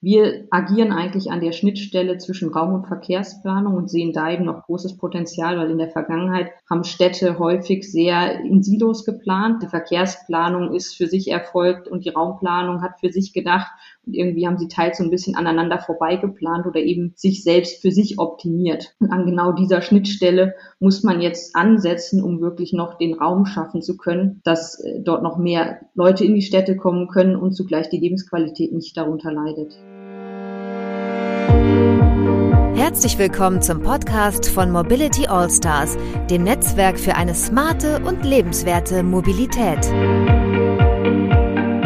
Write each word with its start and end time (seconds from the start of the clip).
Wir 0.00 0.46
agieren 0.50 0.92
eigentlich 0.92 1.32
an 1.32 1.40
der 1.40 1.50
Schnittstelle 1.50 2.18
zwischen 2.18 2.52
Raum- 2.52 2.72
und 2.72 2.86
Verkehrsplanung 2.86 3.74
und 3.74 3.90
sehen 3.90 4.12
da 4.12 4.30
eben 4.30 4.44
noch 4.44 4.62
großes 4.62 4.96
Potenzial, 4.96 5.58
weil 5.58 5.72
in 5.72 5.78
der 5.78 5.90
Vergangenheit 5.90 6.52
haben 6.70 6.84
Städte 6.84 7.40
häufig 7.40 7.90
sehr 7.90 8.40
in 8.44 8.62
Silos 8.62 9.04
geplant. 9.04 9.60
Die 9.64 9.66
Verkehrsplanung 9.66 10.72
ist 10.72 10.96
für 10.96 11.08
sich 11.08 11.32
erfolgt 11.32 11.88
und 11.88 12.04
die 12.04 12.10
Raumplanung 12.10 12.80
hat 12.80 13.00
für 13.00 13.10
sich 13.10 13.32
gedacht 13.32 13.66
und 14.06 14.14
irgendwie 14.14 14.46
haben 14.46 14.56
sie 14.56 14.68
teils 14.68 14.98
so 14.98 15.04
ein 15.04 15.10
bisschen 15.10 15.34
aneinander 15.34 15.80
vorbeigeplant 15.80 16.66
oder 16.66 16.78
eben 16.78 17.12
sich 17.16 17.42
selbst 17.42 17.82
für 17.82 17.90
sich 17.90 18.20
optimiert. 18.20 18.94
Und 19.00 19.10
an 19.10 19.26
genau 19.26 19.50
dieser 19.50 19.82
Schnittstelle 19.82 20.54
muss 20.78 21.02
man 21.02 21.20
jetzt 21.20 21.56
ansetzen, 21.56 22.22
um 22.22 22.40
wirklich 22.40 22.72
noch 22.72 22.98
den 22.98 23.14
Raum 23.14 23.46
schaffen 23.46 23.82
zu 23.82 23.96
können, 23.96 24.40
dass 24.44 24.78
äh, 24.78 25.00
dort 25.00 25.24
noch 25.24 25.38
mehr 25.38 25.80
Leute 25.94 26.24
in 26.24 26.36
die 26.36 26.42
Städte 26.42 26.76
kommen 26.76 27.08
können 27.08 27.34
und 27.34 27.52
zugleich 27.52 27.88
die 27.88 27.98
Lebensqualität 27.98 28.72
nicht 28.72 28.96
darunter 28.96 29.32
leidet. 29.32 29.76
Herzlich 32.76 33.18
willkommen 33.18 33.62
zum 33.62 33.82
Podcast 33.82 34.48
von 34.48 34.70
Mobility 34.70 35.26
All 35.26 35.50
Stars, 35.50 35.96
dem 36.30 36.44
Netzwerk 36.44 36.98
für 36.98 37.14
eine 37.14 37.34
smarte 37.34 38.00
und 38.00 38.24
lebenswerte 38.24 39.02
Mobilität. 39.02 39.86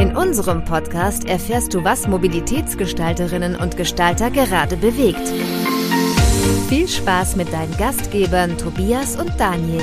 In 0.01 0.15
unserem 0.16 0.65
Podcast 0.65 1.27
erfährst 1.27 1.75
du, 1.75 1.85
was 1.85 2.09
Mobilitätsgestalterinnen 2.09 3.57
und 3.57 3.77
Gestalter 3.77 4.30
gerade 4.30 4.77
bewegt. 4.77 5.29
Viel 6.69 6.88
Spaß 6.88 7.37
mit 7.37 7.52
deinen 7.52 7.77
Gastgebern 7.77 8.57
Tobias 8.57 9.16
und 9.16 9.33
Daniel. 9.38 9.83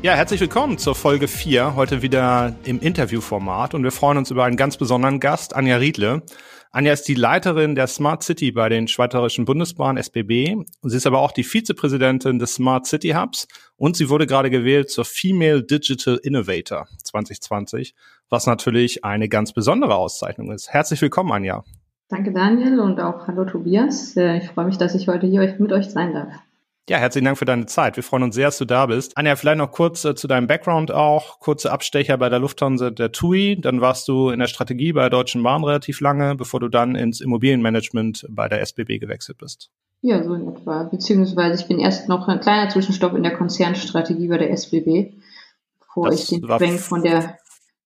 Ja, 0.00 0.14
herzlich 0.14 0.40
willkommen 0.40 0.78
zur 0.78 0.94
Folge 0.94 1.26
4, 1.26 1.74
heute 1.74 2.02
wieder 2.02 2.54
im 2.62 2.78
Interviewformat 2.78 3.74
und 3.74 3.82
wir 3.82 3.90
freuen 3.90 4.16
uns 4.16 4.30
über 4.30 4.44
einen 4.44 4.56
ganz 4.56 4.76
besonderen 4.76 5.18
Gast, 5.18 5.56
Anja 5.56 5.76
Riedle. 5.76 6.22
Anja 6.70 6.92
ist 6.92 7.08
die 7.08 7.14
Leiterin 7.14 7.74
der 7.74 7.88
Smart 7.88 8.22
City 8.22 8.52
bei 8.52 8.68
den 8.68 8.86
Schweizerischen 8.86 9.44
Bundesbahnen 9.44 9.96
SBB. 9.96 10.54
Sie 10.82 10.96
ist 10.96 11.08
aber 11.08 11.18
auch 11.18 11.32
die 11.32 11.42
Vizepräsidentin 11.42 12.38
des 12.38 12.54
Smart 12.54 12.86
City 12.86 13.08
Hubs 13.10 13.48
und 13.76 13.96
sie 13.96 14.08
wurde 14.08 14.28
gerade 14.28 14.50
gewählt 14.50 14.88
zur 14.88 15.04
Female 15.04 15.64
Digital 15.64 16.20
Innovator 16.22 16.86
2020, 17.02 17.96
was 18.30 18.46
natürlich 18.46 19.04
eine 19.04 19.28
ganz 19.28 19.52
besondere 19.52 19.96
Auszeichnung 19.96 20.52
ist. 20.52 20.72
Herzlich 20.72 21.02
willkommen, 21.02 21.32
Anja. 21.32 21.64
Danke, 22.08 22.32
Daniel, 22.32 22.78
und 22.78 23.00
auch 23.00 23.26
hallo, 23.26 23.46
Tobias. 23.46 24.16
Äh, 24.16 24.38
ich 24.38 24.48
freue 24.48 24.66
mich, 24.66 24.78
dass 24.78 24.94
ich 24.94 25.08
heute 25.08 25.26
hier 25.26 25.56
mit 25.58 25.72
euch 25.72 25.90
sein 25.90 26.14
darf. 26.14 26.32
Ja, 26.88 26.96
herzlichen 26.96 27.26
Dank 27.26 27.36
für 27.36 27.44
deine 27.44 27.66
Zeit. 27.66 27.96
Wir 27.96 28.02
freuen 28.02 28.22
uns 28.22 28.34
sehr, 28.34 28.46
dass 28.46 28.56
du 28.56 28.64
da 28.64 28.86
bist. 28.86 29.18
Anja, 29.18 29.36
vielleicht 29.36 29.58
noch 29.58 29.70
kurz 29.72 30.06
äh, 30.06 30.14
zu 30.14 30.26
deinem 30.26 30.46
Background 30.46 30.90
auch. 30.90 31.38
Kurze 31.38 31.70
Abstecher 31.70 32.16
bei 32.16 32.30
der 32.30 32.38
Lufthansa 32.38 32.88
der 32.88 33.12
TUI. 33.12 33.60
Dann 33.60 33.82
warst 33.82 34.08
du 34.08 34.30
in 34.30 34.38
der 34.38 34.46
Strategie 34.46 34.94
bei 34.94 35.02
der 35.02 35.10
Deutschen 35.10 35.42
Bahn 35.42 35.64
relativ 35.64 36.00
lange, 36.00 36.34
bevor 36.34 36.60
du 36.60 36.68
dann 36.68 36.94
ins 36.94 37.20
Immobilienmanagement 37.20 38.26
bei 38.30 38.48
der 38.48 38.62
SBB 38.62 39.00
gewechselt 39.00 39.36
bist. 39.36 39.70
Ja, 40.00 40.22
so 40.24 40.32
in 40.32 40.48
etwa. 40.48 40.84
Beziehungsweise 40.84 41.60
ich 41.60 41.68
bin 41.68 41.78
erst 41.78 42.08
noch 42.08 42.26
ein 42.26 42.40
kleiner 42.40 42.70
Zwischenstopp 42.70 43.14
in 43.14 43.22
der 43.22 43.36
Konzernstrategie 43.36 44.28
bei 44.28 44.38
der 44.38 44.50
SBB, 44.50 45.12
bevor 45.80 46.08
das 46.08 46.22
ich 46.22 46.40
den 46.40 46.48
Schwenk 46.48 46.80
von 46.80 47.02
der 47.02 47.36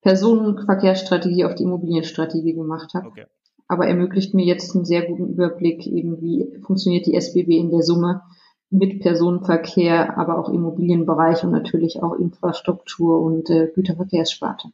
Personenverkehrsstrategie 0.02 1.44
auf 1.44 1.56
die 1.56 1.64
Immobilienstrategie 1.64 2.54
gemacht 2.54 2.94
habe. 2.94 3.08
Okay. 3.08 3.26
Aber 3.66 3.88
ermöglicht 3.88 4.32
mir 4.32 4.44
jetzt 4.44 4.76
einen 4.76 4.84
sehr 4.84 5.02
guten 5.06 5.26
Überblick, 5.26 5.88
eben 5.88 6.20
wie 6.20 6.46
funktioniert 6.64 7.06
die 7.06 7.16
SBB 7.16 7.58
in 7.58 7.70
der 7.70 7.82
Summe 7.82 8.22
mit 8.72 9.00
Personenverkehr, 9.00 10.16
aber 10.18 10.38
auch 10.38 10.48
Immobilienbereich 10.48 11.44
und 11.44 11.52
natürlich 11.52 12.02
auch 12.02 12.14
Infrastruktur 12.14 13.20
und 13.20 13.50
äh, 13.50 13.68
Güterverkehrssparte. 13.74 14.68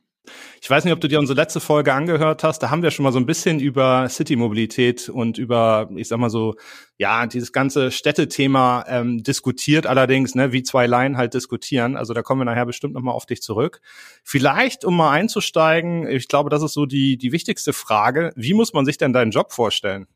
Ich 0.60 0.68
weiß 0.68 0.84
nicht, 0.84 0.92
ob 0.92 1.00
du 1.00 1.08
dir 1.08 1.18
unsere 1.18 1.40
letzte 1.40 1.60
Folge 1.60 1.94
angehört 1.94 2.44
hast. 2.44 2.62
Da 2.62 2.70
haben 2.70 2.82
wir 2.82 2.90
schon 2.90 3.02
mal 3.02 3.12
so 3.12 3.18
ein 3.18 3.26
bisschen 3.26 3.60
über 3.60 4.08
City-Mobilität 4.08 5.08
und 5.08 5.38
über, 5.38 5.88
ich 5.96 6.08
sag 6.08 6.18
mal 6.18 6.30
so, 6.30 6.54
ja, 6.98 7.26
dieses 7.26 7.52
ganze 7.52 7.90
Städtethema 7.90 8.84
ähm, 8.88 9.22
diskutiert 9.22 9.86
allerdings, 9.86 10.34
ne, 10.34 10.52
wie 10.52 10.62
zwei 10.62 10.86
Laien 10.86 11.16
halt 11.16 11.34
diskutieren. 11.34 11.96
Also 11.96 12.12
da 12.12 12.22
kommen 12.22 12.42
wir 12.42 12.44
nachher 12.44 12.66
bestimmt 12.66 12.94
nochmal 12.94 13.14
auf 13.14 13.26
dich 13.26 13.42
zurück. 13.42 13.80
Vielleicht, 14.22 14.84
um 14.84 14.96
mal 14.96 15.10
einzusteigen, 15.12 16.06
ich 16.06 16.28
glaube, 16.28 16.50
das 16.50 16.62
ist 16.62 16.74
so 16.74 16.86
die, 16.86 17.16
die 17.16 17.32
wichtigste 17.32 17.72
Frage. 17.72 18.32
Wie 18.36 18.54
muss 18.54 18.72
man 18.72 18.84
sich 18.84 18.98
denn 18.98 19.12
deinen 19.12 19.30
Job 19.30 19.52
vorstellen? 19.52 20.06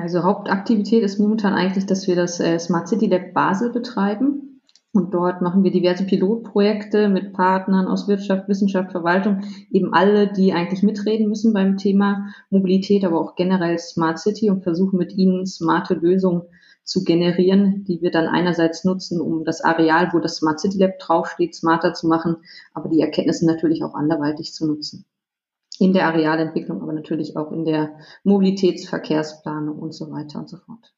Also 0.00 0.22
Hauptaktivität 0.22 1.02
ist 1.02 1.18
momentan 1.18 1.52
eigentlich, 1.52 1.84
dass 1.84 2.06
wir 2.06 2.16
das 2.16 2.40
äh, 2.40 2.58
Smart 2.58 2.88
City 2.88 3.06
Lab 3.06 3.34
Basel 3.34 3.70
betreiben. 3.70 4.62
Und 4.92 5.12
dort 5.12 5.42
machen 5.42 5.62
wir 5.62 5.70
diverse 5.70 6.04
Pilotprojekte 6.06 7.10
mit 7.10 7.34
Partnern 7.34 7.86
aus 7.86 8.08
Wirtschaft, 8.08 8.48
Wissenschaft, 8.48 8.92
Verwaltung, 8.92 9.42
eben 9.70 9.92
alle, 9.92 10.32
die 10.32 10.54
eigentlich 10.54 10.82
mitreden 10.82 11.28
müssen 11.28 11.52
beim 11.52 11.76
Thema 11.76 12.32
Mobilität, 12.48 13.04
aber 13.04 13.20
auch 13.20 13.36
generell 13.36 13.78
Smart 13.78 14.18
City 14.18 14.48
und 14.48 14.62
versuchen 14.62 14.96
mit 14.98 15.12
ihnen 15.12 15.46
smarte 15.46 15.94
Lösungen 15.94 16.42
zu 16.82 17.04
generieren, 17.04 17.84
die 17.84 18.00
wir 18.00 18.10
dann 18.10 18.26
einerseits 18.26 18.84
nutzen, 18.84 19.20
um 19.20 19.44
das 19.44 19.60
Areal, 19.60 20.08
wo 20.14 20.18
das 20.18 20.36
Smart 20.36 20.60
City 20.60 20.78
Lab 20.78 20.98
draufsteht, 20.98 21.54
smarter 21.54 21.92
zu 21.92 22.08
machen, 22.08 22.36
aber 22.72 22.88
die 22.88 23.02
Erkenntnisse 23.02 23.46
natürlich 23.46 23.84
auch 23.84 23.94
anderweitig 23.94 24.54
zu 24.54 24.66
nutzen 24.66 25.04
in 25.80 25.94
der 25.94 26.06
Arealentwicklung, 26.06 26.82
aber 26.82 26.92
natürlich 26.92 27.36
auch 27.36 27.50
in 27.52 27.64
der 27.64 27.96
Mobilitätsverkehrsplanung 28.22 29.78
und 29.78 29.94
so 29.94 30.10
weiter 30.12 30.38
und 30.38 30.48
so 30.48 30.58
fort. 30.58 30.92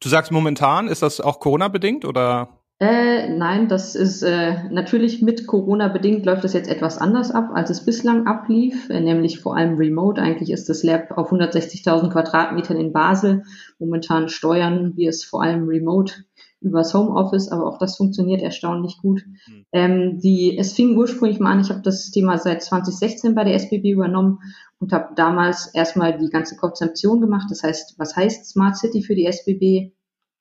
Du 0.00 0.08
sagst 0.08 0.30
momentan, 0.30 0.86
ist 0.86 1.02
das 1.02 1.20
auch 1.20 1.40
Corona-bedingt 1.40 2.04
oder? 2.04 2.48
Äh, 2.80 3.28
nein, 3.30 3.66
das 3.66 3.96
ist 3.96 4.22
äh, 4.22 4.70
natürlich 4.70 5.20
mit 5.20 5.48
Corona 5.48 5.88
bedingt 5.88 6.24
läuft 6.24 6.44
das 6.44 6.52
jetzt 6.52 6.70
etwas 6.70 6.98
anders 6.98 7.32
ab, 7.32 7.50
als 7.52 7.70
es 7.70 7.84
bislang 7.84 8.28
ablief, 8.28 8.88
äh, 8.88 9.00
nämlich 9.00 9.40
vor 9.40 9.56
allem 9.56 9.76
remote. 9.76 10.22
Eigentlich 10.22 10.52
ist 10.52 10.68
das 10.68 10.84
Lab 10.84 11.18
auf 11.18 11.32
160.000 11.32 12.12
Quadratmetern 12.12 12.76
in 12.76 12.92
Basel. 12.92 13.42
Momentan 13.80 14.28
steuern 14.28 14.92
wir 14.94 15.08
es 15.08 15.24
vor 15.24 15.42
allem 15.42 15.66
remote 15.66 16.22
übers 16.60 16.92
Homeoffice, 16.92 17.50
aber 17.50 17.66
auch 17.66 17.78
das 17.78 17.96
funktioniert 17.96 18.42
erstaunlich 18.42 18.98
gut. 19.00 19.24
Mhm. 19.46 19.64
Ähm, 19.72 20.20
die, 20.20 20.58
es 20.58 20.72
fing 20.72 20.96
ursprünglich 20.96 21.38
mal 21.38 21.52
an, 21.52 21.60
ich 21.60 21.70
habe 21.70 21.82
das 21.82 22.10
Thema 22.10 22.38
seit 22.38 22.62
2016 22.62 23.34
bei 23.34 23.44
der 23.44 23.54
SBB 23.54 23.92
übernommen 23.92 24.40
und 24.80 24.92
habe 24.92 25.14
damals 25.14 25.72
erstmal 25.74 26.18
die 26.18 26.30
ganze 26.30 26.56
Konzeption 26.56 27.20
gemacht. 27.20 27.46
Das 27.50 27.62
heißt, 27.62 27.98
was 27.98 28.16
heißt 28.16 28.46
Smart 28.46 28.76
City 28.76 29.02
für 29.02 29.14
die 29.14 29.26
SBB 29.26 29.92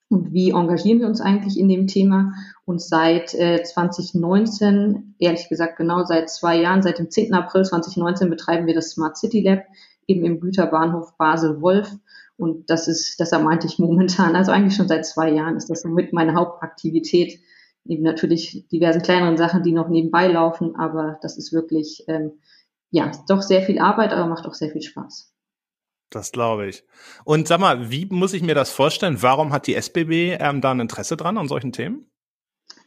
und 0.09 0.31
wie 0.31 0.51
engagieren 0.51 0.99
wir 0.99 1.07
uns 1.07 1.21
eigentlich 1.21 1.59
in 1.59 1.67
dem 1.67 1.87
Thema? 1.87 2.33
Und 2.65 2.81
seit 2.81 3.33
äh, 3.33 3.61
2019, 3.61 5.15
ehrlich 5.19 5.49
gesagt 5.49 5.77
genau 5.77 6.05
seit 6.05 6.29
zwei 6.29 6.61
Jahren, 6.61 6.81
seit 6.81 6.99
dem 6.99 7.09
10. 7.11 7.33
April 7.33 7.63
2019 7.63 8.29
betreiben 8.29 8.67
wir 8.67 8.73
das 8.73 8.91
Smart 8.91 9.17
City 9.17 9.41
Lab 9.41 9.63
eben 10.07 10.23
im 10.23 10.39
Güterbahnhof 10.39 11.17
Basel-Wolf 11.17 11.91
und 12.37 12.69
das 12.69 12.87
ist, 12.87 13.19
deshalb 13.19 13.43
meinte 13.43 13.67
ich 13.67 13.79
momentan, 13.79 14.35
also 14.35 14.51
eigentlich 14.51 14.75
schon 14.75 14.87
seit 14.87 15.05
zwei 15.05 15.31
Jahren 15.31 15.57
ist 15.57 15.69
das 15.69 15.81
somit 15.81 16.13
meine 16.13 16.35
Hauptaktivität. 16.35 17.39
Neben 17.83 18.03
natürlich 18.03 18.67
diversen 18.71 19.01
kleineren 19.01 19.37
Sachen, 19.37 19.63
die 19.63 19.71
noch 19.71 19.87
nebenbei 19.87 20.27
laufen, 20.27 20.75
aber 20.75 21.17
das 21.21 21.37
ist 21.37 21.53
wirklich, 21.53 22.03
ähm, 22.07 22.33
ja, 22.91 23.11
doch 23.27 23.41
sehr 23.41 23.61
viel 23.61 23.79
Arbeit, 23.79 24.11
aber 24.11 24.27
macht 24.27 24.45
auch 24.45 24.53
sehr 24.53 24.69
viel 24.69 24.81
Spaß. 24.81 25.33
Das 26.09 26.31
glaube 26.31 26.67
ich. 26.67 26.83
Und 27.25 27.47
sag 27.47 27.59
mal, 27.59 27.89
wie 27.89 28.05
muss 28.05 28.33
ich 28.33 28.41
mir 28.41 28.55
das 28.55 28.71
vorstellen? 28.71 29.21
Warum 29.21 29.51
hat 29.51 29.67
die 29.67 29.75
SBB 29.75 30.37
ähm, 30.39 30.61
da 30.61 30.71
ein 30.71 30.79
Interesse 30.79 31.17
dran 31.17 31.37
an 31.37 31.47
solchen 31.47 31.71
Themen? 31.71 32.09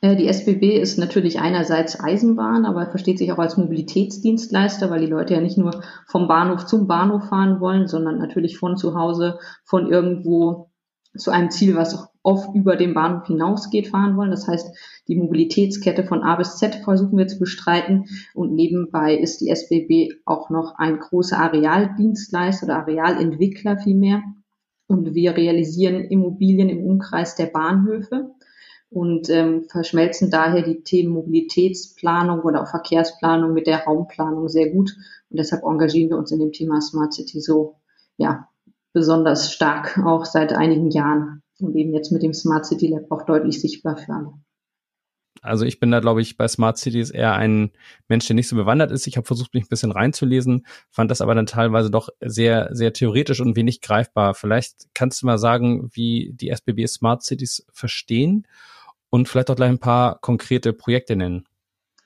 Äh, 0.01 0.17
die 0.17 0.29
SBB 0.29 0.81
ist 0.81 0.99
natürlich 0.99 1.41
einerseits 1.41 2.01
Eisenbahn, 2.01 2.65
aber 2.65 2.87
versteht 2.87 3.19
sich 3.19 3.33
auch 3.33 3.39
als 3.39 3.57
Mobilitätsdienstleister, 3.57 4.91
weil 4.91 5.01
die 5.01 5.07
Leute 5.07 5.35
ja 5.35 5.41
nicht 5.41 5.59
nur 5.59 5.83
vom 6.07 6.29
Bahnhof 6.29 6.67
zum 6.67 6.87
Bahnhof 6.87 7.29
fahren 7.29 7.61
wollen, 7.61 7.87
sondern 7.87 8.19
natürlich 8.19 8.59
von 8.59 8.77
zu 8.77 8.95
Hause, 8.95 9.39
von 9.65 9.91
irgendwo 9.91 10.71
zu 11.17 11.31
einem 11.31 11.51
Ziel, 11.51 11.75
was 11.75 12.09
oft 12.23 12.55
über 12.55 12.77
den 12.77 12.95
Bahnhof 12.95 13.27
hinausgeht, 13.27 13.89
fahren 13.89 14.17
wollen. 14.17 14.31
Das 14.31 14.47
heißt, 14.47 14.77
die 15.09 15.17
Mobilitätskette 15.17 16.05
von 16.05 16.23
A 16.23 16.37
bis 16.37 16.57
Z 16.57 16.77
versuchen 16.77 17.19
wir 17.19 17.27
zu 17.27 17.39
bestreiten. 17.39 18.05
Und 18.35 18.55
nebenbei 18.55 19.17
ist 19.17 19.41
die 19.41 19.49
SBB 19.49 20.21
auch 20.25 20.51
noch 20.51 20.75
ein 20.77 21.01
großer 21.01 21.39
Arealdienstleister 21.39 22.67
oder 22.67 22.77
Arealentwickler 22.77 23.79
vielmehr. 23.79 24.23
Und 24.87 25.15
wir 25.15 25.37
realisieren 25.37 26.05
Immobilien 26.05 26.69
im 26.69 26.85
Umkreis 26.85 27.35
der 27.35 27.47
Bahnhöfe 27.47 28.31
und 28.91 29.31
ähm, 29.31 29.65
verschmelzen 29.71 30.31
daher 30.31 30.63
die 30.63 30.83
Themen 30.83 31.13
Mobilitätsplanung 31.13 32.41
oder 32.41 32.63
auch 32.63 32.69
Verkehrsplanung 32.69 33.53
mit 33.53 33.67
der 33.67 33.85
Raumplanung 33.85 34.49
sehr 34.49 34.71
gut. 34.71 34.91
Und 35.31 35.39
deshalb 35.39 35.63
engagieren 35.63 36.11
wir 36.11 36.19
uns 36.19 36.33
in 36.33 36.41
dem 36.41 36.53
Thema 36.53 36.81
Smart 36.81 37.15
City 37.15 37.41
so 37.41 37.77
ja, 38.17 38.49
besonders 38.93 39.53
stark, 39.53 39.99
auch 40.05 40.25
seit 40.25 40.53
einigen 40.53 40.91
Jahren 40.91 41.43
und 41.61 41.77
eben 41.77 41.95
jetzt 41.95 42.11
mit 42.11 42.23
dem 42.23 42.35
Smart 42.35 42.67
City 42.67 42.89
Lab 42.89 43.11
auch 43.11 43.25
deutlich 43.25 43.61
sichtbar 43.61 43.97
für 43.97 44.13
alle. 44.13 44.33
Also 45.43 45.65
ich 45.65 45.81
bin 45.81 45.91
da, 45.91 46.01
glaube 46.01 46.21
ich, 46.21 46.37
bei 46.37 46.49
Smart 46.49 46.77
Cities 46.77 47.11
eher 47.11 47.35
ein 47.35 47.71
Mensch, 48.09 48.27
der 48.27 48.37
nicht 48.37 48.49
so 48.49 48.57
bewandert 48.57 48.91
ist. 48.91 49.07
Ich 49.07 49.17
habe 49.17 49.27
versucht, 49.27 49.55
mich 49.55 49.65
ein 49.65 49.69
bisschen 49.69 49.93
reinzulesen, 49.93 50.67
fand 50.91 51.11
das 51.11 51.23
aber 51.23 51.35
dann 51.35 51.47
teilweise 51.47 51.91
doch 51.91 52.11
sehr, 52.21 52.69
sehr 52.73 52.93
theoretisch 52.93 53.41
und 53.41 53.57
wenig 53.57 53.81
greifbar. 53.81 54.35
Vielleicht 54.35 54.89
kannst 54.93 55.23
du 55.23 55.27
mal 55.27 55.39
sagen, 55.39 55.89
wie 55.93 56.33
die 56.35 56.51
SBB 56.51 56.87
Smart 56.89 57.23
Cities 57.23 57.65
verstehen 57.73 58.47
und 59.11 59.29
vielleicht 59.29 59.51
auch 59.51 59.57
gleich 59.57 59.71
ein 59.71 59.79
paar 59.79 60.19
konkrete 60.21 60.73
Projekte 60.73 61.17
nennen. 61.17 61.45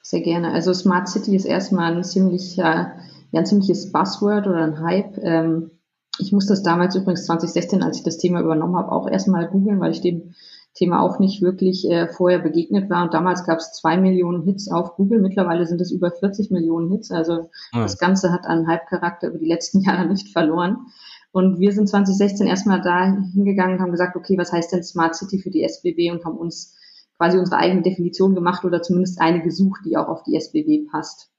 Sehr 0.02 0.20
gerne. 0.20 0.52
Also 0.52 0.74
Smart 0.74 1.08
City 1.08 1.36
ist 1.36 1.44
erstmal 1.44 1.96
ein 1.96 2.04
ziemlich 2.04 2.56
ja, 2.56 2.92
ein 3.32 3.46
ziemliches 3.46 3.92
Buzzword 3.92 4.46
oder 4.46 4.64
ein 4.64 4.80
Hype. 4.80 5.18
Ähm, 5.18 5.70
ich 6.18 6.32
musste 6.32 6.52
das 6.52 6.62
damals 6.62 6.94
übrigens 6.94 7.26
2016, 7.26 7.82
als 7.82 7.98
ich 7.98 8.04
das 8.04 8.18
Thema 8.18 8.40
übernommen 8.40 8.76
habe, 8.76 8.92
auch 8.92 9.08
erstmal 9.08 9.48
googeln, 9.48 9.80
weil 9.80 9.90
ich 9.90 10.00
dem 10.00 10.34
Thema 10.74 11.00
auch 11.02 11.18
nicht 11.18 11.42
wirklich 11.42 11.88
äh, 11.88 12.08
vorher 12.08 12.38
begegnet 12.40 12.90
war. 12.90 13.04
Und 13.04 13.14
damals 13.14 13.44
gab 13.44 13.58
es 13.58 13.72
zwei 13.72 13.96
Millionen 13.96 14.42
Hits 14.42 14.70
auf 14.70 14.96
Google. 14.96 15.20
Mittlerweile 15.20 15.66
sind 15.66 15.80
es 15.80 15.90
über 15.90 16.10
40 16.10 16.50
Millionen 16.50 16.90
Hits. 16.90 17.10
Also 17.10 17.50
ja. 17.72 17.82
das 17.82 17.98
Ganze 17.98 18.32
hat 18.32 18.46
an 18.46 18.66
Hype-Charakter 18.66 19.28
über 19.28 19.38
die 19.38 19.48
letzten 19.48 19.80
Jahre 19.82 20.06
nicht 20.06 20.32
verloren. 20.32 20.78
Und 21.32 21.58
wir 21.58 21.72
sind 21.72 21.88
2016 21.88 22.46
erstmal 22.46 22.80
da 22.80 23.04
hingegangen 23.32 23.76
und 23.76 23.82
haben 23.82 23.90
gesagt, 23.90 24.16
okay, 24.16 24.38
was 24.38 24.52
heißt 24.52 24.72
denn 24.72 24.84
Smart 24.84 25.16
City 25.16 25.40
für 25.40 25.50
die 25.50 25.64
SBB 25.64 26.12
und 26.12 26.24
haben 26.24 26.36
uns 26.36 26.76
quasi 27.24 27.38
unsere 27.38 27.56
eigene 27.56 27.82
Definition 27.82 28.34
gemacht 28.34 28.64
oder 28.64 28.82
zumindest 28.82 29.20
eine 29.20 29.42
gesucht, 29.42 29.80
die 29.86 29.96
auch 29.96 30.08
auf 30.08 30.22
die 30.24 30.36
SBB 30.36 30.90
passt. 30.90 31.30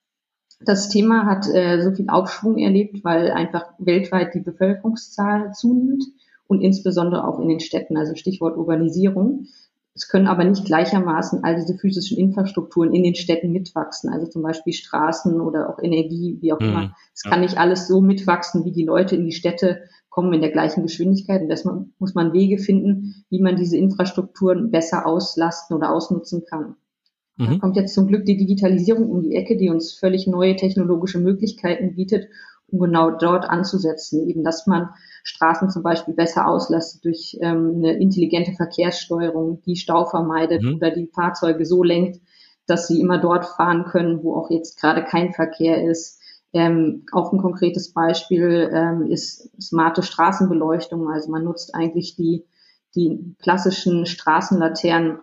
Das 0.59 0.89
Thema 0.89 1.25
hat 1.25 1.47
äh, 1.53 1.81
so 1.81 1.91
viel 1.91 2.09
Aufschwung 2.09 2.57
erlebt, 2.57 3.03
weil 3.03 3.31
einfach 3.31 3.65
weltweit 3.77 4.33
die 4.33 4.39
Bevölkerungszahl 4.39 5.51
zunimmt 5.53 6.03
und 6.47 6.61
insbesondere 6.61 7.27
auch 7.27 7.39
in 7.39 7.49
den 7.49 7.59
Städten, 7.59 7.97
also 7.97 8.15
Stichwort 8.15 8.57
Urbanisierung. 8.57 9.47
Es 9.93 10.07
können 10.07 10.27
aber 10.27 10.43
nicht 10.43 10.65
gleichermaßen 10.65 11.43
all 11.43 11.55
diese 11.55 11.77
physischen 11.77 12.17
Infrastrukturen 12.17 12.93
in 12.93 13.03
den 13.03 13.15
Städten 13.15 13.51
mitwachsen, 13.51 14.09
also 14.11 14.27
zum 14.27 14.41
Beispiel 14.41 14.73
Straßen 14.73 15.39
oder 15.39 15.69
auch 15.69 15.79
Energie, 15.79 16.37
wie 16.41 16.51
auch 16.51 16.59
mhm. 16.59 16.67
immer. 16.67 16.95
Es 17.13 17.23
kann 17.23 17.41
nicht 17.41 17.57
alles 17.57 17.87
so 17.87 18.01
mitwachsen, 18.01 18.65
wie 18.65 18.71
die 18.71 18.85
Leute 18.85 19.15
in 19.15 19.25
die 19.25 19.33
Städte 19.33 19.83
kommen 20.15 20.31
in 20.31 20.39
der 20.39 20.51
gleichen 20.51 20.81
Geschwindigkeit. 20.81 21.41
Und 21.41 21.49
deshalb 21.49 21.87
muss 21.99 22.15
man 22.15 22.31
Wege 22.31 22.57
finden, 22.57 23.25
wie 23.29 23.41
man 23.41 23.57
diese 23.57 23.75
Infrastrukturen 23.75 24.71
besser 24.71 25.05
auslasten 25.05 25.75
oder 25.75 25.91
ausnutzen 25.91 26.45
kann. 26.49 26.77
Mhm. 27.35 27.45
Da 27.45 27.57
kommt 27.57 27.75
jetzt 27.75 27.93
zum 27.93 28.07
Glück 28.07 28.23
die 28.23 28.37
Digitalisierung 28.37 29.11
um 29.11 29.21
die 29.21 29.35
Ecke, 29.35 29.57
die 29.57 29.69
uns 29.69 29.91
völlig 29.91 30.25
neue 30.25 30.55
technologische 30.55 31.19
Möglichkeiten 31.19 31.95
bietet, 31.95 32.29
um 32.67 32.79
genau 32.79 33.11
dort 33.11 33.43
anzusetzen. 33.43 34.25
Eben, 34.25 34.45
dass 34.45 34.67
man 34.67 34.91
Straßen 35.25 35.69
zum 35.69 35.83
Beispiel 35.83 36.13
besser 36.13 36.47
auslastet 36.47 37.03
durch 37.03 37.37
ähm, 37.41 37.73
eine 37.75 37.99
intelligente 37.99 38.53
Verkehrssteuerung, 38.53 39.61
die 39.65 39.75
Stau 39.75 40.05
vermeidet 40.05 40.63
mhm. 40.63 40.75
oder 40.75 40.91
die 40.91 41.07
Fahrzeuge 41.13 41.65
so 41.65 41.83
lenkt, 41.83 42.21
dass 42.67 42.87
sie 42.87 43.01
immer 43.01 43.17
dort 43.17 43.45
fahren 43.45 43.83
können, 43.83 44.23
wo 44.23 44.37
auch 44.37 44.49
jetzt 44.49 44.79
gerade 44.79 45.03
kein 45.03 45.33
Verkehr 45.33 45.83
ist. 45.83 46.21
Ähm, 46.55 47.03
auch 47.11 47.33
ein 47.33 47.39
konkretes 47.39 47.91
Beispiel 47.91 48.71
ähm, 48.73 49.11
ist 49.11 49.49
smarte 49.61 50.03
Straßenbeleuchtung. 50.03 51.09
Also 51.09 51.29
man 51.29 51.43
nutzt 51.43 51.75
eigentlich 51.75 52.15
die, 52.15 52.45
die 52.95 53.35
klassischen 53.41 54.05
Straßenlaternen 54.05 55.19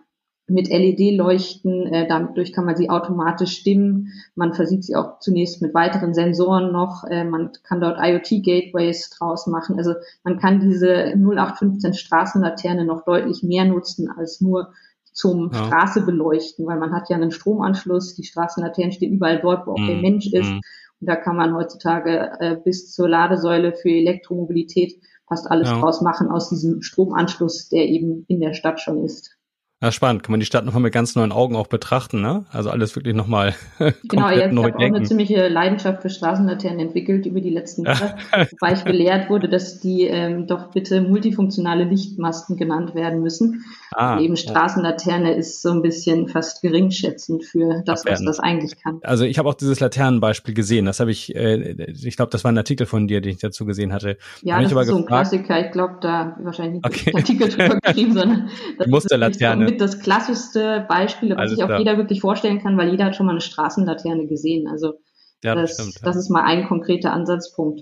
mit 0.47 0.69
LED-Leuchten. 0.69 1.87
Äh, 1.87 2.07
dadurch 2.07 2.53
kann 2.53 2.65
man 2.65 2.75
sie 2.75 2.91
automatisch 2.91 3.57
stimmen. 3.57 4.09
Man 4.35 4.53
versieht 4.53 4.83
sie 4.83 4.95
auch 4.95 5.17
zunächst 5.21 5.59
mit 5.63 5.73
weiteren 5.73 6.13
Sensoren 6.13 6.71
noch. 6.71 7.03
Äh, 7.05 7.23
man 7.23 7.49
kann 7.63 7.81
dort 7.81 7.97
IoT-Gateways 7.99 9.09
draus 9.17 9.47
machen. 9.47 9.79
Also 9.79 9.95
man 10.23 10.37
kann 10.37 10.59
diese 10.59 11.15
0815 11.15 11.95
Straßenlaterne 11.95 12.85
noch 12.85 13.05
deutlich 13.05 13.41
mehr 13.41 13.65
nutzen 13.65 14.07
als 14.15 14.39
nur 14.39 14.71
zum 15.13 15.51
ja. 15.51 15.65
Straße 15.65 16.01
beleuchten, 16.01 16.67
weil 16.67 16.77
man 16.77 16.91
hat 16.91 17.09
ja 17.09 17.15
einen 17.15 17.31
Stromanschluss. 17.31 18.13
Die 18.13 18.23
Straßenlaternen 18.23 18.91
stehen 18.91 19.13
überall 19.13 19.39
dort, 19.39 19.65
wo 19.65 19.71
auch 19.71 19.79
mm. 19.79 19.87
der 19.87 19.95
mhm. 19.95 20.01
Mensch 20.01 20.27
ist. 20.31 20.51
Mm. 20.51 20.59
Da 21.05 21.15
kann 21.15 21.35
man 21.35 21.55
heutzutage 21.55 22.31
äh, 22.39 22.55
bis 22.55 22.91
zur 22.91 23.09
Ladesäule 23.09 23.73
für 23.73 23.89
Elektromobilität 23.89 24.99
fast 25.27 25.49
alles 25.49 25.69
ja. 25.69 25.79
draus 25.79 26.01
machen 26.01 26.29
aus 26.29 26.49
diesem 26.49 26.81
Stromanschluss, 26.81 27.69
der 27.69 27.85
eben 27.87 28.25
in 28.27 28.39
der 28.39 28.53
Stadt 28.53 28.79
schon 28.79 29.03
ist. 29.03 29.37
Ja, 29.83 29.91
spannend. 29.91 30.23
Kann 30.23 30.31
man 30.31 30.39
die 30.39 30.45
Stadt 30.45 30.63
nochmal 30.63 30.81
mit 30.81 30.93
ganz 30.93 31.13
neuen 31.17 31.33
Augen 31.33 31.57
auch 31.57 31.67
betrachten, 31.67 32.21
ne? 32.21 32.45
Also 32.53 32.69
alles 32.69 32.95
wirklich 32.95 33.13
nochmal 33.13 33.53
Genau, 34.03 34.29
ja, 34.29 34.49
ich 34.49 34.55
habe 34.55 34.73
auch 34.73 34.79
eine 34.79 35.03
ziemliche 35.03 35.49
Leidenschaft 35.49 36.01
für 36.01 36.09
Straßenlaternen 36.09 36.79
entwickelt 36.79 37.25
über 37.25 37.41
die 37.41 37.49
letzten 37.49 37.83
Jahre, 37.85 38.15
wobei 38.31 38.73
ich 38.75 38.83
belehrt 38.83 39.29
wurde, 39.29 39.49
dass 39.49 39.81
die 39.81 40.03
ähm, 40.03 40.47
doch 40.47 40.71
bitte 40.71 41.01
multifunktionale 41.01 41.83
Lichtmasten 41.83 42.55
genannt 42.55 42.95
werden 42.95 43.21
müssen. 43.21 43.65
Ah, 43.91 44.21
eben 44.21 44.37
Straßenlaterne 44.37 45.31
ja. 45.31 45.37
ist 45.37 45.61
so 45.61 45.71
ein 45.71 45.81
bisschen 45.81 46.29
fast 46.29 46.61
geringschätzend 46.61 47.43
für 47.43 47.83
das, 47.85 48.05
was 48.05 48.23
das 48.23 48.39
eigentlich 48.39 48.81
kann. 48.81 48.99
Also 49.03 49.25
ich 49.25 49.37
habe 49.37 49.49
auch 49.49 49.53
dieses 49.53 49.81
Laternenbeispiel 49.81 50.53
gesehen. 50.53 50.85
Das 50.85 51.01
habe 51.01 51.11
ich, 51.11 51.35
äh, 51.35 51.91
ich 51.91 52.15
glaube, 52.15 52.31
das 52.31 52.45
war 52.45 52.53
ein 52.53 52.57
Artikel 52.57 52.87
von 52.87 53.09
dir, 53.09 53.19
den 53.19 53.33
ich 53.33 53.39
dazu 53.39 53.65
gesehen 53.65 53.91
hatte. 53.91 54.17
Ja, 54.43 54.61
das 54.61 54.71
ist 54.71 54.87
so 54.87 54.97
ein 54.97 55.05
Klassiker. 55.05 55.65
Ich 55.65 55.73
glaube, 55.73 55.97
da 55.99 56.37
wahrscheinlich 56.39 56.75
nicht 56.75 56.85
okay. 56.85 57.11
Artikel 57.13 57.49
drüber 57.49 57.79
geschrieben, 57.83 58.13
sondern 58.13 58.49
das 58.77 58.87
Musterlaterne 58.87 59.72
mit 59.73 59.81
das 59.81 59.99
klassischste 59.99 60.85
Beispiel, 60.87 61.35
was 61.35 61.51
sich 61.51 61.63
auch 61.63 61.67
klar. 61.67 61.79
jeder 61.79 61.97
wirklich 61.97 62.21
vorstellen 62.21 62.61
kann, 62.61 62.77
weil 62.77 62.89
jeder 62.89 63.05
hat 63.05 63.15
schon 63.15 63.25
mal 63.25 63.31
eine 63.31 63.41
Straßenlaterne 63.41 64.27
gesehen. 64.27 64.67
Also 64.67 64.99
ja, 65.43 65.55
das, 65.55 65.77
das, 65.77 65.87
stimmt, 65.87 66.05
das 66.05 66.15
ist 66.15 66.29
mal 66.29 66.43
ein 66.43 66.67
konkreter 66.67 67.11
Ansatzpunkt. 67.11 67.81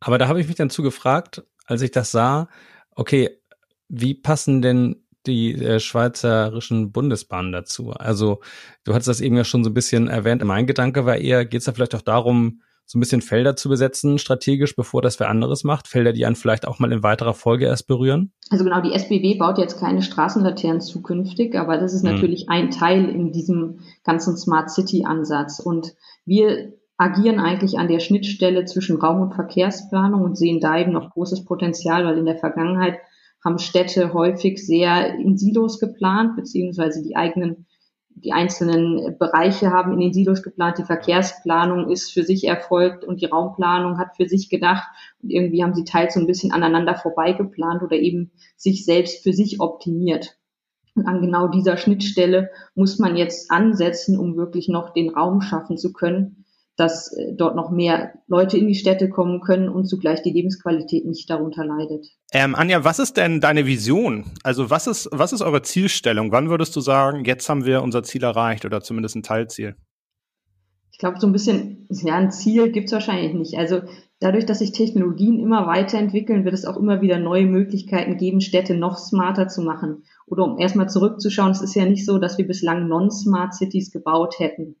Aber 0.00 0.18
da 0.18 0.28
habe 0.28 0.40
ich 0.40 0.46
mich 0.46 0.56
dann 0.56 0.70
zu 0.70 0.82
gefragt, 0.82 1.42
als 1.66 1.82
ich 1.82 1.90
das 1.90 2.10
sah, 2.10 2.48
okay, 2.94 3.38
wie 3.88 4.14
passen 4.14 4.62
denn 4.62 5.04
die 5.26 5.54
äh, 5.54 5.80
schweizerischen 5.80 6.92
Bundesbahnen 6.92 7.52
dazu? 7.52 7.90
Also 7.90 8.40
du 8.84 8.94
hattest 8.94 9.08
das 9.08 9.20
eben 9.20 9.36
ja 9.36 9.44
schon 9.44 9.64
so 9.64 9.70
ein 9.70 9.74
bisschen 9.74 10.08
erwähnt. 10.08 10.42
Mein 10.44 10.66
Gedanke 10.66 11.04
war 11.04 11.16
eher, 11.16 11.44
geht 11.44 11.58
es 11.58 11.64
da 11.66 11.72
vielleicht 11.72 11.94
auch 11.94 12.02
darum, 12.02 12.62
so 12.90 12.98
ein 12.98 13.00
bisschen 13.00 13.22
Felder 13.22 13.54
zu 13.54 13.68
besetzen, 13.68 14.18
strategisch, 14.18 14.74
bevor 14.74 15.00
das 15.00 15.20
wer 15.20 15.28
anderes 15.28 15.62
macht? 15.62 15.86
Felder, 15.86 16.12
die 16.12 16.26
einen 16.26 16.34
vielleicht 16.34 16.66
auch 16.66 16.80
mal 16.80 16.90
in 16.90 17.04
weiterer 17.04 17.34
Folge 17.34 17.66
erst 17.66 17.86
berühren? 17.86 18.32
Also 18.50 18.64
genau, 18.64 18.80
die 18.80 18.92
SBW 18.92 19.36
baut 19.36 19.58
jetzt 19.58 19.78
keine 19.78 20.02
Straßenlaternen 20.02 20.80
zukünftig, 20.80 21.56
aber 21.56 21.78
das 21.78 21.94
ist 21.94 22.02
mhm. 22.02 22.14
natürlich 22.14 22.48
ein 22.48 22.72
Teil 22.72 23.08
in 23.08 23.30
diesem 23.30 23.78
ganzen 24.02 24.36
Smart 24.36 24.72
City 24.72 25.04
Ansatz. 25.04 25.60
Und 25.60 25.94
wir 26.26 26.72
agieren 26.96 27.38
eigentlich 27.38 27.78
an 27.78 27.86
der 27.86 28.00
Schnittstelle 28.00 28.64
zwischen 28.64 28.96
Raum- 28.96 29.22
und 29.22 29.34
Verkehrsplanung 29.36 30.22
und 30.22 30.36
sehen 30.36 30.58
da 30.58 30.76
eben 30.76 30.90
noch 30.90 31.10
großes 31.12 31.44
Potenzial, 31.44 32.04
weil 32.04 32.18
in 32.18 32.26
der 32.26 32.38
Vergangenheit 32.38 32.98
haben 33.44 33.60
Städte 33.60 34.12
häufig 34.12 34.66
sehr 34.66 35.14
in 35.14 35.38
Silos 35.38 35.78
geplant, 35.78 36.34
beziehungsweise 36.34 37.04
die 37.04 37.14
eigenen 37.14 37.66
die 38.22 38.32
einzelnen 38.32 39.16
Bereiche 39.18 39.70
haben 39.70 39.92
in 39.92 40.00
den 40.00 40.12
Silos 40.12 40.42
geplant, 40.42 40.78
die 40.78 40.84
Verkehrsplanung 40.84 41.90
ist 41.90 42.12
für 42.12 42.22
sich 42.22 42.44
erfolgt 42.44 43.04
und 43.04 43.20
die 43.20 43.26
Raumplanung 43.26 43.98
hat 43.98 44.16
für 44.16 44.28
sich 44.28 44.48
gedacht 44.48 44.88
und 45.22 45.30
irgendwie 45.30 45.62
haben 45.62 45.74
sie 45.74 45.84
teils 45.84 46.14
so 46.14 46.20
ein 46.20 46.26
bisschen 46.26 46.52
aneinander 46.52 46.94
vorbeigeplant 46.94 47.82
oder 47.82 47.96
eben 47.96 48.30
sich 48.56 48.84
selbst 48.84 49.22
für 49.22 49.32
sich 49.32 49.60
optimiert. 49.60 50.36
Und 50.94 51.06
an 51.06 51.20
genau 51.20 51.48
dieser 51.48 51.76
Schnittstelle 51.76 52.50
muss 52.74 52.98
man 52.98 53.16
jetzt 53.16 53.50
ansetzen, 53.50 54.18
um 54.18 54.36
wirklich 54.36 54.68
noch 54.68 54.92
den 54.92 55.10
Raum 55.10 55.40
schaffen 55.40 55.78
zu 55.78 55.92
können, 55.92 56.44
dass 56.80 57.12
äh, 57.12 57.34
dort 57.34 57.54
noch 57.54 57.70
mehr 57.70 58.14
Leute 58.26 58.56
in 58.56 58.66
die 58.66 58.74
Städte 58.74 59.10
kommen 59.10 59.40
können 59.40 59.68
und 59.68 59.86
zugleich 59.86 60.22
die 60.22 60.32
Lebensqualität 60.32 61.04
nicht 61.04 61.28
darunter 61.28 61.64
leidet. 61.64 62.06
Ähm, 62.32 62.54
Anja, 62.54 62.84
was 62.84 62.98
ist 62.98 63.18
denn 63.18 63.40
deine 63.40 63.66
Vision? 63.66 64.24
Also 64.42 64.70
was 64.70 64.86
ist, 64.86 65.08
was 65.12 65.32
ist 65.32 65.42
eure 65.42 65.62
Zielstellung? 65.62 66.32
Wann 66.32 66.48
würdest 66.48 66.74
du 66.74 66.80
sagen, 66.80 67.24
jetzt 67.24 67.48
haben 67.48 67.66
wir 67.66 67.82
unser 67.82 68.02
Ziel 68.02 68.24
erreicht 68.24 68.64
oder 68.64 68.80
zumindest 68.80 69.16
ein 69.16 69.22
Teilziel? 69.22 69.76
Ich 70.90 70.98
glaube, 70.98 71.20
so 71.20 71.26
ein 71.26 71.32
bisschen, 71.32 71.86
ja, 71.90 72.16
ein 72.16 72.30
Ziel 72.30 72.72
gibt 72.72 72.86
es 72.86 72.92
wahrscheinlich 72.92 73.34
nicht. 73.34 73.58
Also 73.58 73.82
dadurch, 74.18 74.46
dass 74.46 74.58
sich 74.60 74.72
Technologien 74.72 75.38
immer 75.38 75.66
weiterentwickeln, 75.66 76.44
wird 76.44 76.54
es 76.54 76.64
auch 76.64 76.76
immer 76.76 77.00
wieder 77.00 77.18
neue 77.18 77.46
Möglichkeiten 77.46 78.16
geben, 78.16 78.40
Städte 78.40 78.74
noch 78.74 78.96
smarter 78.96 79.48
zu 79.48 79.62
machen. 79.62 80.04
Oder 80.26 80.44
um 80.44 80.58
erstmal 80.58 80.88
zurückzuschauen, 80.88 81.52
es 81.52 81.62
ist 81.62 81.74
ja 81.74 81.84
nicht 81.84 82.06
so, 82.06 82.18
dass 82.18 82.38
wir 82.38 82.46
bislang 82.46 82.88
non-smart 82.88 83.54
Cities 83.54 83.90
gebaut 83.90 84.38
hätten. 84.38 84.76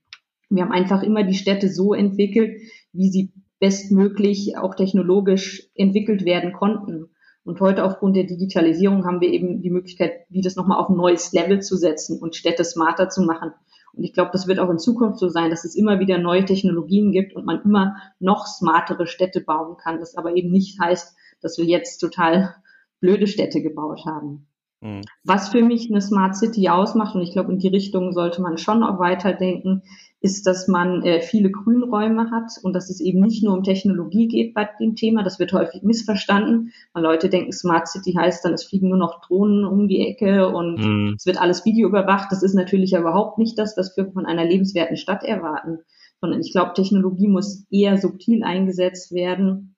Wir 0.50 0.64
haben 0.64 0.72
einfach 0.72 1.02
immer 1.02 1.22
die 1.22 1.34
Städte 1.34 1.68
so 1.68 1.94
entwickelt, 1.94 2.60
wie 2.92 3.08
sie 3.08 3.32
bestmöglich 3.60 4.56
auch 4.58 4.74
technologisch 4.74 5.68
entwickelt 5.74 6.24
werden 6.24 6.52
konnten. 6.52 7.10
Und 7.44 7.60
heute 7.60 7.84
aufgrund 7.84 8.16
der 8.16 8.24
Digitalisierung 8.24 9.06
haben 9.06 9.20
wir 9.20 9.30
eben 9.30 9.62
die 9.62 9.70
Möglichkeit, 9.70 10.12
wie 10.28 10.42
das 10.42 10.56
nochmal 10.56 10.78
auf 10.78 10.88
ein 10.88 10.96
neues 10.96 11.32
Level 11.32 11.60
zu 11.60 11.76
setzen 11.76 12.18
und 12.20 12.36
Städte 12.36 12.64
smarter 12.64 13.08
zu 13.08 13.22
machen. 13.22 13.52
Und 13.92 14.04
ich 14.04 14.12
glaube, 14.12 14.30
das 14.32 14.46
wird 14.46 14.58
auch 14.58 14.70
in 14.70 14.78
Zukunft 14.78 15.18
so 15.18 15.28
sein, 15.28 15.50
dass 15.50 15.64
es 15.64 15.74
immer 15.74 16.00
wieder 16.00 16.18
neue 16.18 16.44
Technologien 16.44 17.12
gibt 17.12 17.34
und 17.34 17.46
man 17.46 17.62
immer 17.62 17.96
noch 18.18 18.46
smartere 18.46 19.06
Städte 19.06 19.40
bauen 19.40 19.76
kann. 19.76 20.00
Das 20.00 20.16
aber 20.16 20.36
eben 20.36 20.50
nicht 20.50 20.78
heißt, 20.80 21.16
dass 21.40 21.58
wir 21.58 21.64
jetzt 21.64 21.98
total 21.98 22.54
blöde 23.00 23.26
Städte 23.26 23.62
gebaut 23.62 24.04
haben. 24.04 24.46
Mhm. 24.80 25.02
Was 25.24 25.50
für 25.50 25.62
mich 25.62 25.90
eine 25.90 26.00
Smart 26.00 26.36
City 26.36 26.68
ausmacht, 26.68 27.14
und 27.14 27.22
ich 27.22 27.32
glaube, 27.32 27.52
in 27.52 27.58
die 27.58 27.68
Richtung 27.68 28.12
sollte 28.12 28.40
man 28.40 28.56
schon 28.56 28.82
auch 28.82 28.98
weiterdenken, 28.98 29.82
ist, 30.22 30.46
dass 30.46 30.68
man 30.68 31.02
äh, 31.02 31.20
viele 31.20 31.50
Grünräume 31.50 32.30
hat 32.30 32.52
und 32.62 32.74
dass 32.74 32.90
es 32.90 33.00
eben 33.00 33.20
nicht 33.20 33.42
nur 33.42 33.54
um 33.54 33.62
Technologie 33.62 34.28
geht 34.28 34.54
bei 34.54 34.68
dem 34.78 34.94
Thema. 34.94 35.22
Das 35.22 35.38
wird 35.38 35.52
häufig 35.52 35.82
missverstanden, 35.82 36.72
weil 36.92 37.02
Leute 37.02 37.30
denken, 37.30 37.52
Smart 37.52 37.88
City 37.88 38.12
heißt 38.12 38.44
dann, 38.44 38.52
es 38.52 38.64
fliegen 38.64 38.88
nur 38.88 38.98
noch 38.98 39.22
Drohnen 39.22 39.64
um 39.64 39.88
die 39.88 40.06
Ecke 40.06 40.48
und 40.48 40.78
mhm. 40.78 41.14
es 41.16 41.24
wird 41.24 41.40
alles 41.40 41.64
Video 41.64 41.88
überwacht. 41.88 42.30
Das 42.30 42.42
ist 42.42 42.54
natürlich 42.54 42.92
überhaupt 42.92 43.38
nicht 43.38 43.58
das, 43.58 43.76
was 43.78 43.96
wir 43.96 44.12
von 44.12 44.26
einer 44.26 44.44
lebenswerten 44.44 44.98
Stadt 44.98 45.24
erwarten, 45.24 45.78
sondern 46.20 46.40
ich 46.40 46.52
glaube, 46.52 46.74
Technologie 46.74 47.28
muss 47.28 47.66
eher 47.70 47.96
subtil 47.96 48.42
eingesetzt 48.42 49.12
werden 49.12 49.69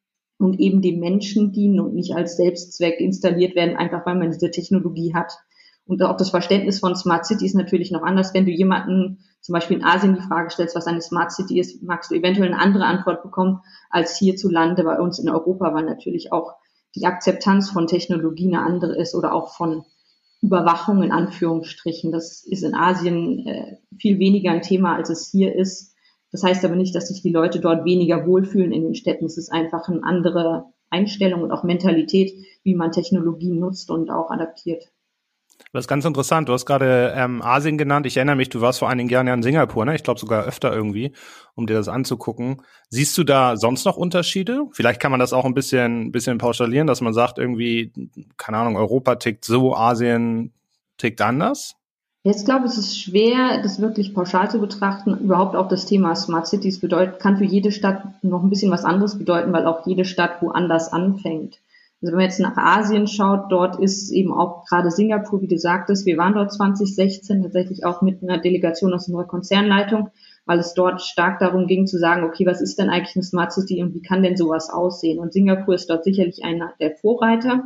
und 0.42 0.58
eben 0.58 0.82
dem 0.82 0.98
Menschen 0.98 1.52
dienen 1.52 1.80
und 1.80 1.94
nicht 1.94 2.14
als 2.14 2.36
Selbstzweck 2.36 3.00
installiert 3.00 3.54
werden, 3.54 3.76
einfach 3.76 4.04
weil 4.04 4.16
man 4.16 4.30
diese 4.30 4.50
Technologie 4.50 5.14
hat. 5.14 5.32
Und 5.86 6.02
auch 6.02 6.16
das 6.16 6.30
Verständnis 6.30 6.80
von 6.80 6.94
Smart 6.96 7.26
City 7.26 7.46
ist 7.46 7.54
natürlich 7.54 7.90
noch 7.90 8.02
anders, 8.02 8.34
wenn 8.34 8.44
du 8.44 8.50
jemanden 8.50 9.18
zum 9.40 9.52
Beispiel 9.52 9.78
in 9.78 9.84
Asien 9.84 10.14
die 10.14 10.20
Frage 10.20 10.50
stellst, 10.50 10.76
was 10.76 10.86
eine 10.86 11.00
Smart 11.00 11.32
City 11.32 11.58
ist, 11.58 11.82
magst 11.82 12.10
du 12.10 12.14
eventuell 12.14 12.48
eine 12.48 12.60
andere 12.60 12.84
Antwort 12.84 13.22
bekommen 13.22 13.60
als 13.90 14.16
hierzulande 14.16 14.84
bei 14.84 14.98
uns 14.98 15.18
in 15.18 15.28
Europa, 15.28 15.74
weil 15.74 15.84
natürlich 15.84 16.32
auch 16.32 16.54
die 16.94 17.06
Akzeptanz 17.06 17.70
von 17.70 17.86
Technologie 17.86 18.48
eine 18.48 18.64
andere 18.64 18.96
ist 18.96 19.14
oder 19.14 19.34
auch 19.34 19.54
von 19.54 19.84
Überwachung 20.40 21.02
in 21.02 21.12
Anführungsstrichen. 21.12 22.12
Das 22.12 22.44
ist 22.44 22.62
in 22.62 22.74
Asien 22.74 23.46
äh, 23.46 23.76
viel 23.98 24.18
weniger 24.18 24.50
ein 24.50 24.62
Thema, 24.62 24.96
als 24.96 25.10
es 25.10 25.30
hier 25.30 25.54
ist. 25.54 25.91
Das 26.32 26.42
heißt 26.42 26.64
aber 26.64 26.76
nicht, 26.76 26.94
dass 26.94 27.08
sich 27.08 27.22
die 27.22 27.30
Leute 27.30 27.60
dort 27.60 27.84
weniger 27.84 28.26
wohlfühlen 28.26 28.72
in 28.72 28.82
den 28.82 28.94
Städten. 28.94 29.26
Es 29.26 29.36
ist 29.36 29.52
einfach 29.52 29.88
eine 29.88 30.02
andere 30.02 30.64
Einstellung 30.90 31.42
und 31.42 31.52
auch 31.52 31.62
Mentalität, 31.62 32.32
wie 32.64 32.74
man 32.74 32.90
Technologien 32.90 33.58
nutzt 33.58 33.90
und 33.90 34.10
auch 34.10 34.30
adaptiert. 34.30 34.90
Das 35.72 35.84
ist 35.84 35.88
ganz 35.88 36.04
interessant. 36.04 36.48
Du 36.48 36.52
hast 36.52 36.66
gerade 36.66 37.14
ähm, 37.16 37.40
Asien 37.40 37.78
genannt. 37.78 38.06
Ich 38.06 38.16
erinnere 38.16 38.36
mich, 38.36 38.48
du 38.48 38.60
warst 38.60 38.78
vor 38.78 38.88
einigen 38.88 39.08
Jahren 39.08 39.26
ja 39.26 39.34
in 39.34 39.42
Singapur, 39.42 39.84
ne? 39.84 39.94
Ich 39.94 40.02
glaube 40.02 40.18
sogar 40.18 40.44
öfter 40.44 40.72
irgendwie, 40.74 41.12
um 41.54 41.66
dir 41.66 41.74
das 41.74 41.88
anzugucken. 41.88 42.62
Siehst 42.88 43.16
du 43.16 43.24
da 43.24 43.56
sonst 43.56 43.84
noch 43.84 43.96
Unterschiede? 43.96 44.64
Vielleicht 44.72 45.00
kann 45.00 45.10
man 45.10 45.20
das 45.20 45.32
auch 45.32 45.44
ein 45.44 45.54
bisschen, 45.54 46.12
bisschen 46.12 46.38
pauschalieren, 46.38 46.86
dass 46.86 47.00
man 47.00 47.14
sagt, 47.14 47.38
irgendwie, 47.38 47.92
keine 48.36 48.58
Ahnung, 48.58 48.76
Europa 48.76 49.16
tickt 49.16 49.44
so, 49.44 49.74
Asien 49.74 50.52
tickt 50.98 51.20
anders? 51.20 51.76
Jetzt 52.24 52.44
glaube 52.44 52.66
ich, 52.66 52.72
es 52.72 52.78
ist 52.78 53.00
schwer, 53.00 53.60
das 53.62 53.80
wirklich 53.80 54.14
pauschal 54.14 54.48
zu 54.48 54.60
betrachten. 54.60 55.18
Überhaupt 55.18 55.56
auch 55.56 55.66
das 55.66 55.86
Thema 55.86 56.14
Smart 56.14 56.46
Cities 56.46 56.78
bedeutet, 56.78 57.18
kann 57.18 57.36
für 57.36 57.44
jede 57.44 57.72
Stadt 57.72 58.04
noch 58.22 58.44
ein 58.44 58.50
bisschen 58.50 58.70
was 58.70 58.84
anderes 58.84 59.18
bedeuten, 59.18 59.52
weil 59.52 59.66
auch 59.66 59.84
jede 59.86 60.04
Stadt 60.04 60.40
woanders 60.40 60.92
anfängt. 60.92 61.58
Also 62.00 62.12
wenn 62.12 62.18
man 62.18 62.24
jetzt 62.24 62.38
nach 62.38 62.56
Asien 62.56 63.08
schaut, 63.08 63.50
dort 63.50 63.80
ist 63.80 64.12
eben 64.12 64.32
auch 64.32 64.64
gerade 64.66 64.92
Singapur, 64.92 65.42
wie 65.42 65.48
du 65.48 65.58
sagtest, 65.58 66.06
wir 66.06 66.16
waren 66.16 66.34
dort 66.34 66.52
2016 66.52 67.42
tatsächlich 67.42 67.84
auch 67.84 68.02
mit 68.02 68.22
einer 68.22 68.38
Delegation 68.38 68.94
aus 68.94 69.08
unserer 69.08 69.26
Konzernleitung, 69.26 70.10
weil 70.46 70.60
es 70.60 70.74
dort 70.74 71.02
stark 71.02 71.40
darum 71.40 71.66
ging 71.66 71.88
zu 71.88 71.98
sagen, 71.98 72.22
okay, 72.22 72.46
was 72.46 72.60
ist 72.60 72.78
denn 72.78 72.88
eigentlich 72.88 73.16
eine 73.16 73.24
Smart 73.24 73.52
City 73.52 73.82
und 73.82 73.94
wie 73.94 74.02
kann 74.02 74.22
denn 74.22 74.36
sowas 74.36 74.70
aussehen? 74.70 75.18
Und 75.18 75.32
Singapur 75.32 75.74
ist 75.74 75.90
dort 75.90 76.04
sicherlich 76.04 76.44
einer 76.44 76.72
der 76.78 76.92
Vorreiter, 76.92 77.64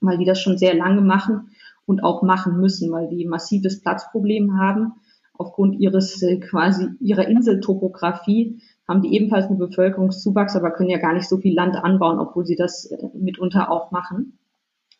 weil 0.00 0.16
die 0.16 0.24
das 0.24 0.40
schon 0.40 0.56
sehr 0.56 0.74
lange 0.74 1.02
machen 1.02 1.50
und 1.90 2.02
auch 2.02 2.22
machen 2.22 2.58
müssen, 2.58 2.90
weil 2.92 3.08
die 3.08 3.26
massives 3.26 3.80
Platzproblem 3.82 4.58
haben 4.58 4.94
aufgrund 5.40 5.80
ihres 5.80 6.22
äh, 6.22 6.38
quasi 6.38 6.88
ihrer 7.00 7.26
Inseltopographie 7.26 8.60
haben 8.86 9.00
die 9.00 9.14
ebenfalls 9.14 9.46
einen 9.46 9.58
Bevölkerungszuwachs, 9.58 10.54
aber 10.54 10.70
können 10.70 10.90
ja 10.90 10.98
gar 10.98 11.14
nicht 11.14 11.28
so 11.28 11.38
viel 11.38 11.54
Land 11.54 11.76
anbauen, 11.76 12.18
obwohl 12.18 12.44
sie 12.44 12.56
das 12.56 12.86
äh, 12.86 13.08
mitunter 13.14 13.70
auch 13.70 13.90
machen. 13.90 14.38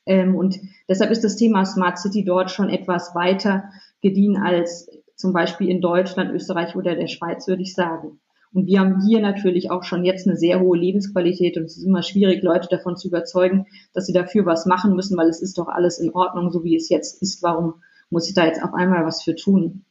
Ähm, 0.07 0.35
und 0.35 0.59
deshalb 0.89 1.11
ist 1.11 1.25
das 1.25 1.37
Thema 1.37 1.67
Smart 1.67 1.99
City 1.99 2.25
dort 2.25 2.51
schon 2.51 2.71
etwas 2.71 3.15
weiter 3.15 3.65
gediehen 4.01 4.39
als 4.39 4.89
zum 5.15 5.35
Beispiel 5.35 5.69
in 5.69 5.83
Deutschland, 5.83 6.33
Österreich 6.33 6.75
oder 6.75 6.95
der 6.95 7.09
Schweiz, 7.09 7.47
würde 7.47 7.63
ich 7.63 7.75
sagen. 7.75 8.19
Und 8.53 8.67
wir 8.67 8.81
haben 8.81 9.01
hier 9.07 9.21
natürlich 9.21 9.71
auch 9.71 9.85
schon 9.85 10.05
jetzt 10.05 10.27
eine 10.27 10.37
sehr 10.37 10.61
hohe 10.61 10.77
Lebensqualität 10.77 11.57
und 11.57 11.65
es 11.65 11.77
ist 11.77 11.85
immer 11.85 12.03
schwierig, 12.03 12.43
Leute 12.43 12.69
davon 12.69 12.97
zu 12.97 13.09
überzeugen, 13.09 13.67
dass 13.93 14.07
sie 14.07 14.13
dafür 14.13 14.45
was 14.45 14.67
machen 14.67 14.97
müssen, 14.97 15.17
weil 15.17 15.29
es 15.29 15.41
ist 15.41 15.57
doch 15.57 15.69
alles 15.69 16.01
in 16.01 16.11
Ordnung, 16.11 16.51
so 16.51 16.65
wie 16.65 16.75
es 16.75 16.89
jetzt 16.89 17.23
ist. 17.23 17.43
Warum 17.43 17.75
muss 18.11 18.29
ich 18.29 18.35
da 18.35 18.45
jetzt 18.45 18.63
auf 18.63 18.75
einmal 18.75 19.07
was 19.07 19.23
für 19.23 19.37
tun? 19.37 19.85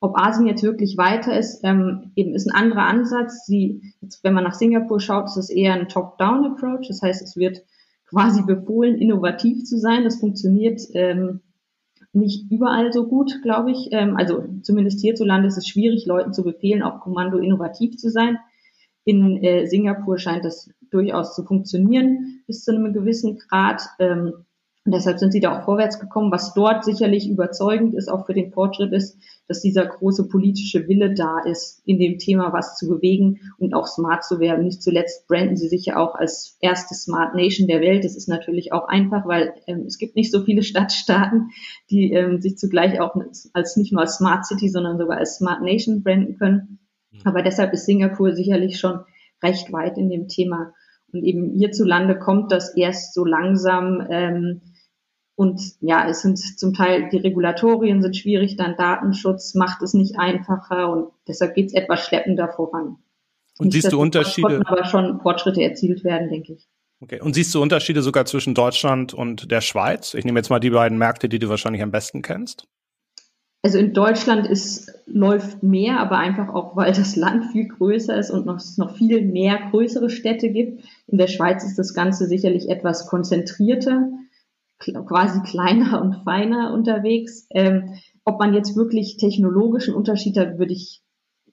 Ob 0.00 0.16
Asien 0.16 0.46
jetzt 0.46 0.62
wirklich 0.62 0.96
weiter 0.96 1.36
ist, 1.36 1.64
ähm, 1.64 2.12
eben 2.14 2.34
ist 2.34 2.46
ein 2.46 2.54
anderer 2.54 2.86
Ansatz. 2.86 3.46
Sie, 3.46 3.82
jetzt, 4.00 4.22
wenn 4.22 4.32
man 4.32 4.44
nach 4.44 4.54
Singapur 4.54 5.00
schaut, 5.00 5.26
ist 5.26 5.36
es 5.36 5.50
eher 5.50 5.74
ein 5.74 5.88
Top-Down-Approach. 5.88 6.86
Das 6.86 7.02
heißt, 7.02 7.20
es 7.20 7.36
wird 7.36 7.64
quasi 8.08 8.42
befohlen, 8.42 8.96
innovativ 8.96 9.64
zu 9.64 9.76
sein. 9.76 10.04
Das 10.04 10.20
funktioniert 10.20 10.80
ähm, 10.94 11.40
nicht 12.12 12.50
überall 12.50 12.92
so 12.92 13.06
gut, 13.06 13.42
glaube 13.42 13.70
ich. 13.70 13.88
Ähm, 13.92 14.16
also 14.16 14.44
zumindest 14.62 15.00
hierzulande 15.00 15.48
ist 15.48 15.58
es 15.58 15.68
schwierig, 15.68 16.06
Leuten 16.06 16.32
zu 16.32 16.42
befehlen, 16.42 16.82
auf 16.82 17.00
Kommando 17.00 17.38
innovativ 17.38 17.96
zu 17.96 18.10
sein. 18.10 18.38
In 19.04 19.42
äh, 19.42 19.66
Singapur 19.66 20.18
scheint 20.18 20.44
das 20.44 20.70
durchaus 20.90 21.34
zu 21.34 21.44
funktionieren 21.44 22.42
bis 22.46 22.64
zu 22.64 22.74
einem 22.74 22.92
gewissen 22.92 23.38
Grad. 23.38 23.82
Ähm, 23.98 24.32
und 24.88 24.94
deshalb 24.94 25.18
sind 25.18 25.32
sie 25.32 25.40
da 25.40 25.58
auch 25.58 25.64
vorwärts 25.66 26.00
gekommen. 26.00 26.32
Was 26.32 26.54
dort 26.54 26.82
sicherlich 26.82 27.28
überzeugend 27.28 27.92
ist, 27.92 28.08
auch 28.08 28.24
für 28.24 28.32
den 28.32 28.52
Fortschritt 28.52 28.90
ist, 28.94 29.18
dass 29.46 29.60
dieser 29.60 29.84
große 29.84 30.28
politische 30.28 30.88
Wille 30.88 31.12
da 31.12 31.40
ist, 31.40 31.82
in 31.84 31.98
dem 31.98 32.16
Thema 32.16 32.54
was 32.54 32.78
zu 32.78 32.88
bewegen 32.88 33.38
und 33.58 33.74
auch 33.74 33.86
smart 33.86 34.24
zu 34.24 34.40
werden. 34.40 34.64
Nicht 34.64 34.82
zuletzt 34.82 35.28
branden 35.28 35.58
sie 35.58 35.68
sich 35.68 35.84
ja 35.84 35.98
auch 35.98 36.14
als 36.14 36.56
erste 36.62 36.94
Smart 36.94 37.34
Nation 37.34 37.68
der 37.68 37.82
Welt. 37.82 38.02
Das 38.02 38.16
ist 38.16 38.30
natürlich 38.30 38.72
auch 38.72 38.88
einfach, 38.88 39.26
weil 39.26 39.52
ähm, 39.66 39.84
es 39.86 39.98
gibt 39.98 40.16
nicht 40.16 40.32
so 40.32 40.40
viele 40.42 40.62
Stadtstaaten, 40.62 41.50
die 41.90 42.10
ähm, 42.14 42.40
sich 42.40 42.56
zugleich 42.56 42.98
auch 42.98 43.14
als 43.52 43.76
nicht 43.76 43.92
nur 43.92 44.00
als 44.00 44.16
Smart 44.16 44.46
City, 44.46 44.70
sondern 44.70 44.96
sogar 44.96 45.18
als 45.18 45.36
Smart 45.36 45.60
Nation 45.60 46.02
branden 46.02 46.38
können. 46.38 46.78
Mhm. 47.10 47.20
Aber 47.24 47.42
deshalb 47.42 47.74
ist 47.74 47.84
Singapur 47.84 48.32
sicherlich 48.32 48.80
schon 48.80 49.00
recht 49.42 49.70
weit 49.70 49.98
in 49.98 50.08
dem 50.08 50.28
Thema. 50.28 50.72
Und 51.12 51.24
eben 51.24 51.50
hierzulande 51.50 52.18
kommt 52.18 52.52
das 52.52 52.74
erst 52.74 53.12
so 53.12 53.26
langsam, 53.26 54.06
ähm, 54.08 54.62
und 55.38 55.60
ja, 55.80 56.08
es 56.08 56.22
sind 56.22 56.36
zum 56.36 56.74
Teil 56.74 57.10
die 57.10 57.18
Regulatorien 57.18 58.02
sind 58.02 58.16
schwierig, 58.16 58.56
dann 58.56 58.74
Datenschutz 58.76 59.54
macht 59.54 59.82
es 59.82 59.94
nicht 59.94 60.18
einfacher 60.18 60.90
und 60.90 61.12
deshalb 61.28 61.54
geht 61.54 61.66
es 61.66 61.74
etwas 61.74 62.04
schleppender 62.04 62.48
voran. 62.48 62.96
Und 63.56 63.66
nicht, 63.66 63.74
siehst 63.74 63.92
du 63.92 64.00
Unterschiede? 64.00 64.62
aber 64.66 64.84
schon 64.84 65.20
Fortschritte 65.20 65.62
erzielt 65.62 66.02
werden, 66.02 66.28
denke 66.28 66.54
ich. 66.54 66.66
Okay. 67.00 67.20
Und 67.20 67.34
siehst 67.34 67.54
du 67.54 67.62
Unterschiede 67.62 68.02
sogar 68.02 68.24
zwischen 68.24 68.54
Deutschland 68.54 69.14
und 69.14 69.52
der 69.52 69.60
Schweiz? 69.60 70.14
Ich 70.14 70.24
nehme 70.24 70.40
jetzt 70.40 70.50
mal 70.50 70.58
die 70.58 70.70
beiden 70.70 70.98
Märkte, 70.98 71.28
die 71.28 71.38
du 71.38 71.48
wahrscheinlich 71.48 71.84
am 71.84 71.92
besten 71.92 72.20
kennst. 72.22 72.66
Also 73.62 73.78
in 73.78 73.94
Deutschland 73.94 74.44
ist, 74.44 74.92
läuft 75.06 75.62
mehr, 75.62 76.00
aber 76.00 76.18
einfach 76.18 76.52
auch, 76.52 76.74
weil 76.74 76.92
das 76.92 77.14
Land 77.14 77.52
viel 77.52 77.68
größer 77.68 78.18
ist 78.18 78.32
und 78.32 78.44
noch, 78.44 78.60
noch 78.76 78.96
viel 78.96 79.24
mehr 79.24 79.60
größere 79.70 80.10
Städte 80.10 80.48
gibt. 80.48 80.82
In 81.06 81.18
der 81.18 81.28
Schweiz 81.28 81.62
ist 81.62 81.78
das 81.78 81.94
Ganze 81.94 82.26
sicherlich 82.26 82.68
etwas 82.68 83.06
konzentrierter 83.06 84.08
quasi 84.78 85.40
kleiner 85.42 86.00
und 86.00 86.22
feiner 86.24 86.72
unterwegs. 86.72 87.46
Ähm, 87.50 87.94
ob 88.24 88.38
man 88.38 88.54
jetzt 88.54 88.76
wirklich 88.76 89.16
technologischen 89.16 89.94
Unterschied 89.94 90.36
hat, 90.36 90.58
würde 90.58 90.72
ich 90.72 91.02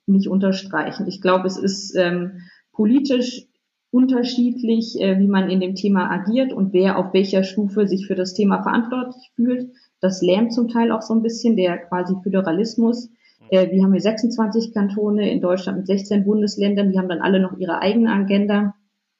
nicht 0.06 0.28
unterstreichen. 0.28 1.06
Ich 1.08 1.20
glaube, 1.20 1.46
es 1.46 1.56
ist 1.56 1.96
ähm, 1.96 2.42
politisch 2.72 3.46
unterschiedlich, 3.90 5.00
äh, 5.00 5.18
wie 5.18 5.26
man 5.26 5.48
in 5.48 5.60
dem 5.60 5.74
Thema 5.74 6.10
agiert 6.10 6.52
und 6.52 6.72
wer 6.72 6.98
auf 6.98 7.12
welcher 7.14 7.42
Stufe 7.42 7.88
sich 7.88 8.06
für 8.06 8.14
das 8.14 8.34
Thema 8.34 8.62
verantwortlich 8.62 9.32
fühlt. 9.34 9.70
Das 10.00 10.20
lähmt 10.22 10.52
zum 10.52 10.68
Teil 10.68 10.92
auch 10.92 11.02
so 11.02 11.14
ein 11.14 11.22
bisschen 11.22 11.56
der 11.56 11.78
quasi 11.78 12.14
Föderalismus. 12.22 13.08
Äh, 13.48 13.70
wir 13.70 13.82
haben 13.82 13.92
hier 13.92 14.02
26 14.02 14.74
Kantone 14.74 15.30
in 15.30 15.40
Deutschland 15.40 15.78
mit 15.78 15.86
16 15.86 16.24
Bundesländern, 16.24 16.92
die 16.92 16.98
haben 16.98 17.08
dann 17.08 17.22
alle 17.22 17.40
noch 17.40 17.56
ihre 17.58 17.80
eigene 17.80 18.12
Agenda. 18.12 18.74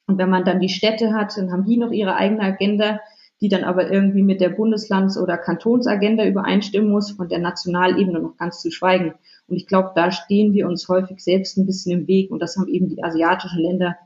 Und 0.06 0.18
wenn 0.18 0.30
man 0.30 0.44
dann 0.44 0.60
die 0.60 0.68
Städte 0.68 1.12
hat, 1.14 1.36
dann 1.36 1.50
haben 1.50 1.64
die 1.64 1.78
noch 1.78 1.90
ihre 1.90 2.14
eigene 2.16 2.42
Agenda 2.42 3.00
die 3.40 3.48
dann 3.48 3.64
aber 3.64 3.90
irgendwie 3.90 4.22
mit 4.22 4.40
der 4.40 4.50
Bundeslands- 4.50 5.18
oder 5.18 5.36
Kantonsagenda 5.36 6.24
übereinstimmen 6.24 6.90
muss, 6.90 7.12
von 7.12 7.28
der 7.28 7.38
Nationalebene 7.38 8.20
noch 8.20 8.36
ganz 8.36 8.60
zu 8.62 8.70
schweigen. 8.70 9.14
Und 9.46 9.56
ich 9.56 9.66
glaube, 9.66 9.92
da 9.94 10.10
stehen 10.10 10.54
wir 10.54 10.66
uns 10.66 10.88
häufig 10.88 11.22
selbst 11.22 11.56
ein 11.56 11.66
bisschen 11.66 12.00
im 12.00 12.06
Weg 12.06 12.30
und 12.30 12.40
das 12.40 12.56
haben 12.56 12.68
eben 12.68 12.88
die 12.88 13.04
asiatischen 13.04 13.62
Länder 13.62 13.96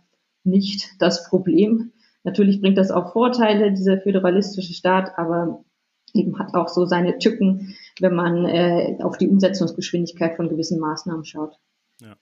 nicht 0.44 0.90
das 0.98 1.28
Problem. 1.28 1.92
Natürlich 2.24 2.60
bringt 2.60 2.76
das 2.76 2.90
auch 2.90 3.12
Vorteile, 3.12 3.72
dieser 3.72 4.00
föderalistische 4.00 4.74
Staat, 4.74 5.16
aber 5.16 5.64
eben 6.12 6.38
hat 6.38 6.54
auch 6.54 6.68
so 6.68 6.84
seine 6.84 7.18
Tücken, 7.18 7.76
wenn 8.00 8.14
man 8.14 8.46
äh, 8.46 8.98
auf 9.02 9.16
die 9.16 9.28
Umsetzungsgeschwindigkeit 9.28 10.36
von 10.36 10.48
gewissen 10.48 10.80
Maßnahmen 10.80 11.24
schaut. 11.24 11.56
Ja. 12.00 12.16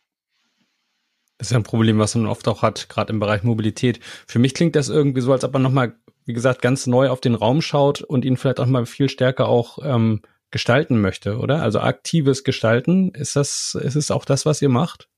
Das 1.38 1.48
ist 1.48 1.52
ja 1.52 1.58
ein 1.58 1.62
Problem, 1.62 1.98
was 1.98 2.14
man 2.16 2.26
oft 2.26 2.46
auch 2.48 2.62
hat, 2.62 2.88
gerade 2.88 3.12
im 3.12 3.20
Bereich 3.20 3.44
Mobilität. 3.44 4.00
Für 4.26 4.38
mich 4.38 4.54
klingt 4.54 4.76
das 4.76 4.88
irgendwie 4.88 5.20
so, 5.20 5.32
als 5.32 5.44
ob 5.44 5.52
man 5.52 5.62
nochmal 5.62 5.94
wie 6.28 6.34
gesagt, 6.34 6.60
ganz 6.60 6.86
neu 6.86 7.08
auf 7.08 7.22
den 7.22 7.34
Raum 7.34 7.62
schaut 7.62 8.02
und 8.02 8.26
ihn 8.26 8.36
vielleicht 8.36 8.60
auch 8.60 8.66
mal 8.66 8.84
viel 8.84 9.08
stärker 9.08 9.48
auch 9.48 9.78
ähm, 9.82 10.20
gestalten 10.50 11.00
möchte, 11.00 11.38
oder? 11.38 11.62
Also 11.62 11.80
aktives 11.80 12.44
Gestalten, 12.44 13.12
ist 13.14 13.34
das, 13.34 13.76
ist 13.82 13.96
es 13.96 14.10
auch 14.10 14.26
das, 14.26 14.44
was 14.44 14.60
ihr 14.60 14.68
macht? 14.68 15.08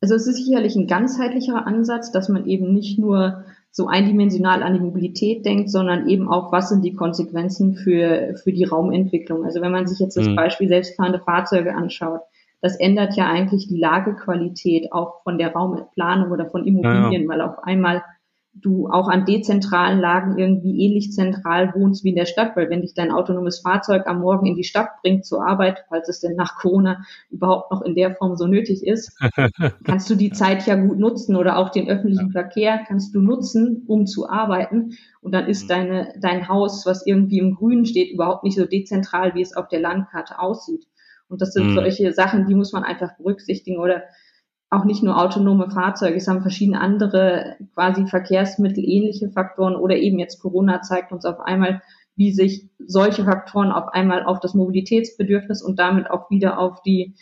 Also 0.00 0.16
es 0.16 0.26
ist 0.26 0.44
sicherlich 0.44 0.74
ein 0.74 0.88
ganzheitlicher 0.88 1.68
Ansatz, 1.68 2.10
dass 2.10 2.28
man 2.28 2.46
eben 2.46 2.72
nicht 2.74 2.98
nur 2.98 3.44
so 3.70 3.86
eindimensional 3.86 4.64
an 4.64 4.74
die 4.74 4.80
Mobilität 4.80 5.46
denkt, 5.46 5.70
sondern 5.70 6.08
eben 6.08 6.28
auch, 6.28 6.50
was 6.50 6.68
sind 6.68 6.84
die 6.84 6.94
Konsequenzen 6.94 7.76
für, 7.76 8.34
für 8.42 8.52
die 8.52 8.64
Raumentwicklung. 8.64 9.44
Also 9.44 9.60
wenn 9.60 9.70
man 9.70 9.86
sich 9.86 10.00
jetzt 10.00 10.16
das 10.16 10.26
mhm. 10.26 10.34
Beispiel 10.34 10.66
selbstfahrende 10.66 11.20
Fahrzeuge 11.20 11.76
anschaut, 11.76 12.22
das 12.60 12.76
ändert 12.76 13.16
ja 13.16 13.26
eigentlich 13.26 13.68
die 13.68 13.78
Lagequalität 13.78 14.92
auch 14.92 15.22
von 15.22 15.38
der 15.38 15.52
Raumplanung 15.52 16.30
oder 16.30 16.50
von 16.50 16.66
Immobilien, 16.66 17.12
ja, 17.12 17.20
ja. 17.20 17.28
weil 17.28 17.40
auf 17.40 17.58
einmal 17.62 18.02
du 18.52 18.88
auch 18.88 19.08
an 19.08 19.24
dezentralen 19.24 20.00
Lagen 20.00 20.36
irgendwie 20.36 20.84
ähnlich 20.84 21.12
zentral 21.12 21.72
wohnst 21.74 22.02
wie 22.02 22.10
in 22.10 22.16
der 22.16 22.26
Stadt, 22.26 22.56
weil 22.56 22.68
wenn 22.68 22.82
dich 22.82 22.94
dein 22.94 23.12
autonomes 23.12 23.60
Fahrzeug 23.60 24.06
am 24.06 24.20
Morgen 24.20 24.46
in 24.46 24.56
die 24.56 24.64
Stadt 24.64 25.00
bringt 25.02 25.24
zur 25.24 25.46
Arbeit, 25.46 25.84
falls 25.88 26.08
es 26.08 26.20
denn 26.20 26.34
nach 26.34 26.56
Corona 26.56 27.04
überhaupt 27.30 27.70
noch 27.70 27.82
in 27.82 27.94
der 27.94 28.14
Form 28.16 28.36
so 28.36 28.46
nötig 28.46 28.84
ist, 28.84 29.16
kannst 29.84 30.10
du 30.10 30.16
die 30.16 30.32
Zeit 30.32 30.66
ja 30.66 30.74
gut 30.74 30.98
nutzen 30.98 31.36
oder 31.36 31.58
auch 31.58 31.70
den 31.70 31.88
öffentlichen 31.88 32.26
ja. 32.26 32.32
Verkehr 32.32 32.80
kannst 32.86 33.14
du 33.14 33.20
nutzen, 33.20 33.84
um 33.86 34.06
zu 34.06 34.28
arbeiten 34.28 34.96
und 35.20 35.32
dann 35.32 35.46
ist 35.46 35.64
mhm. 35.64 35.68
deine, 35.68 36.14
dein 36.20 36.48
Haus, 36.48 36.84
was 36.86 37.06
irgendwie 37.06 37.38
im 37.38 37.54
Grünen 37.54 37.86
steht, 37.86 38.12
überhaupt 38.12 38.42
nicht 38.42 38.56
so 38.56 38.66
dezentral, 38.66 39.34
wie 39.34 39.42
es 39.42 39.56
auf 39.56 39.68
der 39.68 39.80
Landkarte 39.80 40.38
aussieht. 40.40 40.86
Und 41.30 41.40
das 41.40 41.52
sind 41.52 41.70
mhm. 41.70 41.74
solche 41.74 42.12
Sachen, 42.12 42.46
die 42.46 42.54
muss 42.54 42.72
man 42.72 42.84
einfach 42.84 43.16
berücksichtigen 43.16 43.78
oder 43.78 44.02
auch 44.70 44.84
nicht 44.84 45.02
nur 45.02 45.20
autonome 45.20 45.68
Fahrzeuge, 45.70 46.16
es 46.16 46.28
haben 46.28 46.42
verschiedene 46.42 46.80
andere 46.80 47.56
quasi 47.74 48.06
Verkehrsmittel 48.06 48.84
ähnliche 48.84 49.30
Faktoren 49.30 49.74
oder 49.74 49.96
eben 49.96 50.20
jetzt 50.20 50.40
Corona 50.40 50.80
zeigt 50.82 51.10
uns 51.10 51.24
auf 51.24 51.40
einmal, 51.40 51.82
wie 52.14 52.32
sich 52.32 52.68
solche 52.78 53.24
Faktoren 53.24 53.72
auf 53.72 53.88
einmal 53.88 54.24
auf 54.24 54.38
das 54.38 54.54
Mobilitätsbedürfnis 54.54 55.62
und 55.62 55.78
damit 55.78 56.10
auch 56.10 56.30
wieder 56.30 56.58
auf 56.58 56.82
die, 56.82 57.14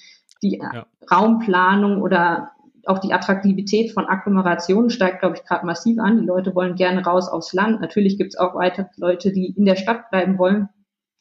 die 0.42 0.58
ja. 0.60 0.86
Raumplanung 1.10 2.02
oder 2.02 2.50
auch 2.84 2.98
die 2.98 3.12
Attraktivität 3.12 3.92
von 3.92 4.06
Agglomerationen 4.06 4.90
steigt, 4.90 5.20
glaube 5.20 5.36
ich, 5.36 5.44
gerade 5.44 5.66
massiv 5.66 5.98
an. 5.98 6.20
Die 6.20 6.26
Leute 6.26 6.54
wollen 6.54 6.74
gerne 6.74 7.04
raus 7.04 7.28
aufs 7.28 7.52
Land. 7.52 7.80
Natürlich 7.80 8.18
gibt 8.18 8.34
es 8.34 8.38
auch 8.38 8.54
weiter 8.54 8.90
Leute, 8.96 9.32
die 9.32 9.54
in 9.56 9.66
der 9.66 9.76
Stadt 9.76 10.10
bleiben 10.10 10.38
wollen. 10.38 10.68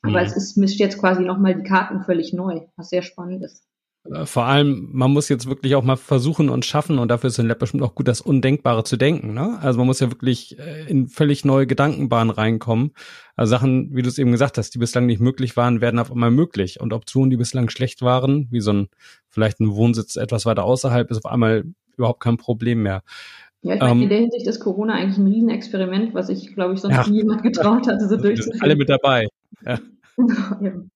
Aber 0.07 0.19
mhm. 0.19 0.25
es 0.25 0.35
ist, 0.35 0.57
mischt 0.57 0.79
jetzt 0.79 0.99
quasi 0.99 1.23
nochmal 1.23 1.55
die 1.55 1.63
Karten 1.63 2.01
völlig 2.01 2.33
neu, 2.33 2.61
was 2.75 2.89
sehr 2.89 3.01
spannend 3.01 3.43
ist. 3.43 3.63
Äh, 4.11 4.25
vor 4.25 4.43
allem, 4.43 4.89
man 4.91 5.11
muss 5.11 5.29
jetzt 5.29 5.47
wirklich 5.47 5.75
auch 5.75 5.83
mal 5.83 5.95
versuchen 5.95 6.49
und 6.49 6.65
schaffen, 6.65 6.99
und 6.99 7.09
dafür 7.09 7.29
ist 7.29 7.39
in 7.39 7.47
Lab 7.47 7.59
bestimmt 7.59 7.83
auch 7.83 7.95
gut, 7.95 8.07
das 8.07 8.21
Undenkbare 8.21 8.83
zu 8.83 8.97
denken. 8.97 9.33
Ne? 9.33 9.57
Also 9.61 9.77
man 9.79 9.87
muss 9.87 9.99
ja 9.99 10.11
wirklich 10.11 10.57
äh, 10.59 10.85
in 10.87 11.07
völlig 11.07 11.45
neue 11.45 11.67
Gedankenbahnen 11.67 12.31
reinkommen. 12.31 12.91
Also 13.35 13.51
Sachen, 13.51 13.95
wie 13.95 14.01
du 14.01 14.09
es 14.09 14.17
eben 14.17 14.31
gesagt 14.31 14.57
hast, 14.57 14.73
die 14.73 14.79
bislang 14.79 15.05
nicht 15.05 15.19
möglich 15.19 15.57
waren, 15.57 15.81
werden 15.81 15.99
auf 15.99 16.11
einmal 16.11 16.31
möglich. 16.31 16.79
Und 16.79 16.93
Optionen, 16.93 17.29
die 17.29 17.37
bislang 17.37 17.69
schlecht 17.69 18.01
waren, 18.01 18.47
wie 18.51 18.61
so 18.61 18.73
ein 18.73 18.87
vielleicht 19.29 19.59
ein 19.59 19.75
Wohnsitz 19.75 20.15
etwas 20.15 20.45
weiter 20.45 20.63
außerhalb, 20.63 21.09
ist 21.11 21.25
auf 21.25 21.31
einmal 21.31 21.65
überhaupt 21.97 22.21
kein 22.21 22.37
Problem 22.37 22.83
mehr. 22.83 23.03
Ja, 23.63 23.73
ich 23.73 23.79
meine, 23.81 23.91
ähm, 23.91 24.01
in 24.03 24.09
der 24.09 24.19
Hinsicht 24.19 24.47
ist 24.47 24.59
Corona 24.59 24.93
eigentlich 24.93 25.17
ein 25.17 25.27
Riesenexperiment, 25.27 26.13
was 26.13 26.29
ich, 26.29 26.53
glaube 26.53 26.75
ich, 26.75 26.79
sonst 26.79 26.95
ja, 26.95 27.07
niemand 27.07 27.43
getraut 27.43 27.87
hatte, 27.87 28.07
so 28.07 28.15
durchzuführen. 28.21 28.61
Alle 28.61 28.75
mit 28.75 28.87
dabei. 28.87 29.27
Ja. 29.65 29.79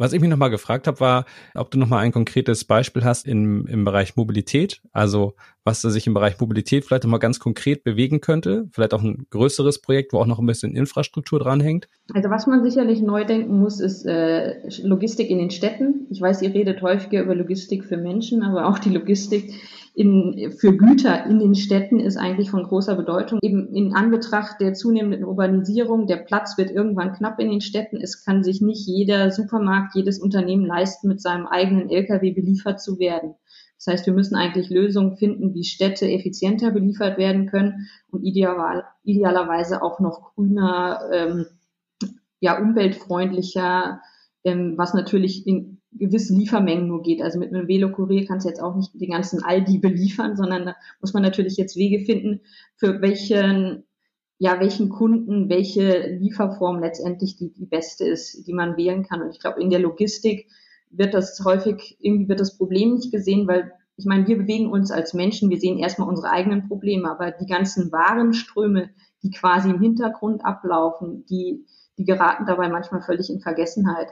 Was 0.00 0.14
ich 0.14 0.20
mich 0.22 0.30
nochmal 0.30 0.48
gefragt 0.48 0.86
habe, 0.86 0.98
war, 1.00 1.26
ob 1.54 1.70
du 1.70 1.78
nochmal 1.78 1.98
ein 1.98 2.10
konkretes 2.10 2.64
Beispiel 2.64 3.04
hast 3.04 3.26
im, 3.26 3.66
im 3.66 3.84
Bereich 3.84 4.16
Mobilität, 4.16 4.80
also 4.92 5.34
was 5.62 5.82
sich 5.82 6.06
im 6.06 6.14
Bereich 6.14 6.40
Mobilität 6.40 6.86
vielleicht 6.86 7.04
nochmal 7.04 7.20
ganz 7.20 7.38
konkret 7.38 7.84
bewegen 7.84 8.22
könnte, 8.22 8.66
vielleicht 8.72 8.94
auch 8.94 9.02
ein 9.02 9.26
größeres 9.28 9.82
Projekt, 9.82 10.14
wo 10.14 10.18
auch 10.20 10.26
noch 10.26 10.38
ein 10.38 10.46
bisschen 10.46 10.74
Infrastruktur 10.74 11.38
dranhängt. 11.38 11.86
Also 12.14 12.30
was 12.30 12.46
man 12.46 12.64
sicherlich 12.64 13.02
neu 13.02 13.26
denken 13.26 13.58
muss, 13.58 13.78
ist 13.78 14.06
äh, 14.06 14.66
Logistik 14.82 15.28
in 15.28 15.36
den 15.36 15.50
Städten. 15.50 16.06
Ich 16.08 16.18
weiß, 16.18 16.40
ihr 16.40 16.54
redet 16.54 16.80
häufiger 16.80 17.20
über 17.20 17.34
Logistik 17.34 17.84
für 17.84 17.98
Menschen, 17.98 18.42
aber 18.42 18.68
auch 18.68 18.78
die 18.78 18.88
Logistik 18.88 19.52
in, 19.94 20.52
für 20.52 20.76
Güter 20.76 21.26
in 21.26 21.38
den 21.38 21.54
Städten 21.54 22.00
ist 22.00 22.16
eigentlich 22.16 22.50
von 22.50 22.62
großer 22.62 22.94
Bedeutung. 22.94 23.38
Eben 23.42 23.74
in 23.74 23.94
Anbetracht 23.94 24.60
der 24.60 24.74
zunehmenden 24.74 25.24
Urbanisierung, 25.24 26.06
der 26.06 26.18
Platz 26.18 26.56
wird 26.56 26.70
irgendwann 26.70 27.12
knapp 27.12 27.40
in 27.40 27.50
den 27.50 27.60
Städten. 27.60 27.96
Es 27.96 28.24
kann 28.24 28.44
sich 28.44 28.60
nicht 28.60 28.86
jeder 28.86 29.30
Supermarkt, 29.30 29.94
jedes 29.94 30.18
Unternehmen 30.18 30.64
leisten, 30.64 31.08
mit 31.08 31.20
seinem 31.20 31.46
eigenen 31.46 31.90
Lkw 31.90 32.32
beliefert 32.32 32.80
zu 32.80 32.98
werden. 32.98 33.34
Das 33.76 33.94
heißt, 33.94 34.06
wir 34.06 34.12
müssen 34.12 34.36
eigentlich 34.36 34.68
Lösungen 34.68 35.16
finden, 35.16 35.54
wie 35.54 35.64
Städte 35.64 36.06
effizienter 36.10 36.70
beliefert 36.70 37.16
werden 37.16 37.46
können 37.46 37.88
und 38.10 38.22
ideal, 38.22 38.84
idealerweise 39.04 39.82
auch 39.82 40.00
noch 40.00 40.34
grüner, 40.34 41.00
ähm, 41.12 41.46
ja, 42.40 42.60
umweltfreundlicher, 42.60 44.02
ähm, 44.44 44.74
was 44.76 44.94
natürlich 44.94 45.46
in 45.46 45.79
gewisse 45.92 46.34
Liefermengen 46.34 46.86
nur 46.86 47.02
geht. 47.02 47.22
Also 47.22 47.38
mit 47.38 47.52
einem 47.52 47.68
Velokurier 47.68 48.26
kannst 48.26 48.46
du 48.46 48.48
jetzt 48.48 48.62
auch 48.62 48.76
nicht 48.76 48.92
den 48.94 49.10
ganzen 49.10 49.42
Aldi 49.42 49.78
beliefern, 49.78 50.36
sondern 50.36 50.66
da 50.66 50.76
muss 51.00 51.12
man 51.12 51.22
natürlich 51.22 51.56
jetzt 51.56 51.76
Wege 51.76 52.04
finden, 52.04 52.40
für 52.76 53.00
welchen, 53.00 53.84
ja, 54.38 54.60
welchen 54.60 54.88
Kunden 54.88 55.48
welche 55.48 56.08
Lieferform 56.08 56.80
letztendlich 56.80 57.36
die, 57.36 57.52
die 57.52 57.66
beste 57.66 58.04
ist, 58.04 58.46
die 58.46 58.52
man 58.52 58.76
wählen 58.76 59.02
kann. 59.02 59.22
Und 59.22 59.30
ich 59.30 59.40
glaube, 59.40 59.60
in 59.60 59.70
der 59.70 59.80
Logistik 59.80 60.48
wird 60.90 61.14
das 61.14 61.40
häufig, 61.44 61.96
irgendwie 62.00 62.28
wird 62.28 62.40
das 62.40 62.56
Problem 62.56 62.94
nicht 62.94 63.12
gesehen, 63.12 63.46
weil 63.46 63.72
ich 63.96 64.06
meine, 64.06 64.26
wir 64.26 64.38
bewegen 64.38 64.70
uns 64.70 64.90
als 64.90 65.12
Menschen, 65.12 65.50
wir 65.50 65.60
sehen 65.60 65.78
erstmal 65.78 66.08
unsere 66.08 66.30
eigenen 66.30 66.68
Probleme, 66.68 67.10
aber 67.10 67.32
die 67.32 67.46
ganzen 67.46 67.92
Warenströme, 67.92 68.90
die 69.22 69.30
quasi 69.30 69.68
im 69.68 69.80
Hintergrund 69.80 70.42
ablaufen, 70.42 71.26
die, 71.26 71.66
die 71.98 72.04
geraten 72.04 72.46
dabei 72.46 72.70
manchmal 72.70 73.02
völlig 73.02 73.28
in 73.28 73.40
Vergessenheit. 73.40 74.08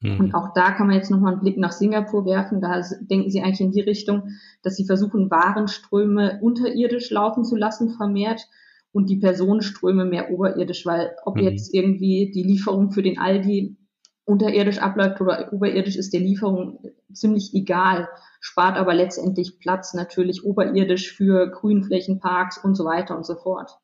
Mhm. 0.00 0.20
Und 0.20 0.34
auch 0.34 0.52
da 0.54 0.70
kann 0.70 0.86
man 0.86 0.96
jetzt 0.96 1.10
nochmal 1.10 1.32
einen 1.32 1.42
Blick 1.42 1.58
nach 1.58 1.72
Singapur 1.72 2.24
werfen. 2.24 2.60
Da 2.60 2.82
denken 3.00 3.30
sie 3.30 3.42
eigentlich 3.42 3.60
in 3.60 3.72
die 3.72 3.80
Richtung, 3.80 4.30
dass 4.62 4.76
sie 4.76 4.86
versuchen, 4.86 5.30
Warenströme 5.30 6.38
unterirdisch 6.40 7.10
laufen 7.10 7.44
zu 7.44 7.56
lassen, 7.56 7.90
vermehrt 7.90 8.48
und 8.92 9.08
die 9.10 9.18
Personenströme 9.18 10.04
mehr 10.04 10.30
oberirdisch, 10.30 10.84
weil 10.86 11.14
ob 11.24 11.36
mhm. 11.36 11.42
jetzt 11.42 11.74
irgendwie 11.74 12.30
die 12.34 12.42
Lieferung 12.42 12.90
für 12.90 13.02
den 13.02 13.18
Aldi 13.18 13.76
unterirdisch 14.24 14.78
abläuft 14.78 15.20
oder 15.20 15.52
oberirdisch 15.52 15.96
ist 15.96 16.12
der 16.12 16.20
Lieferung 16.20 16.78
ziemlich 17.12 17.52
egal, 17.54 18.08
spart 18.40 18.76
aber 18.76 18.94
letztendlich 18.94 19.58
Platz 19.58 19.92
natürlich 19.92 20.44
oberirdisch 20.44 21.12
für 21.12 21.50
Grünflächenparks 21.50 22.58
und 22.58 22.76
so 22.76 22.84
weiter 22.84 23.16
und 23.16 23.26
so 23.26 23.34
fort. 23.34 23.78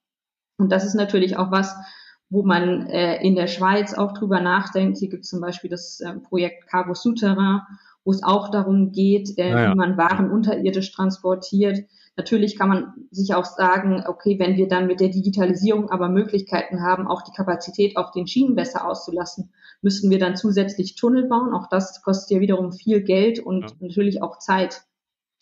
Und 0.59 0.71
das 0.71 0.85
ist 0.85 0.95
natürlich 0.95 1.37
auch 1.37 1.51
was, 1.51 1.75
wo 2.29 2.43
man 2.43 2.87
äh, 2.87 3.23
in 3.23 3.37
der 3.37 3.47
Schweiz 3.47 3.95
auch 3.95 4.13
drüber 4.13 4.41
nachdenkt. 4.41 4.99
Hier 4.99 5.09
gibt 5.09 5.25
es 5.25 5.31
zum 5.31 5.41
Beispiel 5.41 5.71
das 5.71 6.01
äh, 6.01 6.15
Projekt 6.15 6.67
Cargo 6.67 6.95
Souterrain, 6.95 7.61
wo 8.05 8.11
es 8.11 8.23
auch 8.23 8.51
darum 8.51 8.93
geht, 8.93 9.39
äh, 9.39 9.51
ja. 9.51 9.73
wie 9.73 9.77
man 9.77 9.97
Waren 9.97 10.31
unterirdisch 10.31 10.93
transportiert. 10.93 11.85
Natürlich 12.17 12.59
kann 12.59 12.69
man 12.69 12.95
sich 13.11 13.35
auch 13.35 13.45
sagen, 13.45 14.03
okay, 14.07 14.39
wenn 14.39 14.57
wir 14.57 14.69
dann 14.69 14.87
mit 14.87 15.01
der 15.01 15.11
Digitalisierung 15.11 15.91
aber 15.91 16.09
Möglichkeiten 16.09 16.83
haben, 16.83 17.07
auch 17.07 17.23
die 17.23 17.33
Kapazität 17.37 17.97
auf 17.97 18.11
den 18.11 18.27
Schienen 18.27 18.57
besser 18.57 18.89
auszulassen, 18.89 19.53
müssten 19.83 20.11
wir 20.11 20.19
dann 20.19 20.35
zusätzlich 20.35 20.95
Tunnel 20.95 21.29
bauen. 21.29 21.53
Auch 21.53 21.69
das 21.69 22.03
kostet 22.03 22.37
ja 22.37 22.41
wiederum 22.41 22.73
viel 22.73 23.03
Geld 23.03 23.39
und 23.39 23.63
ja. 23.63 23.77
natürlich 23.81 24.23
auch 24.23 24.39
Zeit. 24.39 24.83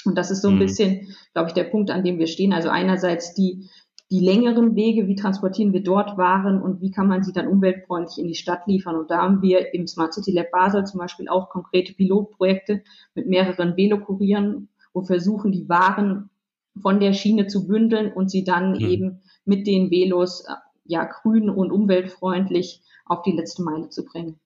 Und 0.04 0.18
das 0.18 0.30
ist 0.30 0.42
so 0.42 0.48
ein 0.48 0.56
mhm. 0.56 0.60
bisschen, 0.60 1.14
glaube 1.32 1.48
ich, 1.48 1.54
der 1.54 1.64
Punkt, 1.64 1.90
an 1.90 2.04
dem 2.04 2.18
wir 2.18 2.26
stehen. 2.26 2.52
Also 2.52 2.68
einerseits 2.68 3.34
die 3.34 3.70
die 4.10 4.20
längeren 4.20 4.76
Wege, 4.76 5.08
wie 5.08 5.14
transportieren 5.14 5.72
wir 5.72 5.82
dort 5.82 6.18
Waren 6.18 6.60
und 6.60 6.80
wie 6.80 6.90
kann 6.90 7.08
man 7.08 7.22
sie 7.22 7.32
dann 7.32 7.48
umweltfreundlich 7.48 8.18
in 8.18 8.28
die 8.28 8.34
Stadt 8.34 8.66
liefern. 8.66 8.96
Und 8.96 9.10
da 9.10 9.22
haben 9.22 9.42
wir 9.42 9.72
im 9.74 9.86
Smart 9.86 10.12
City 10.12 10.30
Lab 10.30 10.50
Basel 10.50 10.84
zum 10.84 11.00
Beispiel 11.00 11.28
auch 11.28 11.48
konkrete 11.48 11.94
Pilotprojekte 11.94 12.82
mit 13.14 13.26
mehreren 13.26 13.76
Velokurieren, 13.76 14.68
wo 14.92 15.02
wir 15.02 15.06
versuchen, 15.06 15.52
die 15.52 15.68
Waren 15.68 16.30
von 16.80 17.00
der 17.00 17.12
Schiene 17.12 17.46
zu 17.46 17.66
bündeln 17.66 18.12
und 18.12 18.30
sie 18.30 18.44
dann 18.44 18.72
mhm. 18.72 18.80
eben 18.80 19.22
mit 19.44 19.66
den 19.66 19.90
Velos 19.90 20.44
ja 20.84 21.04
grün 21.04 21.48
und 21.48 21.72
umweltfreundlich 21.72 22.82
auf 23.06 23.22
die 23.22 23.32
letzte 23.32 23.62
Meile 23.62 23.88
zu 23.88 24.04
bringen. 24.04 24.38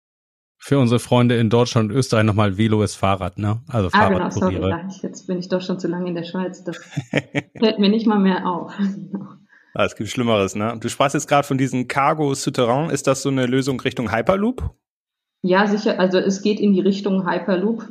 Für 0.60 0.78
unsere 0.78 0.98
Freunde 0.98 1.36
in 1.36 1.50
Deutschland 1.50 1.90
und 1.90 1.96
Österreich 1.96 2.24
nochmal 2.24 2.58
Velo 2.58 2.82
ist 2.82 2.96
Fahrrad, 2.96 3.38
ne? 3.38 3.60
Also 3.68 3.90
ah, 3.92 4.08
genau, 4.08 4.30
sorry, 4.30 4.60
jetzt 5.02 5.28
bin 5.28 5.38
ich 5.38 5.48
doch 5.48 5.62
schon 5.62 5.78
zu 5.78 5.86
lange 5.86 6.08
in 6.08 6.16
der 6.16 6.24
Schweiz. 6.24 6.64
Das 6.64 6.76
fällt 7.58 7.78
mir 7.78 7.88
nicht 7.88 8.06
mal 8.06 8.18
mehr 8.18 8.44
auf. 8.46 8.72
Ah, 9.78 9.84
es 9.84 9.94
gibt 9.94 10.10
Schlimmeres, 10.10 10.56
ne? 10.56 10.76
Du 10.80 10.88
sprachst 10.88 11.14
jetzt 11.14 11.28
gerade 11.28 11.46
von 11.46 11.56
diesem 11.56 11.86
Cargo 11.86 12.34
Souterrain. 12.34 12.90
Ist 12.90 13.06
das 13.06 13.22
so 13.22 13.28
eine 13.28 13.46
Lösung 13.46 13.78
Richtung 13.78 14.12
Hyperloop? 14.12 14.74
Ja, 15.42 15.68
sicher. 15.68 16.00
Also 16.00 16.18
es 16.18 16.42
geht 16.42 16.58
in 16.58 16.72
die 16.72 16.80
Richtung 16.80 17.30
Hyperloop. 17.30 17.86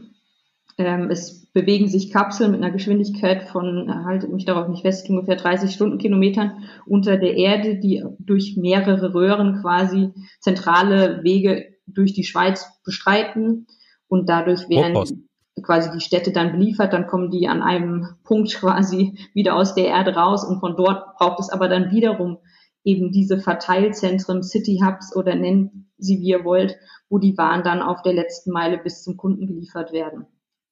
Ähm, 0.77 1.09
es 1.09 1.45
bewegen 1.53 1.87
sich 1.87 2.11
Kapseln 2.11 2.51
mit 2.51 2.61
einer 2.61 2.73
Geschwindigkeit 2.73 3.43
von, 3.43 4.03
haltet 4.03 4.33
mich 4.33 4.43
darauf 4.43 4.67
nicht 4.67 4.81
fest, 4.81 5.09
ungefähr 5.09 5.37
30 5.37 5.73
Stundenkilometern 5.73 6.65
unter 6.85 7.15
der 7.15 7.37
Erde, 7.37 7.79
die 7.79 8.03
durch 8.19 8.57
mehrere 8.57 9.13
Röhren 9.13 9.61
quasi 9.61 10.09
zentrale 10.41 11.23
Wege 11.23 11.67
durch 11.85 12.11
die 12.11 12.25
Schweiz 12.25 12.67
bestreiten. 12.83 13.65
Und 14.09 14.27
dadurch 14.27 14.67
werden 14.67 15.26
quasi 15.61 15.89
die 15.91 16.01
Städte 16.01 16.31
dann 16.31 16.51
beliefert, 16.53 16.93
dann 16.93 17.07
kommen 17.07 17.31
die 17.31 17.47
an 17.47 17.61
einem 17.61 18.07
Punkt 18.23 18.53
quasi 18.55 19.17
wieder 19.33 19.55
aus 19.55 19.75
der 19.75 19.87
Erde 19.87 20.15
raus 20.15 20.43
und 20.43 20.59
von 20.59 20.75
dort 20.75 21.15
braucht 21.17 21.39
es 21.39 21.49
aber 21.49 21.67
dann 21.67 21.91
wiederum 21.91 22.37
eben 22.83 23.11
diese 23.11 23.39
Verteilzentren, 23.39 24.43
City 24.43 24.81
Hubs 24.83 25.15
oder 25.15 25.35
nennt 25.35 25.71
sie 25.97 26.19
wie 26.19 26.29
ihr 26.29 26.45
wollt, 26.45 26.77
wo 27.09 27.17
die 27.17 27.37
Waren 27.37 27.63
dann 27.63 27.81
auf 27.81 28.01
der 28.01 28.13
letzten 28.13 28.51
Meile 28.51 28.77
bis 28.77 29.03
zum 29.03 29.17
Kunden 29.17 29.47
geliefert 29.47 29.91
werden. 29.91 30.25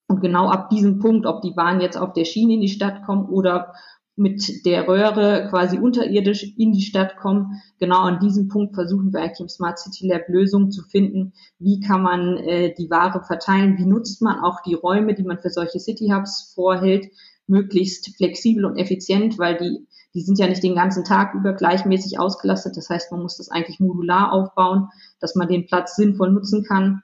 Und 0.08 0.22
genau 0.22 0.50
ab 0.50 0.70
diesem 0.70 1.00
Punkt, 1.00 1.26
ob 1.26 1.42
die 1.42 1.58
Waren 1.58 1.82
jetzt 1.82 1.98
auf 1.98 2.14
der 2.14 2.26
Schiene 2.26 2.54
in 2.54 2.62
die 2.62 2.70
Stadt 2.70 3.04
kommen 3.06 3.28
oder 3.28 3.74
mit 4.18 4.66
der 4.66 4.88
Röhre 4.88 5.48
quasi 5.50 5.78
unterirdisch 5.78 6.54
in 6.58 6.72
die 6.72 6.82
Stadt 6.82 7.18
kommen. 7.18 7.62
Genau 7.80 8.00
an 8.00 8.20
diesem 8.20 8.48
Punkt 8.48 8.74
versuchen 8.74 9.12
wir 9.12 9.22
eigentlich 9.22 9.42
im 9.42 9.50
Smart 9.50 9.78
City 9.78 10.08
Lab 10.08 10.30
Lösungen 10.30 10.72
zu 10.72 10.84
finden. 10.84 11.34
Wie 11.60 11.82
kann 11.82 12.02
man 12.02 12.38
äh, 12.38 12.74
die 12.74 12.90
Ware 12.90 13.24
verteilen? 13.24 13.78
Wie 13.78 13.86
nutzt 13.86 14.22
man 14.22 14.40
auch 14.40 14.62
die 14.62 14.74
Räume, 14.74 15.16
die 15.16 15.24
man 15.24 15.40
für 15.40 15.50
solche 15.50 15.80
City 15.80 16.12
Hubs 16.14 16.54
vorhält, 16.56 17.08
möglichst 17.48 18.16
flexibel 18.16 18.66
und 18.66 18.78
effizient, 18.78 19.38
weil 19.38 19.58
die, 19.58 19.86
die 20.14 20.22
sind 20.22 20.40
ja 20.40 20.48
nicht 20.48 20.64
den 20.64 20.76
ganzen 20.76 21.04
Tag 21.04 21.34
über 21.34 21.54
gleichmäßig 21.54 22.18
ausgelastet. 22.18 22.78
Das 22.78 22.90
heißt, 22.90 23.12
man 23.12 23.22
muss 23.22 23.38
das 23.38 23.50
eigentlich 23.50 23.82
modular 23.82 24.32
aufbauen, 24.32 24.88
dass 25.20 25.36
man 25.36 25.50
den 25.50 25.66
Platz 25.66 25.98
sinnvoll 25.98 26.32
nutzen 26.32 26.64
kann. 26.64 27.02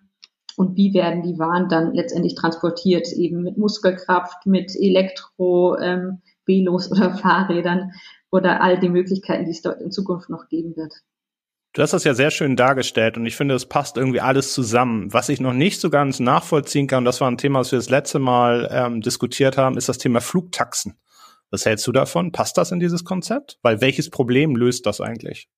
Und 0.56 0.78
wie 0.78 0.94
werden 0.94 1.24
die 1.24 1.40
Waren 1.40 1.70
dann 1.70 1.94
letztendlich 1.94 2.36
transportiert? 2.36 3.12
Eben 3.14 3.44
mit 3.44 3.58
Muskelkraft, 3.58 4.46
mit 4.46 4.76
Elektro, 4.76 5.78
ähm, 5.78 6.22
Velos 6.46 6.92
oder 6.92 7.14
Fahrrädern 7.18 7.92
oder 8.32 8.62
all 8.62 8.80
die 8.80 8.90
Möglichkeiten, 8.90 9.46
die 9.46 9.52
es 9.52 9.62
dort 9.62 9.82
in 9.82 9.92
Zukunft 9.92 10.30
noch 10.30 10.48
geben 10.50 10.76
wird. 10.76 10.94
Du 11.74 11.82
hast 11.82 11.94
das 11.94 12.04
ja 12.04 12.14
sehr 12.14 12.32
schön 12.32 12.58
dargestellt 12.58 13.16
und 13.16 13.26
ich 13.26 13.38
finde, 13.38 13.56
es 13.56 13.66
passt 13.66 13.96
irgendwie 13.96 14.20
alles 14.20 14.54
zusammen. 14.54 15.14
Was 15.14 15.30
ich 15.30 15.40
noch 15.40 15.54
nicht 15.54 15.80
so 15.80 15.90
ganz 15.90 16.20
nachvollziehen 16.20 16.88
kann, 16.88 17.06
das 17.06 17.22
war 17.22 17.32
ein 17.32 17.38
Thema, 17.38 17.60
was 17.60 17.72
wir 17.72 17.80
das 17.80 17.90
letzte 17.90 18.20
Mal 18.20 18.68
ähm, 18.72 19.02
diskutiert 19.02 19.58
haben, 19.58 19.78
ist 19.78 19.88
das 19.88 19.98
Thema 19.98 20.20
Flugtaxen. 20.20 20.98
Was 21.50 21.66
hältst 21.66 21.88
du 21.88 21.94
davon? 21.94 22.34
Passt 22.34 22.58
das 22.58 22.72
in 22.72 22.80
dieses 22.80 23.06
Konzept? 23.06 23.58
Weil 23.62 23.80
welches 23.80 24.10
Problem 24.10 24.56
löst 24.56 24.86
das 24.86 25.00
eigentlich? 25.00 25.50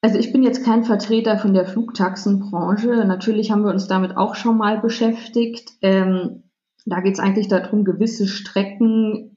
Also 0.00 0.18
ich 0.18 0.30
bin 0.30 0.42
jetzt 0.42 0.64
kein 0.64 0.84
Vertreter 0.84 1.38
von 1.38 1.54
der 1.54 1.66
Flugtaxenbranche. 1.66 3.04
Natürlich 3.06 3.50
haben 3.50 3.64
wir 3.64 3.70
uns 3.70 3.88
damit 3.88 4.16
auch 4.16 4.34
schon 4.34 4.56
mal 4.56 4.78
beschäftigt. 4.80 5.72
Ähm, 5.80 6.44
da 6.86 7.00
geht 7.00 7.14
es 7.14 7.20
eigentlich 7.20 7.48
darum, 7.48 7.84
gewisse 7.84 8.26
Strecken 8.26 9.36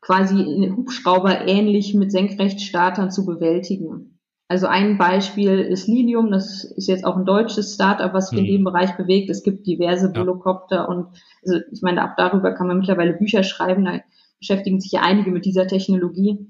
quasi 0.00 0.40
in 0.40 0.76
Hubschrauber 0.76 1.46
ähnlich 1.46 1.94
mit 1.94 2.12
Senkrechtstartern 2.12 3.10
zu 3.10 3.26
bewältigen. 3.26 4.18
Also 4.50 4.66
ein 4.66 4.96
Beispiel 4.96 5.58
ist 5.58 5.88
Lilium, 5.88 6.30
das 6.30 6.64
ist 6.64 6.88
jetzt 6.88 7.04
auch 7.04 7.16
ein 7.16 7.26
deutsches 7.26 7.74
Startup, 7.74 8.14
was 8.14 8.30
sich 8.30 8.38
mhm. 8.38 8.46
in 8.46 8.52
dem 8.52 8.64
Bereich 8.64 8.96
bewegt. 8.96 9.28
Es 9.28 9.42
gibt 9.42 9.66
diverse 9.66 10.14
Volocopter 10.14 10.88
und 10.88 11.08
also 11.44 11.60
ich 11.70 11.82
meine, 11.82 12.04
auch 12.04 12.16
darüber 12.16 12.52
kann 12.52 12.66
man 12.66 12.78
mittlerweile 12.78 13.12
Bücher 13.12 13.42
schreiben, 13.42 13.84
da 13.84 14.00
beschäftigen 14.38 14.80
sich 14.80 14.92
ja 14.92 15.02
einige 15.02 15.30
mit 15.30 15.44
dieser 15.44 15.66
Technologie. 15.66 16.46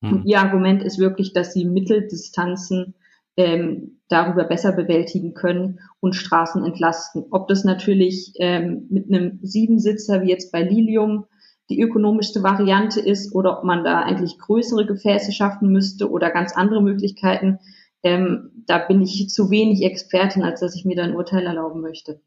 Mhm. 0.00 0.12
Und 0.12 0.26
ihr 0.26 0.40
Argument 0.40 0.82
ist 0.84 0.98
wirklich, 0.98 1.32
dass 1.32 1.52
sie 1.52 1.64
Mitteldistanzen 1.64 2.94
ähm, 3.40 4.00
darüber 4.08 4.44
besser 4.44 4.72
bewältigen 4.72 5.34
können 5.34 5.80
und 6.00 6.14
Straßen 6.14 6.64
entlasten. 6.64 7.24
Ob 7.30 7.48
das 7.48 7.64
natürlich 7.64 8.34
ähm, 8.38 8.86
mit 8.90 9.08
einem 9.08 9.38
Siebensitzer 9.42 10.22
wie 10.22 10.28
jetzt 10.28 10.52
bei 10.52 10.62
Lilium 10.62 11.24
die 11.70 11.80
ökonomischste 11.80 12.42
Variante 12.42 13.00
ist 13.00 13.34
oder 13.34 13.58
ob 13.58 13.64
man 13.64 13.84
da 13.84 14.02
eigentlich 14.02 14.38
größere 14.38 14.86
Gefäße 14.86 15.32
schaffen 15.32 15.70
müsste 15.70 16.10
oder 16.10 16.30
ganz 16.30 16.54
andere 16.56 16.82
Möglichkeiten. 16.82 17.60
Ähm, 18.02 18.50
da 18.66 18.78
bin 18.78 19.00
ich 19.00 19.28
zu 19.28 19.50
wenig 19.50 19.82
Expertin, 19.82 20.42
als 20.42 20.60
dass 20.60 20.74
ich 20.74 20.84
mir 20.84 20.96
da 20.96 21.04
ein 21.04 21.14
Urteil 21.14 21.46
erlauben 21.46 21.80
möchte. 21.80 22.20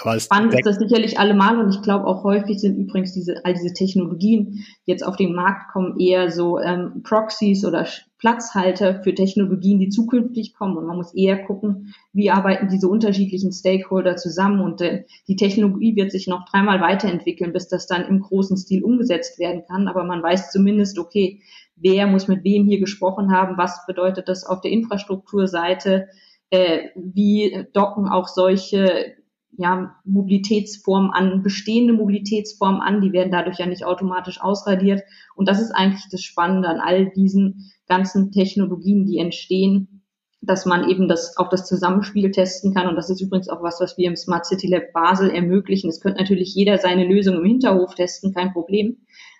Aber 0.00 0.18
Spannend 0.18 0.54
ist 0.54 0.66
das 0.66 0.78
sicherlich 0.78 1.18
allemal 1.18 1.58
und 1.58 1.74
ich 1.74 1.82
glaube 1.82 2.06
auch 2.06 2.24
häufig 2.24 2.58
sind 2.58 2.76
übrigens 2.76 3.12
diese 3.12 3.44
all 3.44 3.54
diese 3.54 3.74
Technologien, 3.74 4.64
die 4.86 4.90
jetzt 4.90 5.04
auf 5.06 5.16
den 5.16 5.34
Markt 5.34 5.72
kommen, 5.72 5.98
eher 5.98 6.30
so 6.30 6.58
ähm, 6.58 7.02
Proxys 7.02 7.64
oder 7.64 7.86
Platzhalter 8.18 9.02
für 9.02 9.14
Technologien, 9.14 9.80
die 9.80 9.88
zukünftig 9.88 10.54
kommen. 10.54 10.76
Und 10.76 10.86
man 10.86 10.96
muss 10.96 11.12
eher 11.12 11.44
gucken, 11.44 11.92
wie 12.12 12.30
arbeiten 12.30 12.68
diese 12.68 12.88
unterschiedlichen 12.88 13.52
Stakeholder 13.52 14.16
zusammen. 14.16 14.60
Und 14.60 14.80
äh, 14.80 15.04
die 15.28 15.36
Technologie 15.36 15.96
wird 15.96 16.12
sich 16.12 16.28
noch 16.28 16.44
dreimal 16.48 16.80
weiterentwickeln, 16.80 17.52
bis 17.52 17.68
das 17.68 17.86
dann 17.86 18.06
im 18.06 18.20
großen 18.20 18.56
Stil 18.56 18.84
umgesetzt 18.84 19.38
werden 19.38 19.64
kann. 19.68 19.88
Aber 19.88 20.04
man 20.04 20.22
weiß 20.22 20.52
zumindest, 20.52 20.98
okay, 20.98 21.42
wer 21.76 22.06
muss 22.06 22.28
mit 22.28 22.44
wem 22.44 22.64
hier 22.66 22.78
gesprochen 22.78 23.32
haben, 23.32 23.58
was 23.58 23.84
bedeutet 23.86 24.28
das 24.28 24.44
auf 24.44 24.60
der 24.60 24.70
Infrastrukturseite, 24.70 26.08
äh, 26.50 26.90
wie 26.94 27.66
docken 27.72 28.08
auch 28.08 28.28
solche 28.28 29.16
ja, 29.56 29.96
Mobilitätsformen 30.04 31.10
an, 31.10 31.42
bestehende 31.42 31.92
Mobilitätsformen 31.92 32.80
an, 32.80 33.00
die 33.00 33.12
werden 33.12 33.30
dadurch 33.30 33.58
ja 33.58 33.66
nicht 33.66 33.84
automatisch 33.84 34.40
ausradiert. 34.40 35.02
Und 35.34 35.48
das 35.48 35.60
ist 35.60 35.72
eigentlich 35.72 36.04
das 36.10 36.22
Spannende 36.22 36.68
an 36.68 36.80
all 36.80 37.10
diesen 37.10 37.70
ganzen 37.86 38.32
Technologien, 38.32 39.04
die 39.04 39.18
entstehen, 39.18 40.02
dass 40.40 40.66
man 40.66 40.88
eben 40.88 41.06
das, 41.06 41.36
auch 41.36 41.48
das 41.50 41.66
Zusammenspiel 41.66 42.30
testen 42.30 42.74
kann. 42.74 42.88
Und 42.88 42.96
das 42.96 43.10
ist 43.10 43.20
übrigens 43.20 43.48
auch 43.48 43.62
was, 43.62 43.80
was 43.80 43.96
wir 43.96 44.08
im 44.08 44.16
Smart 44.16 44.46
City 44.46 44.66
Lab 44.66 44.92
Basel 44.92 45.30
ermöglichen. 45.30 45.88
Es 45.88 46.00
könnte 46.00 46.20
natürlich 46.20 46.54
jeder 46.54 46.78
seine 46.78 47.06
Lösung 47.06 47.36
im 47.36 47.44
Hinterhof 47.44 47.94
testen, 47.94 48.34
kein 48.34 48.52
Problem. 48.52 48.96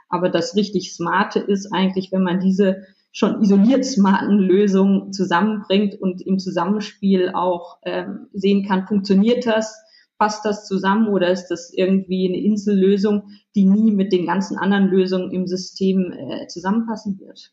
Aber 0.09 0.29
das 0.29 0.55
richtig 0.55 0.92
Smarte 0.92 1.40
ist 1.40 1.72
eigentlich, 1.72 2.12
wenn 2.12 2.22
man 2.22 2.38
diese 2.38 2.83
schon 3.12 3.42
isoliert 3.42 3.85
smarten 3.85 4.38
Lösungen 4.38 5.12
zusammenbringt 5.12 6.01
und 6.01 6.22
im 6.22 6.38
Zusammenspiel 6.38 7.31
auch 7.35 7.79
ähm, 7.85 8.29
sehen 8.33 8.66
kann, 8.66 8.87
funktioniert 8.87 9.46
das, 9.46 9.83
passt 10.23 10.45
das 10.45 10.69
zusammen 10.69 11.09
oder 11.09 11.33
ist 11.33 11.49
das 11.49 11.73
irgendwie 11.73 12.29
eine 12.29 12.41
Insellösung, 12.41 13.31
die 13.57 13.65
nie 13.65 13.91
mit 13.91 14.13
den 14.13 14.25
ganzen 14.25 14.57
anderen 14.57 14.87
Lösungen 14.87 15.33
im 15.33 15.49
System 15.49 16.13
äh, 16.13 16.47
zusammenpassen 16.47 17.19
wird. 17.19 17.51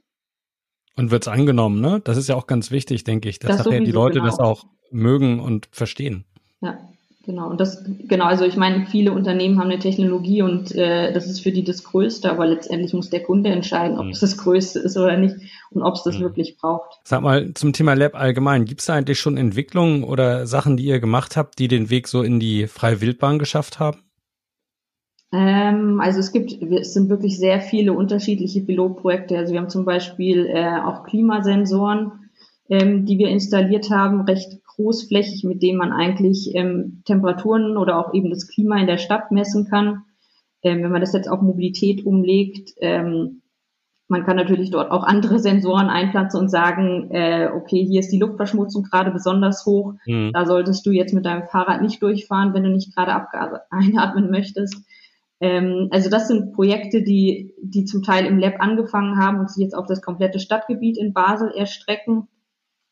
Und 0.95 1.09
wird 1.09 1.23
es 1.23 1.27
angenommen, 1.29 1.81
ne? 1.81 1.99
Das 2.03 2.15
ist 2.15 2.29
ja 2.29 2.35
auch 2.35 2.45
ganz 2.45 2.69
wichtig, 2.69 3.05
denke 3.05 3.27
ich, 3.27 3.39
dass 3.39 3.57
das 3.57 3.65
nachher 3.65 3.79
die 3.79 3.91
Leute 3.91 4.19
genau. 4.19 4.25
das 4.25 4.39
auch 4.39 4.65
mögen 4.91 5.39
und 5.39 5.67
verstehen. 5.71 6.25
Ja, 6.61 6.77
genau. 7.29 7.47
Und 7.47 7.61
das, 7.61 7.83
genau, 7.85 8.25
also 8.25 8.43
ich 8.43 8.57
meine, 8.57 8.87
viele 8.87 9.11
Unternehmen 9.11 9.59
haben 9.59 9.69
eine 9.69 9.77
Technologie 9.77 10.41
und 10.41 10.73
äh, 10.73 11.13
das 11.13 11.27
ist 11.27 11.41
für 11.41 11.51
die 11.51 11.63
das 11.63 11.83
Größte, 11.83 12.29
aber 12.29 12.47
letztendlich 12.47 12.93
muss 12.93 13.11
der 13.11 13.21
Kunde 13.21 13.51
entscheiden, 13.51 13.99
ob 13.99 14.05
mhm. 14.05 14.11
es 14.11 14.19
das 14.19 14.37
Größte 14.37 14.79
ist 14.79 14.97
oder 14.97 15.15
nicht 15.15 15.35
und 15.69 15.83
ob 15.83 15.93
es 15.93 16.03
das 16.03 16.17
mhm. 16.17 16.23
wirklich 16.23 16.57
braucht. 16.57 16.99
Sag 17.03 17.21
mal, 17.21 17.53
zum 17.53 17.71
Thema 17.71 17.93
Lab 17.93 18.15
allgemein, 18.15 18.65
gibt 18.65 18.81
es 18.81 18.87
da 18.87 18.95
eigentlich 18.95 19.19
schon 19.19 19.37
Entwicklungen 19.37 20.03
oder 20.03 20.47
Sachen, 20.47 20.75
die 20.75 20.85
ihr 20.85 20.99
gemacht 20.99 21.37
habt, 21.37 21.59
die 21.59 21.67
den 21.67 21.91
Weg 21.91 22.07
so 22.07 22.23
in 22.23 22.39
die 22.39 22.65
freie 22.65 22.99
Wildbahn 22.99 23.37
geschafft 23.37 23.79
haben? 23.79 23.99
Ähm, 25.31 25.99
also 26.01 26.19
es 26.19 26.31
gibt, 26.31 26.51
es 26.63 26.93
sind 26.93 27.09
wirklich 27.09 27.37
sehr 27.37 27.61
viele 27.61 27.93
unterschiedliche 27.93 28.61
Pilotprojekte. 28.61 29.37
Also 29.37 29.53
wir 29.53 29.59
haben 29.59 29.69
zum 29.69 29.85
Beispiel 29.85 30.47
äh, 30.47 30.79
auch 30.83 31.03
Klimasensoren, 31.03 32.31
ähm, 32.69 33.05
die 33.05 33.19
wir 33.19 33.29
installiert 33.29 33.91
haben, 33.91 34.21
recht 34.21 34.58
großflächig, 34.79 35.43
mit 35.43 35.61
denen 35.61 35.77
man 35.77 35.91
eigentlich 35.91 36.55
ähm, 36.55 37.01
Temperaturen 37.05 37.75
oder 37.77 37.99
auch 37.99 38.13
eben 38.13 38.29
das 38.29 38.47
Klima 38.47 38.79
in 38.79 38.87
der 38.87 38.97
Stadt 38.97 39.31
messen 39.31 39.67
kann. 39.69 40.05
Ähm, 40.63 40.83
wenn 40.83 40.91
man 40.91 41.01
das 41.01 41.13
jetzt 41.13 41.29
auf 41.29 41.41
Mobilität 41.41 42.05
umlegt, 42.05 42.71
ähm, 42.79 43.41
man 44.07 44.25
kann 44.25 44.37
natürlich 44.37 44.71
dort 44.71 44.89
auch 44.89 45.03
andere 45.03 45.37
Sensoren 45.37 45.87
einpflanzen 45.87 46.39
und 46.39 46.49
sagen, 46.49 47.11
äh, 47.11 47.49
okay, 47.55 47.85
hier 47.85 47.99
ist 47.99 48.11
die 48.11 48.17
Luftverschmutzung 48.17 48.83
gerade 48.83 49.11
besonders 49.11 49.65
hoch. 49.65 49.93
Mhm. 50.07 50.31
Da 50.33 50.45
solltest 50.45 50.85
du 50.85 50.91
jetzt 50.91 51.13
mit 51.13 51.25
deinem 51.25 51.47
Fahrrad 51.47 51.81
nicht 51.81 52.01
durchfahren, 52.01 52.53
wenn 52.53 52.63
du 52.63 52.71
nicht 52.71 52.95
gerade 52.95 53.13
Abgase 53.13 53.61
einatmen 53.69 54.31
möchtest. 54.31 54.83
Ähm, 55.41 55.89
also 55.91 56.09
das 56.09 56.27
sind 56.27 56.53
Projekte, 56.53 57.03
die, 57.03 57.53
die 57.61 57.85
zum 57.85 58.01
Teil 58.01 58.25
im 58.25 58.39
Lab 58.39 58.55
angefangen 58.59 59.17
haben 59.17 59.39
und 59.39 59.51
sich 59.51 59.63
jetzt 59.63 59.75
auf 59.75 59.85
das 59.85 60.01
komplette 60.01 60.39
Stadtgebiet 60.39 60.97
in 60.97 61.13
Basel 61.13 61.51
erstrecken. 61.51 62.27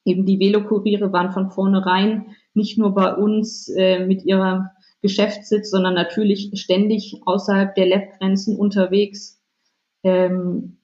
Eben 0.07 0.25
die 0.25 0.39
Velokuriere 0.39 1.11
waren 1.11 1.33
von 1.33 1.51
vornherein 1.51 2.27
nicht 2.53 2.77
nur 2.77 2.95
bei 2.95 3.13
uns 3.13 3.67
äh, 3.67 4.05
mit 4.05 4.23
ihrer 4.23 4.71
Geschäftssitz, 5.01 5.69
sondern 5.69 5.93
natürlich 5.95 6.51
ständig 6.53 7.21
außerhalb 7.25 7.75
der 7.75 7.87
Lab-Grenzen 7.87 8.57
unterwegs. 8.57 9.41
Ähm, 10.03 10.77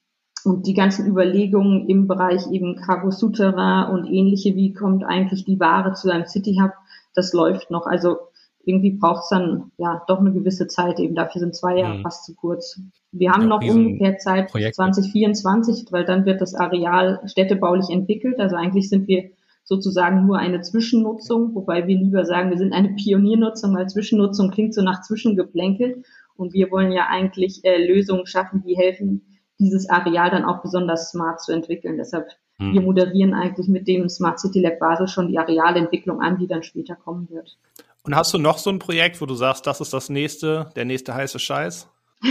und 0.43 0.67
die 0.67 0.73
ganzen 0.73 1.07
Überlegungen 1.07 1.87
im 1.87 2.05
Bereich 2.05 2.51
eben 2.51 2.75
Cargo 2.75 3.11
Souterrain 3.11 3.93
und 3.93 4.11
ähnliche, 4.11 4.55
wie 4.55 4.73
kommt 4.73 5.05
eigentlich 5.05 5.45
die 5.45 5.59
Ware 5.59 5.93
zu 5.93 6.11
einem 6.11 6.25
City 6.25 6.59
Hub, 6.61 6.73
das 7.15 7.31
läuft 7.31 7.71
noch. 7.71 7.85
Also 7.85 8.17
irgendwie 8.65 8.91
braucht 8.91 9.23
es 9.23 9.29
dann 9.29 9.71
ja 9.77 10.01
doch 10.07 10.19
eine 10.19 10.31
gewisse 10.31 10.67
Zeit 10.67 10.99
eben. 10.99 11.15
Dafür 11.15 11.39
sind 11.39 11.55
zwei 11.55 11.79
Jahre 11.79 11.97
mhm. 11.97 12.01
fast 12.01 12.25
zu 12.25 12.33
kurz. 12.35 12.79
Wir 13.11 13.31
haben 13.31 13.43
ja, 13.43 13.47
noch 13.47 13.61
ungefähr 13.61 14.17
Zeit 14.17 14.51
Projekt. 14.51 14.75
2024, 14.75 15.87
weil 15.91 16.05
dann 16.05 16.25
wird 16.25 16.41
das 16.41 16.55
Areal 16.55 17.21
städtebaulich 17.25 17.89
entwickelt. 17.89 18.39
Also 18.39 18.55
eigentlich 18.55 18.89
sind 18.89 19.07
wir 19.07 19.29
sozusagen 19.65 20.25
nur 20.25 20.39
eine 20.39 20.61
Zwischennutzung, 20.61 21.55
wobei 21.55 21.87
wir 21.87 21.97
lieber 21.97 22.25
sagen, 22.25 22.49
wir 22.49 22.57
sind 22.57 22.73
eine 22.73 22.89
Pioniernutzung, 22.95 23.75
weil 23.75 23.87
Zwischennutzung 23.87 24.49
klingt 24.49 24.73
so 24.73 24.81
nach 24.81 25.01
Zwischengeplänkel. 25.01 26.03
Und 26.35 26.53
wir 26.53 26.71
wollen 26.71 26.91
ja 26.91 27.07
eigentlich 27.07 27.63
äh, 27.63 27.85
Lösungen 27.85 28.25
schaffen, 28.25 28.63
die 28.65 28.75
helfen, 28.75 29.21
dieses 29.59 29.89
Areal 29.89 30.31
dann 30.31 30.45
auch 30.45 30.61
besonders 30.61 31.11
smart 31.11 31.41
zu 31.41 31.51
entwickeln. 31.51 31.97
Deshalb, 31.97 32.27
hm. 32.57 32.73
wir 32.73 32.81
moderieren 32.81 33.33
eigentlich 33.33 33.67
mit 33.67 33.87
dem 33.87 34.09
Smart 34.09 34.39
City 34.39 34.59
Lab 34.59 34.79
Basel 34.79 35.07
schon 35.07 35.27
die 35.27 35.37
Arealentwicklung 35.37 36.21
an, 36.21 36.37
die 36.39 36.47
dann 36.47 36.63
später 36.63 36.95
kommen 36.95 37.29
wird. 37.29 37.57
Und 38.05 38.15
hast 38.15 38.33
du 38.33 38.37
noch 38.37 38.57
so 38.57 38.69
ein 38.69 38.79
Projekt, 38.79 39.21
wo 39.21 39.25
du 39.25 39.33
sagst, 39.33 39.65
das 39.65 39.79
ist 39.79 39.93
das 39.93 40.09
nächste, 40.09 40.69
der 40.75 40.85
nächste 40.85 41.13
heiße 41.15 41.39
Scheiß? 41.39 41.87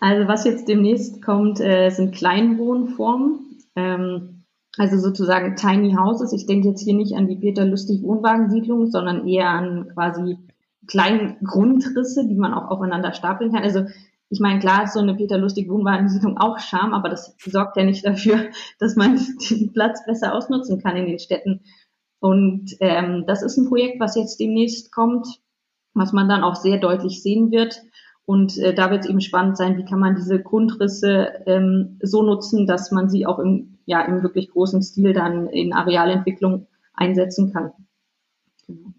also 0.00 0.28
was 0.28 0.44
jetzt 0.44 0.68
demnächst 0.68 1.22
kommt, 1.22 1.60
äh, 1.60 1.90
sind 1.90 2.14
Kleinwohnformen. 2.14 3.60
Ähm, 3.76 4.44
also 4.76 4.98
sozusagen 4.98 5.56
Tiny 5.56 5.94
Houses. 5.94 6.32
Ich 6.32 6.46
denke 6.46 6.68
jetzt 6.68 6.82
hier 6.82 6.94
nicht 6.94 7.14
an 7.14 7.28
die 7.28 7.36
Peter 7.36 7.64
Lustig 7.64 8.02
Wohnwagensiedlung, 8.02 8.90
sondern 8.90 9.28
eher 9.28 9.50
an 9.50 9.90
quasi 9.92 10.38
kleinen 10.86 11.36
Grundrisse, 11.44 12.26
die 12.26 12.34
man 12.34 12.54
auch 12.54 12.70
aufeinander 12.70 13.12
stapeln 13.12 13.52
kann. 13.52 13.62
Also 13.62 13.84
ich 14.30 14.40
meine, 14.40 14.58
klar 14.58 14.84
ist 14.84 14.94
so 14.94 15.00
eine 15.00 15.14
Peter 15.14 15.38
Lustig 15.38 15.68
Wohnwagensiedlung 15.68 16.38
auch 16.38 16.58
Charme, 16.58 16.94
aber 16.94 17.08
das 17.08 17.36
sorgt 17.38 17.76
ja 17.76 17.84
nicht 17.84 18.04
dafür, 18.04 18.48
dass 18.78 18.96
man 18.96 19.20
den 19.50 19.72
Platz 19.72 20.04
besser 20.06 20.34
ausnutzen 20.34 20.82
kann 20.82 20.96
in 20.96 21.06
den 21.06 21.18
Städten. 21.18 21.60
Und 22.20 22.76
ähm, 22.80 23.24
das 23.26 23.42
ist 23.42 23.56
ein 23.58 23.68
Projekt, 23.68 24.00
was 24.00 24.16
jetzt 24.16 24.40
demnächst 24.40 24.92
kommt, 24.92 25.26
was 25.92 26.12
man 26.12 26.28
dann 26.28 26.42
auch 26.42 26.56
sehr 26.56 26.78
deutlich 26.78 27.22
sehen 27.22 27.50
wird. 27.50 27.82
Und 28.26 28.56
äh, 28.58 28.74
da 28.74 28.90
wird 28.90 29.04
es 29.04 29.10
eben 29.10 29.20
spannend 29.20 29.56
sein, 29.56 29.76
wie 29.76 29.84
kann 29.84 30.00
man 30.00 30.16
diese 30.16 30.42
Grundrisse 30.42 31.28
ähm, 31.46 31.98
so 32.02 32.22
nutzen, 32.22 32.66
dass 32.66 32.90
man 32.90 33.10
sie 33.10 33.26
auch 33.26 33.38
im, 33.38 33.78
ja, 33.84 34.00
im 34.02 34.22
wirklich 34.22 34.50
großen 34.50 34.82
Stil 34.82 35.12
dann 35.12 35.48
in 35.48 35.74
Arealentwicklung 35.74 36.66
einsetzen 36.94 37.52
kann. 37.52 37.72
Genau. 38.66 38.94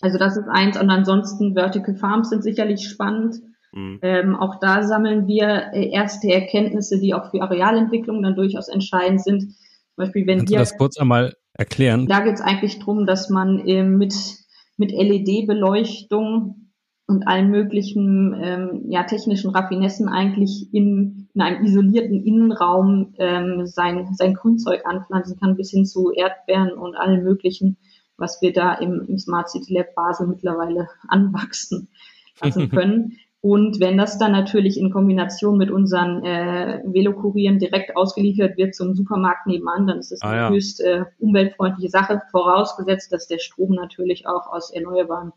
Also 0.00 0.18
das 0.18 0.36
ist 0.36 0.48
eins. 0.48 0.78
Und 0.80 0.90
ansonsten 0.90 1.54
Vertical 1.54 1.96
Farms 1.96 2.30
sind 2.30 2.44
sicherlich 2.44 2.88
spannend. 2.88 3.36
Mhm. 3.72 3.98
Ähm, 4.02 4.36
auch 4.36 4.60
da 4.60 4.84
sammeln 4.84 5.26
wir 5.26 5.72
äh, 5.72 5.90
erste 5.90 6.32
Erkenntnisse, 6.32 7.00
die 7.00 7.14
auch 7.14 7.30
für 7.30 7.42
Arealentwicklung 7.42 8.22
dann 8.22 8.36
durchaus 8.36 8.68
entscheidend 8.68 9.22
sind. 9.22 9.54
Beispiel, 9.96 10.26
wenn 10.26 10.38
Kannst 10.38 10.52
wir, 10.52 10.58
du 10.58 10.62
das 10.62 10.78
kurz 10.78 10.96
einmal 10.96 11.34
erklären? 11.58 12.06
Da 12.06 12.20
geht 12.20 12.34
es 12.34 12.40
eigentlich 12.40 12.78
darum, 12.78 13.04
dass 13.04 13.28
man 13.28 13.58
äh, 13.66 13.82
mit, 13.82 14.14
mit 14.78 14.92
LED-Beleuchtung 14.92 16.70
und 17.06 17.26
allen 17.26 17.50
möglichen 17.50 18.34
ähm, 18.40 18.84
ja, 18.88 19.02
technischen 19.02 19.50
Raffinessen 19.50 20.08
eigentlich 20.08 20.68
in, 20.72 21.28
in 21.34 21.40
einem 21.40 21.64
isolierten 21.64 22.22
Innenraum 22.22 23.14
ähm, 23.18 23.66
sein, 23.66 24.08
sein 24.14 24.34
Grünzeug 24.34 24.82
anpflanzen 24.84 25.38
kann, 25.38 25.56
bis 25.56 25.70
hin 25.70 25.84
zu 25.84 26.12
Erdbeeren 26.12 26.72
und 26.72 26.96
allen 26.96 27.24
möglichen, 27.24 27.78
was 28.16 28.40
wir 28.42 28.52
da 28.52 28.74
im, 28.74 29.06
im 29.08 29.18
Smart 29.18 29.48
City 29.48 29.74
Lab 29.74 29.94
Basel 29.94 30.26
mittlerweile 30.26 30.88
anwachsen 31.08 31.88
lassen 32.40 32.68
können. 32.68 33.16
Und 33.40 33.78
wenn 33.78 33.96
das 33.96 34.18
dann 34.18 34.32
natürlich 34.32 34.78
in 34.78 34.90
Kombination 34.90 35.58
mit 35.58 35.70
unseren 35.70 36.24
äh, 36.24 36.80
Velokurieren 36.84 37.60
direkt 37.60 37.96
ausgeliefert 37.96 38.56
wird 38.56 38.74
zum 38.74 38.94
Supermarkt 38.94 39.46
nebenan, 39.46 39.86
dann 39.86 39.98
ist 39.98 40.10
das 40.10 40.22
ah, 40.22 40.30
eine 40.30 40.40
ja. 40.40 40.50
höchst 40.50 40.80
äh, 40.80 41.04
umweltfreundliche 41.20 41.88
Sache, 41.88 42.20
vorausgesetzt, 42.32 43.12
dass 43.12 43.28
der 43.28 43.38
Strom 43.38 43.74
natürlich 43.74 44.26
auch 44.26 44.52
aus 44.52 44.72
erneuerbaren 44.72 45.32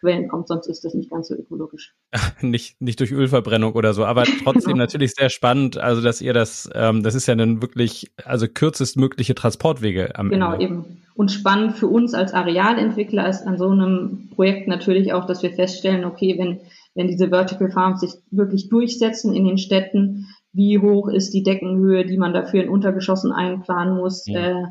Quellen 0.00 0.28
kommt, 0.28 0.48
sonst 0.48 0.66
ist 0.66 0.84
das 0.84 0.94
nicht 0.94 1.10
ganz 1.10 1.28
so 1.28 1.34
ökologisch. 1.34 1.94
nicht, 2.40 2.80
nicht 2.80 2.98
durch 2.98 3.12
Ölverbrennung 3.12 3.72
oder 3.72 3.94
so, 3.94 4.04
aber 4.04 4.24
trotzdem 4.24 4.76
natürlich 4.76 5.12
sehr 5.12 5.30
spannend, 5.30 5.78
also 5.78 6.02
dass 6.02 6.20
ihr 6.20 6.32
das, 6.32 6.68
ähm, 6.74 7.04
das 7.04 7.14
ist 7.14 7.26
ja 7.26 7.36
dann 7.36 7.62
wirklich, 7.62 8.10
also 8.24 8.48
kürzestmögliche 8.48 9.36
Transportwege 9.36 10.16
am 10.16 10.28
genau, 10.28 10.52
Ende. 10.54 10.66
Genau, 10.66 10.80
eben. 10.82 11.02
Und 11.14 11.30
spannend 11.30 11.76
für 11.76 11.86
uns 11.86 12.12
als 12.12 12.34
Arealentwickler 12.34 13.28
ist 13.28 13.46
an 13.46 13.56
so 13.56 13.68
einem 13.70 14.30
Projekt 14.34 14.66
natürlich 14.66 15.12
auch, 15.12 15.26
dass 15.26 15.44
wir 15.44 15.52
feststellen, 15.52 16.04
okay, 16.04 16.36
wenn 16.36 16.60
wenn 16.94 17.08
diese 17.08 17.28
Vertical 17.28 17.70
Farms 17.70 18.00
sich 18.00 18.12
wirklich 18.30 18.68
durchsetzen 18.68 19.34
in 19.34 19.44
den 19.44 19.58
Städten, 19.58 20.28
wie 20.52 20.78
hoch 20.78 21.08
ist 21.08 21.34
die 21.34 21.42
Deckenhöhe, 21.42 22.04
die 22.04 22.18
man 22.18 22.32
dafür 22.32 22.62
in 22.62 22.68
Untergeschossen 22.68 23.32
einplanen 23.32 23.96
muss, 23.96 24.26
ja. 24.26 24.62
äh, 24.62 24.64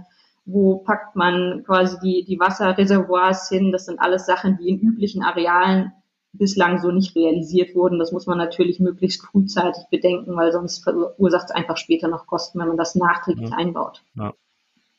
wo 0.46 0.78
packt 0.78 1.16
man 1.16 1.64
quasi 1.66 1.98
die, 2.02 2.26
die 2.26 2.40
Wasserreservoirs 2.40 3.50
hin, 3.50 3.72
das 3.72 3.86
sind 3.86 4.00
alles 4.00 4.26
Sachen, 4.26 4.58
die 4.58 4.70
in 4.70 4.80
üblichen 4.80 5.24
Arealen 5.24 5.92
bislang 6.34 6.80
so 6.80 6.92
nicht 6.92 7.16
realisiert 7.16 7.76
wurden. 7.76 8.00
Das 8.00 8.12
muss 8.12 8.26
man 8.26 8.38
natürlich 8.38 8.80
möglichst 8.80 9.24
frühzeitig 9.24 9.84
bedenken, 9.92 10.36
weil 10.36 10.52
sonst 10.52 10.84
verursacht 10.84 11.46
es 11.46 11.52
einfach 11.52 11.78
später 11.78 12.08
noch 12.08 12.26
Kosten, 12.26 12.60
wenn 12.60 12.68
man 12.68 12.78
das 12.78 12.96
nachträglich 12.96 13.52
ja. 13.52 13.56
einbaut. 13.56 14.04
Ja. 14.16 14.34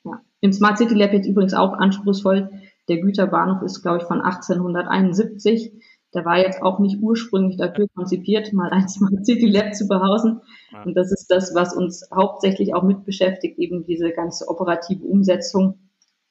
Ja. 0.05 0.21
Im 0.41 0.53
Smart 0.53 0.79
City 0.79 0.95
Lab 0.95 1.13
jetzt 1.13 1.27
übrigens 1.27 1.55
auch 1.55 1.73
anspruchsvoll. 1.73 2.51
Der 2.89 2.99
Güterbahnhof 2.99 3.63
ist, 3.63 3.83
glaube 3.83 3.99
ich, 3.99 4.05
von 4.05 4.21
1871. 4.21 5.73
Der 6.15 6.25
war 6.25 6.39
jetzt 6.39 6.63
auch 6.63 6.79
nicht 6.79 7.03
ursprünglich 7.03 7.57
dafür 7.57 7.87
konzipiert, 7.95 8.53
mal 8.53 8.71
ein 8.71 8.89
Smart 8.89 9.27
City 9.27 9.49
Lab 9.49 9.75
zu 9.75 9.89
behausen. 9.89 10.41
Und 10.85 10.97
das 10.97 11.13
ist 11.13 11.27
das, 11.29 11.55
was 11.55 11.75
uns 11.75 12.09
hauptsächlich 12.15 12.75
auch 12.75 12.83
mit 12.83 13.05
beschäftigt, 13.05 13.59
eben 13.59 13.85
diese 13.85 14.11
ganze 14.11 14.49
operative 14.49 15.05
Umsetzung 15.05 15.79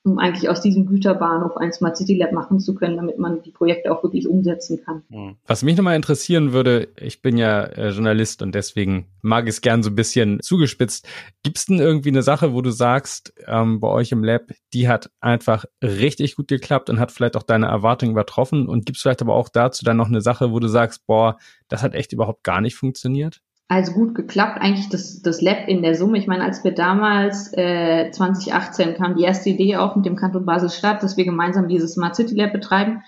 um 0.04 0.20
eigentlich 0.20 0.50
aus 0.50 0.60
diesem 0.60 0.86
Güterbahnhof 0.86 1.56
ein 1.56 1.72
Smart 1.72 1.96
City 1.96 2.16
Lab 2.18 2.34
machen 2.34 2.60
zu 2.60 2.76
können, 2.76 2.98
damit 2.98 3.20
man 3.20 3.42
die 3.42 3.52
Projekte 3.52 3.92
auch 3.92 4.04
wirklich 4.04 4.28
umsetzen 4.28 4.82
kann. 4.84 5.04
Hm. 5.10 5.38
Was 5.48 5.64
mich 5.64 5.78
nochmal 5.78 5.96
interessieren 5.96 6.52
würde, 6.52 6.90
ich 7.00 7.22
bin 7.22 7.38
ja 7.38 7.64
äh, 7.64 7.90
Journalist 7.90 8.42
und 8.42 8.54
deswegen 8.54 9.08
mag 9.22 9.46
ich 9.46 9.52
es 9.52 9.62
gern 9.62 9.82
so 9.82 9.90
ein 9.90 9.96
bisschen 9.96 10.40
zugespitzt. 10.42 11.08
Gibt 11.42 11.58
es 11.58 11.66
denn 11.66 11.80
irgendwie 11.80 12.10
eine 12.10 12.22
Sache, 12.22 12.54
wo 12.54 12.62
du 12.62 12.72
sagst, 12.72 13.34
ähm, 13.48 13.80
bei 13.80 13.88
euch 13.88 14.12
im 14.12 14.26
Lab, 14.26 14.52
die 14.74 14.90
hat 14.90 15.10
einfach 15.22 15.64
richtig 15.82 16.36
gut 16.36 16.50
geklappt 16.50 16.90
und 16.90 17.00
hat 17.00 17.12
vielleicht 17.12 17.38
auch 17.38 17.44
deine 17.44 17.68
Erwartungen 17.68 18.12
übertroffen? 18.12 18.68
Und 18.68 18.86
gibt 18.86 18.98
es 18.98 19.02
vielleicht 19.02 19.22
aber 19.22 19.36
auch 19.36 19.48
dazu 19.48 19.86
dann 19.86 19.98
noch 19.98 20.10
eine 20.10 20.22
Sache, 20.22 20.52
wo 20.52 20.60
du 20.60 20.68
sagst, 20.68 21.06
boah, 21.08 21.38
das 21.70 21.82
hat 21.82 21.96
echt 21.96 22.12
überhaupt 22.12 22.44
gar 22.44 22.60
nicht 22.60 22.76
funktioniert? 22.76 23.42
Also 23.68 23.94
gut 23.94 24.14
geklappt, 24.14 24.60
eigentlich 24.62 24.90
das, 24.90 25.22
das 25.22 25.42
Lab 25.42 25.68
in 25.68 25.82
der 25.82 25.96
Summe. 25.96 26.18
Ich 26.18 26.28
meine, 26.28 26.44
als 26.44 26.64
wir 26.64 26.74
damals 26.74 27.52
äh, 27.54 28.12
2018 28.12 28.96
kam 28.96 29.16
die 29.16 29.24
erste 29.24 29.50
Idee 29.50 29.78
auf 29.78 29.96
mit 29.96 30.06
dem 30.06 30.16
Kanton 30.16 30.46
Basel-Stadt, 30.46 31.02
dass 31.02 31.18
wir 31.18 31.26
gemeinsam 31.26 31.68
dieses 31.68 31.94
Smart 31.94 32.16
City 32.16 32.36
Lab 32.36 32.54
betreiben. 32.54 33.02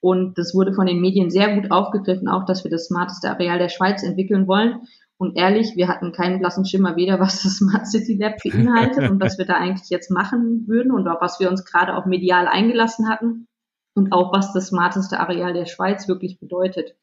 Und 0.00 0.36
das 0.36 0.52
wurde 0.54 0.74
von 0.74 0.86
den 0.86 1.00
Medien 1.00 1.30
sehr 1.30 1.54
gut 1.54 1.70
aufgegriffen, 1.70 2.28
auch 2.28 2.44
dass 2.44 2.64
wir 2.64 2.70
das 2.70 2.86
smarteste 2.86 3.30
Areal 3.30 3.58
der 3.58 3.68
Schweiz 3.68 4.02
entwickeln 4.02 4.48
wollen. 4.48 4.80
Und 5.16 5.38
ehrlich, 5.38 5.76
wir 5.76 5.86
hatten 5.86 6.10
keinen 6.10 6.40
blassen 6.40 6.66
Schimmer 6.66 6.96
weder, 6.96 7.20
was 7.20 7.44
das 7.44 7.58
Smart 7.58 7.86
City 7.86 8.16
Lab 8.16 8.34
beinhaltet 8.42 9.08
und 9.10 9.22
was 9.22 9.38
wir 9.38 9.46
da 9.46 9.54
eigentlich 9.54 9.88
jetzt 9.88 10.10
machen 10.10 10.64
würden 10.66 10.90
und 10.90 11.06
auch 11.06 11.20
was 11.20 11.38
wir 11.38 11.48
uns 11.48 11.64
gerade 11.64 11.96
auch 11.96 12.06
medial 12.06 12.48
eingelassen 12.48 13.08
hatten 13.08 13.46
und 13.94 14.12
auch 14.12 14.32
was 14.32 14.52
das 14.52 14.66
smarteste 14.68 15.20
Areal 15.20 15.52
der 15.52 15.66
Schweiz 15.66 16.08
wirklich 16.08 16.40
bedeutet. 16.40 16.96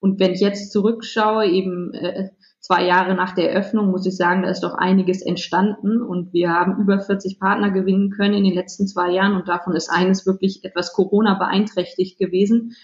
Und 0.00 0.20
wenn 0.20 0.32
ich 0.32 0.40
jetzt 0.40 0.70
zurückschaue, 0.72 1.46
eben 1.46 1.94
äh, 1.94 2.30
zwei 2.60 2.86
Jahre 2.86 3.14
nach 3.14 3.34
der 3.34 3.52
Eröffnung, 3.52 3.90
muss 3.90 4.06
ich 4.06 4.16
sagen, 4.16 4.42
da 4.42 4.50
ist 4.50 4.62
doch 4.62 4.74
einiges 4.74 5.22
entstanden. 5.22 6.00
Und 6.00 6.32
wir 6.32 6.50
haben 6.50 6.80
über 6.80 7.00
40 7.00 7.38
Partner 7.38 7.70
gewinnen 7.70 8.10
können 8.10 8.34
in 8.34 8.44
den 8.44 8.54
letzten 8.54 8.86
zwei 8.86 9.10
Jahren. 9.10 9.34
Und 9.34 9.48
davon 9.48 9.76
ist 9.76 9.90
eines 9.90 10.26
wirklich 10.26 10.64
etwas 10.64 10.92
Corona 10.92 11.34
beeinträchtigt 11.34 12.18
gewesen. 12.18 12.74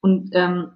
Und 0.00 0.30
ähm, 0.32 0.72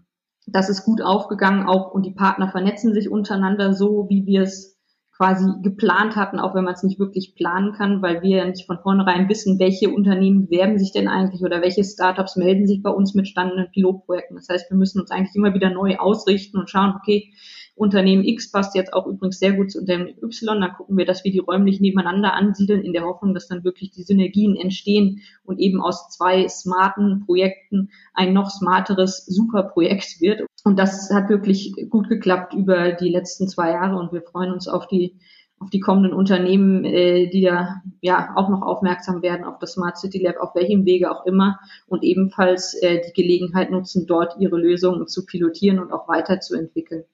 das 0.47 0.69
ist 0.69 0.85
gut 0.85 1.03
aufgegangen 1.03 1.67
auch. 1.67 1.93
Und 1.93 2.07
die 2.07 2.15
Partner 2.15 2.49
vernetzen 2.49 2.95
sich 2.95 3.09
untereinander 3.09 3.73
so, 3.73 4.07
wie 4.09 4.27
wir 4.27 4.43
es 4.43 4.72
quasi 5.17 5.45
geplant 5.63 6.17
hatten, 6.17 6.41
auch 6.41 6.55
wenn 6.55 6.65
man 6.65 6.75
es 6.75 6.83
nicht 6.83 6.99
wirklich 6.99 7.35
planen 7.35 7.73
kann, 7.73 8.03
weil 8.03 8.23
wir 8.23 8.39
ja 8.39 8.47
nicht 8.47 8.67
von 8.67 8.79
vornherein 8.79 9.29
wissen, 9.29 9.59
welche 9.59 9.91
Unternehmen 9.91 10.51
werben 10.51 10.79
sich 10.79 10.93
denn 10.93 11.07
eigentlich 11.07 11.43
oder 11.43 11.61
welche 11.61 11.85
Startups 11.85 12.37
melden 12.37 12.67
sich 12.67 12.83
bei 12.83 12.91
uns 12.91 13.15
mit 13.15 13.29
standenden 13.29 13.71
Pilotprojekten. 13.71 14.37
Das 14.37 14.49
heißt, 14.49 14.71
wir 14.71 14.77
müssen 14.77 15.01
uns 15.01 15.11
eigentlich 15.11 15.37
immer 15.37 15.55
wieder 15.55 15.71
neu 15.71 15.97
ausrichten 15.99 16.59
und 16.59 16.71
schauen, 16.71 16.95
okay, 16.97 17.33
Unternehmen 17.75 18.25
X 18.25 18.51
passt 18.51 18.75
jetzt 18.75 18.93
auch 18.93 19.07
übrigens 19.07 19.39
sehr 19.39 19.55
gut 19.55 19.71
zu 19.71 19.81
Unternehmen 19.81 20.15
Y. 20.23 20.61
Dann 20.61 20.75
gucken 20.75 20.97
wir, 20.97 21.07
dass 21.07 21.25
wir 21.25 21.33
die 21.33 21.39
räumlich 21.39 21.81
nebeneinander 21.81 22.35
ansiedeln, 22.35 22.83
in 22.83 22.93
der 22.93 23.05
Hoffnung, 23.05 23.33
dass 23.35 23.49
dann 23.49 23.65
wirklich 23.65 23.91
die 23.91 24.03
Synergien 24.03 24.57
entstehen 24.57 25.23
und 25.45 25.59
eben 25.59 25.81
aus 25.81 26.11
zwei 26.11 26.49
smarten 26.49 27.25
Projekten 27.25 27.91
ein 28.13 28.35
noch 28.35 28.51
smarteres 28.51 29.25
Superprojekt 29.27 30.21
wird. 30.21 30.43
Und 30.65 30.79
das 30.79 31.11
hat 31.11 31.29
wirklich 31.29 31.75
gut 31.91 32.09
geklappt 32.09 32.55
über 32.55 32.93
die 32.93 33.09
letzten 33.09 33.49
zwei 33.49 33.73
Jahre 33.73 33.97
und 33.99 34.13
wir 34.13 34.23
freuen 34.23 34.53
uns 34.53 34.69
auf 34.69 34.87
die 34.87 35.19
auf 35.63 35.71
die 35.71 35.81
kommenden 35.81 36.13
Unternehmen, 36.13 36.85
äh, 36.85 37.31
die 37.31 37.43
da 37.43 37.83
ja 38.01 38.33
auch 38.35 38.49
noch 38.49 38.63
aufmerksam 38.63 39.23
werden 39.23 39.45
auf 39.45 39.59
das 39.61 39.75
Smart 39.75 39.97
City 39.97 40.19
Lab, 40.19 40.37
auf 40.41 40.55
welchem 40.55 40.85
Wege 40.85 41.11
auch 41.11 41.25
immer 41.25 41.61
und 41.87 42.03
ebenfalls 42.03 42.75
äh, 42.83 43.01
die 43.07 43.13
Gelegenheit 43.13 43.71
nutzen, 43.71 44.07
dort 44.07 44.39
ihre 44.41 44.59
Lösungen 44.59 45.07
zu 45.07 45.25
pilotieren 45.25 45.79
und 45.79 45.93
auch 45.93 46.09
weiterzuentwickeln. 46.09 47.05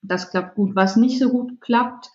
Das 0.00 0.30
klappt 0.30 0.54
gut. 0.54 0.74
Was 0.74 0.96
nicht 0.96 1.18
so 1.18 1.28
gut 1.30 1.60
klappt 1.60 2.10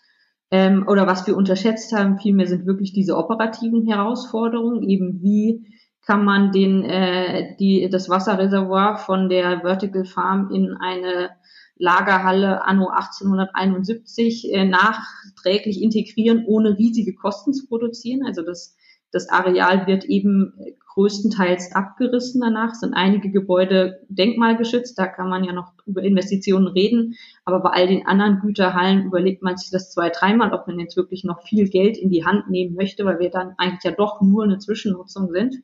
ähm, 0.51 0.87
oder 0.87 1.05
was 1.05 1.27
wir 1.27 1.37
unterschätzt 1.37 1.93
haben, 1.93 2.17
vielmehr 2.17 2.47
sind 2.47 2.65
wirklich 2.65 2.91
diese 2.91 3.15
operativen 3.15 3.85
Herausforderungen, 3.85 4.83
eben 4.83 5.21
wie 5.21 5.67
kann 6.09 6.25
man 6.25 6.51
den, 6.51 6.83
äh, 6.85 7.55
die, 7.57 7.87
das 7.87 8.09
Wasserreservoir 8.09 8.97
von 8.97 9.29
der 9.29 9.61
Vertical 9.61 10.05
Farm 10.05 10.49
in 10.51 10.73
eine 10.73 11.29
Lagerhalle 11.75 12.65
anno 12.65 12.87
1871 12.87 14.51
äh, 14.51 14.65
nachträglich 14.65 15.83
integrieren, 15.83 16.45
ohne 16.47 16.79
riesige 16.79 17.13
Kosten 17.13 17.53
zu 17.53 17.67
produzieren. 17.67 18.25
Also 18.25 18.41
das, 18.41 18.75
das 19.11 19.29
Areal 19.29 19.85
wird 19.85 20.05
eben 20.05 20.53
größtenteils 20.95 21.75
abgerissen 21.75 22.41
danach, 22.41 22.73
sind 22.73 22.95
einige 22.95 23.29
Gebäude 23.29 23.99
denkmalgeschützt, 24.09 24.97
da 24.97 25.05
kann 25.05 25.29
man 25.29 25.43
ja 25.43 25.53
noch 25.53 25.73
über 25.85 26.01
Investitionen 26.01 26.65
reden, 26.65 27.13
aber 27.45 27.59
bei 27.59 27.69
all 27.69 27.87
den 27.87 28.07
anderen 28.07 28.39
Güterhallen 28.39 29.05
überlegt 29.05 29.43
man 29.43 29.57
sich 29.57 29.69
das 29.69 29.91
zwei, 29.91 30.09
dreimal, 30.09 30.53
ob 30.53 30.65
man 30.65 30.79
jetzt 30.79 30.97
wirklich 30.97 31.23
noch 31.23 31.43
viel 31.43 31.69
Geld 31.69 31.99
in 31.99 32.09
die 32.09 32.25
Hand 32.25 32.49
nehmen 32.49 32.73
möchte, 32.73 33.05
weil 33.05 33.19
wir 33.19 33.29
dann 33.29 33.53
eigentlich 33.59 33.83
ja 33.83 33.91
doch 33.91 34.21
nur 34.21 34.43
eine 34.43 34.57
Zwischennutzung 34.57 35.29
sind. 35.29 35.61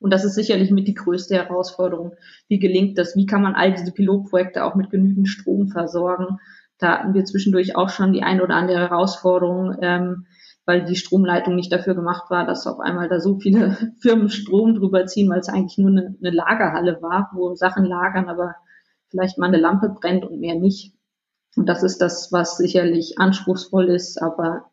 Und 0.00 0.12
das 0.12 0.24
ist 0.24 0.34
sicherlich 0.34 0.70
mit 0.70 0.88
die 0.88 0.94
größte 0.94 1.34
Herausforderung. 1.34 2.12
Wie 2.48 2.58
gelingt 2.58 2.98
das? 2.98 3.16
Wie 3.16 3.26
kann 3.26 3.42
man 3.42 3.54
all 3.54 3.72
diese 3.72 3.92
Pilotprojekte 3.92 4.64
auch 4.64 4.74
mit 4.74 4.90
genügend 4.90 5.28
Strom 5.28 5.68
versorgen? 5.68 6.38
Da 6.78 6.98
hatten 6.98 7.14
wir 7.14 7.24
zwischendurch 7.24 7.76
auch 7.76 7.88
schon 7.88 8.12
die 8.12 8.22
ein 8.22 8.40
oder 8.40 8.54
andere 8.54 8.78
Herausforderung. 8.78 9.76
Ähm, 9.80 10.26
weil 10.66 10.84
die 10.84 10.96
Stromleitung 10.96 11.54
nicht 11.54 11.72
dafür 11.72 11.94
gemacht 11.94 12.28
war, 12.28 12.44
dass 12.44 12.66
auf 12.66 12.80
einmal 12.80 13.08
da 13.08 13.20
so 13.20 13.38
viele 13.38 13.70
Firmen 14.00 14.28
Strom 14.28 14.74
drüber 14.74 15.06
ziehen, 15.06 15.30
weil 15.30 15.38
es 15.38 15.48
eigentlich 15.48 15.78
nur 15.78 15.90
eine, 15.90 16.16
eine 16.20 16.30
Lagerhalle 16.30 17.00
war, 17.00 17.30
wo 17.32 17.54
Sachen 17.54 17.84
lagern, 17.84 18.28
aber 18.28 18.56
vielleicht 19.08 19.38
mal 19.38 19.46
eine 19.46 19.58
Lampe 19.58 19.88
brennt 19.88 20.24
und 20.24 20.40
mehr 20.40 20.56
nicht. 20.56 20.92
Und 21.56 21.68
das 21.68 21.82
ist 21.82 22.02
das, 22.02 22.32
was 22.32 22.58
sicherlich 22.58 23.18
anspruchsvoll 23.18 23.88
ist, 23.88 24.20
aber 24.20 24.70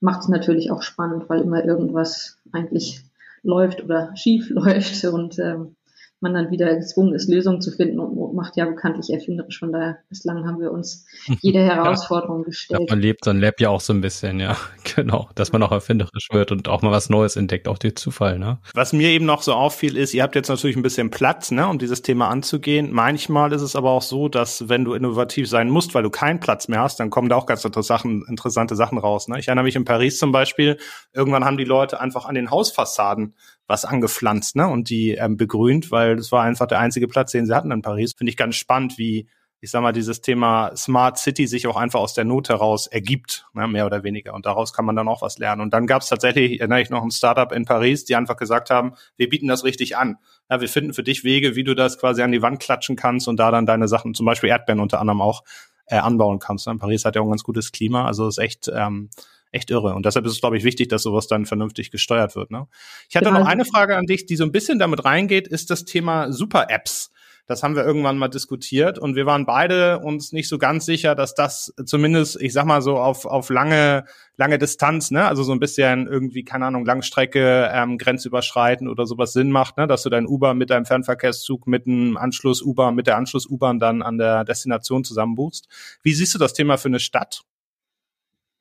macht 0.00 0.22
es 0.22 0.28
natürlich 0.28 0.70
auch 0.70 0.82
spannend, 0.82 1.28
weil 1.28 1.40
immer 1.40 1.64
irgendwas 1.64 2.36
eigentlich 2.52 3.02
läuft 3.42 3.82
oder 3.82 4.14
schief 4.16 4.50
läuft 4.50 5.04
und 5.04 5.38
ähm, 5.38 5.76
man 6.20 6.34
dann 6.34 6.50
wieder 6.50 6.74
gezwungen 6.74 7.14
ist, 7.14 7.28
Lösungen 7.28 7.60
zu 7.60 7.70
finden 7.70 8.00
und 8.00 8.34
macht 8.34 8.56
ja 8.56 8.64
bekanntlich 8.64 9.10
erfinderisch. 9.10 9.58
Von 9.58 9.72
daher, 9.72 9.98
bislang 10.08 10.46
haben 10.46 10.60
wir 10.60 10.72
uns 10.72 11.06
jede 11.40 11.60
Herausforderung 11.60 12.42
gestellt. 12.42 12.80
Ja, 12.80 12.94
man 12.94 13.00
lebt 13.00 13.24
so 13.24 13.30
ein 13.30 13.40
Lab 13.40 13.60
ja 13.60 13.68
auch 13.70 13.80
so 13.80 13.92
ein 13.92 14.00
bisschen, 14.00 14.40
ja, 14.40 14.56
genau, 14.96 15.28
dass 15.34 15.52
man 15.52 15.62
auch 15.62 15.72
erfinderisch 15.72 16.28
wird 16.32 16.52
und 16.52 16.68
auch 16.68 16.82
mal 16.82 16.90
was 16.90 17.08
Neues 17.10 17.36
entdeckt, 17.36 17.68
auch 17.68 17.78
durch 17.78 17.96
Zufall, 17.96 18.38
ne? 18.38 18.58
Was 18.74 18.92
mir 18.92 19.08
eben 19.10 19.26
noch 19.26 19.42
so 19.42 19.52
auffiel, 19.52 19.96
ist, 19.96 20.14
ihr 20.14 20.22
habt 20.22 20.34
jetzt 20.34 20.48
natürlich 20.48 20.76
ein 20.76 20.82
bisschen 20.82 21.10
Platz, 21.10 21.50
ne, 21.50 21.68
um 21.68 21.78
dieses 21.78 22.02
Thema 22.02 22.28
anzugehen. 22.28 22.92
Manchmal 22.92 23.52
ist 23.52 23.62
es 23.62 23.76
aber 23.76 23.90
auch 23.90 24.02
so, 24.02 24.28
dass 24.28 24.68
wenn 24.68 24.84
du 24.84 24.94
innovativ 24.94 25.48
sein 25.48 25.70
musst, 25.70 25.94
weil 25.94 26.02
du 26.02 26.10
keinen 26.10 26.40
Platz 26.40 26.68
mehr 26.68 26.80
hast, 26.80 27.00
dann 27.00 27.10
kommen 27.10 27.28
da 27.28 27.36
auch 27.36 27.46
ganz 27.46 27.64
interessante 27.64 28.76
Sachen 28.76 28.98
raus. 28.98 29.28
Ne? 29.28 29.38
Ich 29.38 29.48
erinnere 29.48 29.64
mich 29.64 29.76
in 29.76 29.84
Paris 29.84 30.18
zum 30.18 30.32
Beispiel, 30.32 30.78
irgendwann 31.12 31.44
haben 31.44 31.56
die 31.56 31.64
Leute 31.64 32.00
einfach 32.00 32.24
an 32.24 32.34
den 32.34 32.50
Hausfassaden 32.50 33.34
was 33.68 33.84
angepflanzt 33.84 34.56
ne? 34.56 34.66
und 34.66 34.90
die 34.90 35.10
ähm, 35.10 35.36
begrünt, 35.36 35.92
weil 35.92 36.16
das 36.16 36.32
war 36.32 36.42
einfach 36.42 36.66
der 36.66 36.80
einzige 36.80 37.06
Platz, 37.06 37.30
den 37.30 37.46
sie 37.46 37.54
hatten 37.54 37.70
in 37.70 37.82
Paris. 37.82 38.14
Finde 38.14 38.30
ich 38.30 38.36
ganz 38.36 38.56
spannend, 38.56 38.98
wie 38.98 39.28
ich 39.60 39.72
sag 39.72 39.82
mal, 39.82 39.92
dieses 39.92 40.20
Thema 40.20 40.70
Smart 40.76 41.18
City 41.18 41.48
sich 41.48 41.66
auch 41.66 41.76
einfach 41.76 41.98
aus 41.98 42.14
der 42.14 42.24
Not 42.24 42.48
heraus 42.48 42.86
ergibt, 42.86 43.46
ne, 43.54 43.66
mehr 43.66 43.86
oder 43.86 44.04
weniger. 44.04 44.34
Und 44.34 44.46
daraus 44.46 44.72
kann 44.72 44.84
man 44.84 44.94
dann 44.94 45.08
auch 45.08 45.20
was 45.20 45.38
lernen. 45.38 45.62
Und 45.62 45.74
dann 45.74 45.88
gab 45.88 46.02
es 46.02 46.08
tatsächlich, 46.08 46.60
erinnere 46.60 46.80
ich 46.80 46.90
noch, 46.90 47.02
ein 47.02 47.10
Startup 47.10 47.50
in 47.50 47.64
Paris, 47.64 48.04
die 48.04 48.14
einfach 48.14 48.36
gesagt 48.36 48.70
haben, 48.70 48.94
wir 49.16 49.28
bieten 49.28 49.48
das 49.48 49.64
richtig 49.64 49.96
an. 49.96 50.18
Ja, 50.48 50.60
wir 50.60 50.68
finden 50.68 50.94
für 50.94 51.02
dich 51.02 51.24
Wege, 51.24 51.56
wie 51.56 51.64
du 51.64 51.74
das 51.74 51.98
quasi 51.98 52.22
an 52.22 52.30
die 52.30 52.40
Wand 52.40 52.60
klatschen 52.60 52.94
kannst 52.94 53.26
und 53.26 53.38
da 53.38 53.50
dann 53.50 53.66
deine 53.66 53.88
Sachen, 53.88 54.14
zum 54.14 54.26
Beispiel 54.26 54.48
Erdbeeren 54.48 54.80
unter 54.80 55.00
anderem 55.00 55.20
auch, 55.20 55.42
äh, 55.86 55.96
anbauen 55.96 56.38
kannst. 56.38 56.68
Ne? 56.68 56.76
Paris 56.76 57.04
hat 57.04 57.16
ja 57.16 57.22
auch 57.22 57.26
ein 57.26 57.30
ganz 57.30 57.42
gutes 57.42 57.72
Klima, 57.72 58.06
also 58.06 58.28
ist 58.28 58.38
echt 58.38 58.70
ähm, 58.72 59.10
echt 59.52 59.70
irre. 59.70 59.94
Und 59.94 60.06
deshalb 60.06 60.26
ist 60.26 60.32
es, 60.32 60.40
glaube 60.40 60.56
ich, 60.56 60.64
wichtig, 60.64 60.88
dass 60.88 61.02
sowas 61.02 61.26
dann 61.26 61.46
vernünftig 61.46 61.90
gesteuert 61.90 62.36
wird. 62.36 62.50
Ne? 62.50 62.66
Ich 63.08 63.16
hatte 63.16 63.26
genau. 63.26 63.40
noch 63.40 63.46
eine 63.46 63.64
Frage 63.64 63.96
an 63.96 64.06
dich, 64.06 64.26
die 64.26 64.36
so 64.36 64.44
ein 64.44 64.52
bisschen 64.52 64.78
damit 64.78 65.04
reingeht, 65.04 65.48
ist 65.48 65.70
das 65.70 65.84
Thema 65.84 66.32
Super-Apps. 66.32 67.10
Das 67.48 67.62
haben 67.62 67.74
wir 67.74 67.82
irgendwann 67.82 68.18
mal 68.18 68.28
diskutiert 68.28 68.98
und 68.98 69.16
wir 69.16 69.24
waren 69.24 69.46
beide 69.46 70.00
uns 70.00 70.32
nicht 70.32 70.50
so 70.50 70.58
ganz 70.58 70.84
sicher, 70.84 71.14
dass 71.14 71.34
das 71.34 71.72
zumindest, 71.86 72.38
ich 72.42 72.52
sag 72.52 72.66
mal 72.66 72.82
so 72.82 72.98
auf, 72.98 73.24
auf 73.24 73.48
lange, 73.48 74.04
lange 74.36 74.58
Distanz, 74.58 75.10
ne, 75.10 75.26
also 75.26 75.42
so 75.42 75.52
ein 75.52 75.58
bisschen 75.58 76.06
irgendwie, 76.08 76.44
keine 76.44 76.66
Ahnung, 76.66 76.84
Langstrecke, 76.84 77.70
ähm, 77.72 77.96
grenzüberschreiten 77.96 78.86
oder 78.86 79.06
sowas 79.06 79.32
Sinn 79.32 79.50
macht, 79.50 79.78
ne, 79.78 79.86
dass 79.86 80.02
du 80.02 80.10
dein 80.10 80.26
Uber 80.26 80.52
mit 80.52 80.68
deinem 80.68 80.84
Fernverkehrszug 80.84 81.66
mit 81.66 81.86
dem 81.86 82.18
Anschluss 82.18 82.60
Uber, 82.60 82.92
mit 82.92 83.06
der 83.06 83.16
Anschluss 83.16 83.48
U-Bahn 83.48 83.78
dann 83.78 84.02
an 84.02 84.18
der 84.18 84.44
Destination 84.44 85.02
zusammenbuchst. 85.02 85.68
Wie 86.02 86.12
siehst 86.12 86.34
du 86.34 86.38
das 86.38 86.52
Thema 86.52 86.76
für 86.76 86.88
eine 86.88 87.00
Stadt? 87.00 87.44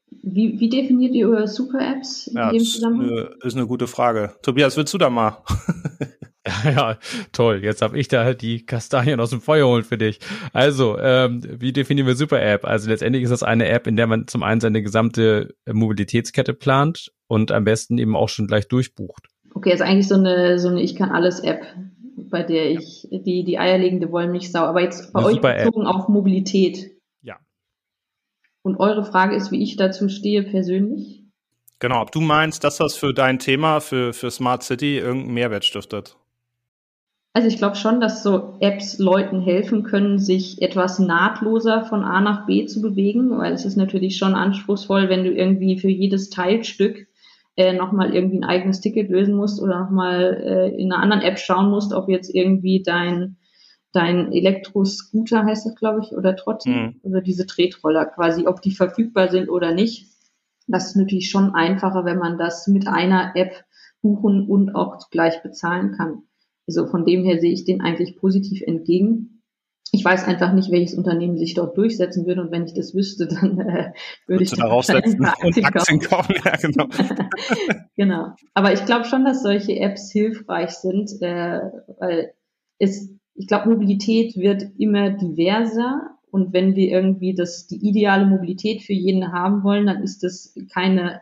Wie, 0.10 0.60
wie 0.60 0.70
definiert 0.70 1.13
ihr 1.15 1.30
eure 1.30 1.48
Super-Apps 1.48 2.28
in 2.28 2.38
ja, 2.38 2.52
dem 2.52 2.63
Zusammenhang? 2.63 3.10
Ist 3.10 3.12
eine, 3.12 3.36
ist 3.43 3.56
eine 3.56 3.67
gute 3.67 3.88
Frage. 3.88 4.34
Tobias, 4.41 4.78
willst 4.78 4.93
du 4.93 4.98
da 4.98 5.10
mal? 5.10 5.43
ja, 6.63 6.98
toll. 7.32 7.62
Jetzt 7.63 7.82
habe 7.82 7.98
ich 7.98 8.08
da 8.08 8.24
halt 8.24 8.41
die 8.41 8.65
Kastanien 8.65 9.20
aus 9.20 9.30
dem 9.30 9.41
Feuer 9.41 9.67
holen 9.67 9.84
für 9.84 9.98
dich. 9.98 10.20
Also, 10.54 10.98
ähm, 11.00 11.41
wie 11.60 11.74
definieren 11.74 12.08
wir 12.08 12.15
Super-App? 12.15 12.65
Also 12.65 12.89
letztendlich 12.89 13.24
ist 13.24 13.32
das 13.32 13.43
eine 13.43 13.67
App, 13.67 13.88
in 13.88 13.96
der 13.96 14.08
man 14.08 14.28
zum 14.28 14.43
einen 14.43 14.62
seine 14.62 14.82
gesamte 14.82 15.56
Mobilitätskette 15.65 16.54
plant 16.54 17.12
und 17.28 17.52
am 17.52 17.63
besten 17.63 17.98
eben 17.98 18.15
auch 18.15 18.30
schon 18.30 18.48
gleich 18.48 18.67
durchbucht. 18.67 19.28
Okay, 19.54 19.72
also 19.72 19.84
eigentlich 19.84 20.08
so 20.08 20.15
eine, 20.15 20.60
so 20.60 20.70
eine 20.70 20.82
Ich 20.82 20.96
kann 20.96 21.10
alles 21.10 21.39
App, 21.39 21.65
bei 22.15 22.43
der 22.43 22.72
ich 22.72 23.08
die, 23.12 23.43
die 23.43 23.60
eierlegende 23.60 24.12
Wollmilchsau, 24.12 24.60
aber 24.60 24.82
jetzt 24.82 25.13
bei 25.13 25.20
eine 25.20 25.28
euch 25.28 25.41
bezogen 25.41 25.86
auf 25.86 26.08
Mobilität. 26.08 26.97
Und 28.68 28.82
eure 28.82 29.06
Frage 29.06 29.34
ist, 29.34 29.50
wie 29.54 29.64
ich 29.64 29.78
dazu 29.78 30.10
stehe 30.10 30.44
persönlich? 30.44 31.24
Genau, 31.80 32.02
ob 32.02 32.12
du 32.12 32.20
meinst, 32.20 32.66
dass 32.66 32.76
das 32.76 32.98
für 32.98 33.14
dein 33.14 33.40
Thema, 33.40 33.80
für, 33.80 34.12
für 34.12 34.30
Smart 34.30 34.62
City 34.62 34.98
irgendeinen 34.98 35.34
Mehrwert 35.36 35.64
stiftet? 35.64 36.18
Also 37.32 37.48
ich 37.48 37.58
glaube 37.58 37.78
schon, 37.78 38.02
dass 38.02 38.24
so 38.24 38.58
Apps 38.60 39.00
Leuten 39.00 39.40
helfen 39.40 39.84
können, 39.84 40.20
sich 40.20 40.62
etwas 40.62 41.00
nahtloser 41.00 41.86
von 41.86 42.04
A 42.04 42.20
nach 42.20 42.46
B 42.46 42.66
zu 42.66 42.82
bewegen, 42.82 43.38
weil 43.38 43.54
es 43.54 43.64
ist 43.64 43.78
natürlich 43.78 44.18
schon 44.18 44.36
anspruchsvoll, 44.36 45.08
wenn 45.08 45.24
du 45.24 45.32
irgendwie 45.32 45.80
für 45.80 45.90
jedes 45.90 46.30
Teilstück 46.30 47.08
äh, 47.56 47.72
nochmal 47.72 48.14
irgendwie 48.14 48.40
ein 48.40 48.44
eigenes 48.44 48.82
Ticket 48.82 49.10
lösen 49.10 49.36
musst 49.36 49.62
oder 49.62 49.80
nochmal 49.80 50.44
äh, 50.44 50.76
in 50.78 50.92
einer 50.92 51.02
anderen 51.02 51.22
App 51.22 51.40
schauen 51.40 51.70
musst, 51.70 51.94
ob 51.94 52.10
jetzt 52.10 52.36
irgendwie 52.36 52.84
dein 52.84 53.38
dein 53.91 54.32
Elektroscooter 54.32 55.45
heißt 55.45 55.65
das, 55.65 55.76
glaube 55.76 56.02
ich, 56.04 56.12
oder 56.12 56.36
Trotti, 56.36 56.69
mhm. 56.69 57.00
oder 57.04 57.21
diese 57.21 57.45
Tretroller 57.45 58.06
quasi, 58.06 58.47
ob 58.47 58.62
die 58.62 58.71
verfügbar 58.71 59.30
sind 59.30 59.50
oder 59.50 59.73
nicht. 59.73 60.08
Das 60.67 60.88
ist 60.88 60.95
natürlich 60.95 61.30
schon 61.30 61.56
einfacher, 61.56 62.04
wenn 62.06 62.17
man 62.17 62.38
das 62.38 62.67
mit 62.67 62.88
einer 62.88 63.32
App 63.36 63.63
buchen 64.02 64.47
und 64.47 64.76
auch 64.76 65.10
gleich 65.10 65.41
bezahlen 65.41 65.93
kann. 65.93 66.23
Also 66.67 66.86
von 66.88 67.06
dem 67.06 67.23
her 67.23 67.39
sehe 67.39 67.54
ich 67.54 67.63
den 67.63 67.82
eigentlich 67.82 68.17
positiv 68.17 68.62
entgegen. 68.62 69.41
Ich 69.93 70.04
weiß 70.04 70.26
einfach 70.26 70.52
nicht, 70.52 70.69
welches 70.69 70.95
Unternehmen 70.95 71.38
sich 71.38 71.54
dort 71.54 71.78
durchsetzen 71.78 72.26
würde 72.26 72.41
und 72.41 72.52
wenn 72.52 72.65
ich 72.65 72.73
das 72.73 72.93
wüsste, 72.93 73.28
dann 73.41 73.60
äh, 73.60 73.93
würde 74.28 74.43
ich 74.43 74.52
da 74.52 74.65
raussetzen 74.65 75.26
und 75.41 75.65
Aktien 75.65 76.02
kaufen. 76.02 76.36
Ja, 76.43 76.52
genau. 76.58 76.88
genau. 77.95 78.28
Aber 78.54 78.73
ich 78.73 78.84
glaube 78.86 79.06
schon, 79.06 79.23
dass 79.23 79.43
solche 79.43 79.80
Apps 79.80 80.12
hilfreich 80.12 80.71
sind, 80.71 81.10
äh, 81.21 81.62
weil 82.00 82.34
es 82.80 83.17
ich 83.38 83.47
glaube, 83.47 83.69
Mobilität 83.69 84.36
wird 84.36 84.63
immer 84.78 85.12
diverser. 85.12 86.17
Und 86.32 86.54
wenn 86.54 86.76
wir 86.76 86.89
irgendwie 86.89 87.34
das, 87.34 87.67
die 87.67 87.88
ideale 87.88 88.26
Mobilität 88.26 88.82
für 88.82 88.93
jeden 88.93 89.32
haben 89.32 89.63
wollen, 89.63 89.86
dann 89.86 90.04
ist 90.04 90.23
das 90.23 90.56
keine, 90.73 91.21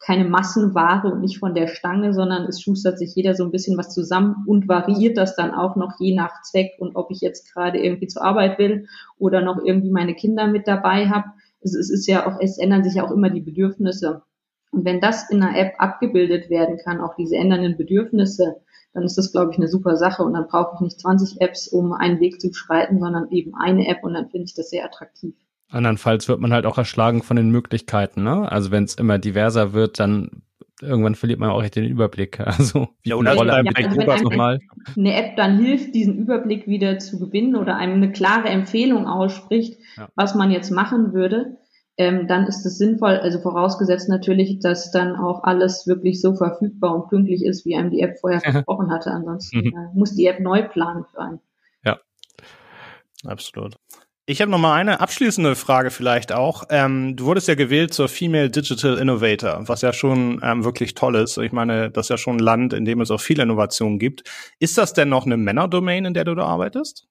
keine 0.00 0.24
Massenware 0.24 1.10
und 1.10 1.20
nicht 1.20 1.38
von 1.38 1.54
der 1.54 1.68
Stange, 1.68 2.12
sondern 2.12 2.44
es 2.44 2.60
schustert 2.60 2.98
sich 2.98 3.14
jeder 3.14 3.34
so 3.34 3.44
ein 3.44 3.52
bisschen 3.52 3.78
was 3.78 3.94
zusammen 3.94 4.44
und 4.46 4.68
variiert 4.68 5.16
das 5.16 5.36
dann 5.36 5.52
auch 5.52 5.76
noch 5.76 5.92
je 5.98 6.14
nach 6.14 6.42
Zweck 6.42 6.72
und 6.78 6.96
ob 6.96 7.10
ich 7.10 7.20
jetzt 7.20 7.52
gerade 7.52 7.78
irgendwie 7.78 8.08
zur 8.08 8.24
Arbeit 8.24 8.58
will 8.58 8.86
oder 9.18 9.40
noch 9.40 9.64
irgendwie 9.64 9.90
meine 9.90 10.14
Kinder 10.14 10.46
mit 10.46 10.66
dabei 10.66 11.08
habe. 11.08 11.28
Es, 11.60 11.74
es 11.74 11.88
ist 11.88 12.06
ja 12.06 12.26
auch, 12.26 12.38
es 12.40 12.58
ändern 12.58 12.84
sich 12.84 12.94
ja 12.94 13.06
auch 13.06 13.12
immer 13.12 13.30
die 13.30 13.40
Bedürfnisse. 13.40 14.22
Und 14.72 14.84
wenn 14.84 15.00
das 15.00 15.30
in 15.30 15.42
einer 15.42 15.56
App 15.56 15.74
abgebildet 15.78 16.50
werden 16.50 16.78
kann, 16.84 17.00
auch 17.00 17.14
diese 17.14 17.36
ändernden 17.36 17.76
Bedürfnisse, 17.76 18.56
dann 18.94 19.02
ist 19.02 19.18
das, 19.18 19.32
glaube 19.32 19.50
ich, 19.50 19.58
eine 19.58 19.68
super 19.68 19.96
Sache. 19.96 20.22
Und 20.22 20.34
dann 20.34 20.46
brauche 20.46 20.76
ich 20.76 20.80
nicht 20.80 21.00
20 21.00 21.40
Apps, 21.40 21.68
um 21.68 21.92
einen 21.92 22.20
Weg 22.20 22.40
zu 22.40 22.48
beschreiten, 22.48 23.00
sondern 23.00 23.30
eben 23.30 23.54
eine 23.54 23.86
App 23.88 24.02
und 24.02 24.14
dann 24.14 24.30
finde 24.30 24.46
ich 24.46 24.54
das 24.54 24.70
sehr 24.70 24.84
attraktiv. 24.84 25.34
Andernfalls 25.70 26.28
wird 26.28 26.40
man 26.40 26.52
halt 26.52 26.66
auch 26.66 26.78
erschlagen 26.78 27.22
von 27.22 27.36
den 27.36 27.50
Möglichkeiten. 27.50 28.22
Ne? 28.22 28.50
Also 28.50 28.70
wenn 28.70 28.84
es 28.84 28.94
immer 28.94 29.18
diverser 29.18 29.72
wird, 29.72 29.98
dann 29.98 30.42
irgendwann 30.80 31.14
verliert 31.14 31.40
man 31.40 31.50
auch 31.50 31.62
echt 31.62 31.76
den 31.76 31.84
Überblick. 31.84 32.38
Also 32.44 32.88
wie 33.02 33.10
ja, 33.10 33.16
oder 33.16 33.34
Rolle 33.34 33.64
ja, 33.64 33.72
also 33.74 33.96
wenn 33.96 34.22
nochmal. 34.22 34.60
Eine 34.96 35.14
App 35.14 35.36
dann 35.36 35.58
hilft, 35.58 35.94
diesen 35.94 36.16
Überblick 36.16 36.68
wieder 36.68 36.98
zu 36.98 37.18
gewinnen 37.18 37.56
oder 37.56 37.76
einem 37.76 37.94
eine 37.94 38.12
klare 38.12 38.48
Empfehlung 38.48 39.06
ausspricht, 39.06 39.78
ja. 39.96 40.08
was 40.14 40.36
man 40.36 40.52
jetzt 40.52 40.70
machen 40.70 41.12
würde, 41.12 41.56
ähm, 41.96 42.26
dann 42.26 42.46
ist 42.46 42.66
es 42.66 42.78
sinnvoll, 42.78 43.16
also 43.18 43.38
vorausgesetzt 43.38 44.08
natürlich, 44.08 44.58
dass 44.58 44.90
dann 44.90 45.16
auch 45.16 45.44
alles 45.44 45.86
wirklich 45.86 46.20
so 46.20 46.34
verfügbar 46.34 46.94
und 46.94 47.08
pünktlich 47.08 47.44
ist, 47.44 47.64
wie 47.64 47.76
einem 47.76 47.90
die 47.90 48.00
App 48.00 48.18
vorher 48.20 48.40
versprochen 48.52 48.90
hatte. 48.90 49.10
Ansonsten 49.10 49.58
mhm. 49.58 49.66
äh, 49.66 49.98
muss 49.98 50.14
die 50.14 50.26
App 50.26 50.40
neu 50.40 50.62
planen 50.62 51.04
für 51.04 51.20
einen. 51.20 51.40
Ja, 51.84 51.98
absolut. 53.24 53.76
Ich 54.26 54.40
habe 54.40 54.50
noch 54.50 54.58
mal 54.58 54.74
eine 54.74 55.00
abschließende 55.00 55.54
Frage 55.54 55.90
vielleicht 55.90 56.32
auch. 56.32 56.64
Ähm, 56.70 57.14
du 57.14 57.26
wurdest 57.26 57.46
ja 57.46 57.54
gewählt 57.54 57.92
zur 57.92 58.08
Female 58.08 58.48
Digital 58.48 58.96
Innovator, 58.96 59.68
was 59.68 59.82
ja 59.82 59.92
schon 59.92 60.40
ähm, 60.42 60.64
wirklich 60.64 60.94
toll 60.94 61.14
ist. 61.16 61.36
Ich 61.36 61.52
meine, 61.52 61.90
das 61.90 62.06
ist 62.06 62.10
ja 62.10 62.16
schon 62.16 62.36
ein 62.36 62.40
Land, 62.40 62.72
in 62.72 62.86
dem 62.86 63.02
es 63.02 63.10
auch 63.10 63.20
viel 63.20 63.38
Innovation 63.38 63.98
gibt. 63.98 64.24
Ist 64.58 64.78
das 64.78 64.94
denn 64.94 65.10
noch 65.10 65.26
eine 65.26 65.36
Männerdomain, 65.36 66.06
in 66.06 66.14
der 66.14 66.24
du 66.24 66.34
da 66.34 66.46
arbeitest? 66.46 67.06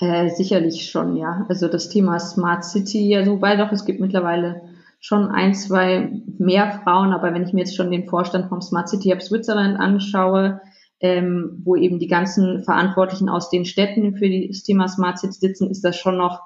Äh, 0.00 0.30
sicherlich 0.30 0.90
schon, 0.90 1.16
ja. 1.16 1.44
Also 1.48 1.66
das 1.66 1.88
Thema 1.88 2.20
Smart 2.20 2.64
City, 2.64 3.08
ja, 3.08 3.26
wobei 3.26 3.56
doch, 3.56 3.72
es 3.72 3.84
gibt 3.84 3.98
mittlerweile 4.00 4.62
schon 5.00 5.28
ein, 5.28 5.54
zwei 5.54 6.12
mehr 6.38 6.80
Frauen, 6.84 7.12
aber 7.12 7.34
wenn 7.34 7.42
ich 7.42 7.52
mir 7.52 7.60
jetzt 7.60 7.76
schon 7.76 7.90
den 7.90 8.08
Vorstand 8.08 8.48
vom 8.48 8.60
Smart 8.60 8.88
City 8.88 9.10
Hub 9.10 9.22
Switzerland 9.22 9.78
anschaue, 9.78 10.60
ähm, 11.00 11.62
wo 11.64 11.76
eben 11.76 11.98
die 11.98 12.08
ganzen 12.08 12.62
Verantwortlichen 12.62 13.28
aus 13.28 13.50
den 13.50 13.64
Städten 13.64 14.16
für 14.16 14.28
das 14.48 14.62
Thema 14.62 14.88
Smart 14.88 15.18
City 15.18 15.34
sitzen, 15.34 15.70
ist 15.70 15.84
das 15.84 15.96
schon 15.96 16.16
noch 16.16 16.42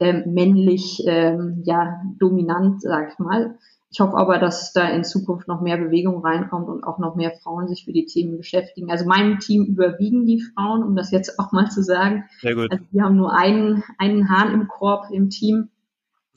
ähm, 0.00 0.24
männlich 0.26 1.02
ähm, 1.06 1.62
ja 1.64 2.00
dominant, 2.18 2.82
sag 2.82 3.12
ich 3.12 3.18
mal. 3.18 3.58
Ich 3.92 4.00
hoffe 4.00 4.16
aber, 4.16 4.38
dass 4.38 4.72
da 4.72 4.88
in 4.88 5.04
Zukunft 5.04 5.48
noch 5.48 5.60
mehr 5.60 5.76
Bewegung 5.76 6.24
reinkommt 6.24 6.68
und 6.68 6.82
auch 6.82 6.98
noch 6.98 7.14
mehr 7.14 7.32
Frauen 7.42 7.68
sich 7.68 7.84
für 7.84 7.92
die 7.92 8.06
Themen 8.06 8.38
beschäftigen. 8.38 8.90
Also 8.90 9.04
meinem 9.04 9.38
Team 9.38 9.66
überwiegen 9.66 10.24
die 10.24 10.40
Frauen, 10.40 10.82
um 10.82 10.96
das 10.96 11.10
jetzt 11.10 11.38
auch 11.38 11.52
mal 11.52 11.70
zu 11.70 11.82
sagen. 11.82 12.24
Sehr 12.40 12.54
gut. 12.54 12.72
Also 12.72 12.84
wir 12.90 13.02
haben 13.02 13.16
nur 13.16 13.36
einen, 13.36 13.84
einen 13.98 14.30
Hahn 14.30 14.54
im 14.54 14.66
Korb 14.66 15.10
im 15.12 15.28
Team, 15.28 15.68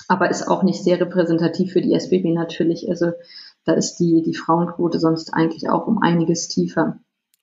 aber 0.09 0.29
ist 0.29 0.49
auch 0.49 0.63
nicht 0.63 0.83
sehr 0.83 0.99
repräsentativ 0.99 1.71
für 1.71 1.81
die 1.81 1.93
SBB 1.93 2.33
natürlich. 2.33 2.89
Also 2.89 3.13
da 3.63 3.71
ist 3.71 3.95
die, 3.95 4.21
die 4.21 4.35
Frauenquote 4.35 4.99
sonst 4.99 5.33
eigentlich 5.33 5.69
auch 5.69 5.87
um 5.87 5.99
einiges 5.99 6.49
tiefer. 6.49 6.99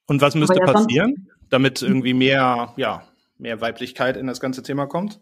Und 0.06 0.20
was 0.20 0.34
müsste 0.34 0.58
ja 0.60 0.70
passieren, 0.70 1.30
damit 1.48 1.80
irgendwie 1.80 2.12
mehr, 2.12 2.74
ja, 2.76 3.02
mehr 3.38 3.62
Weiblichkeit 3.62 4.18
in 4.18 4.26
das 4.26 4.40
ganze 4.40 4.62
Thema 4.62 4.84
kommt? 4.84 5.20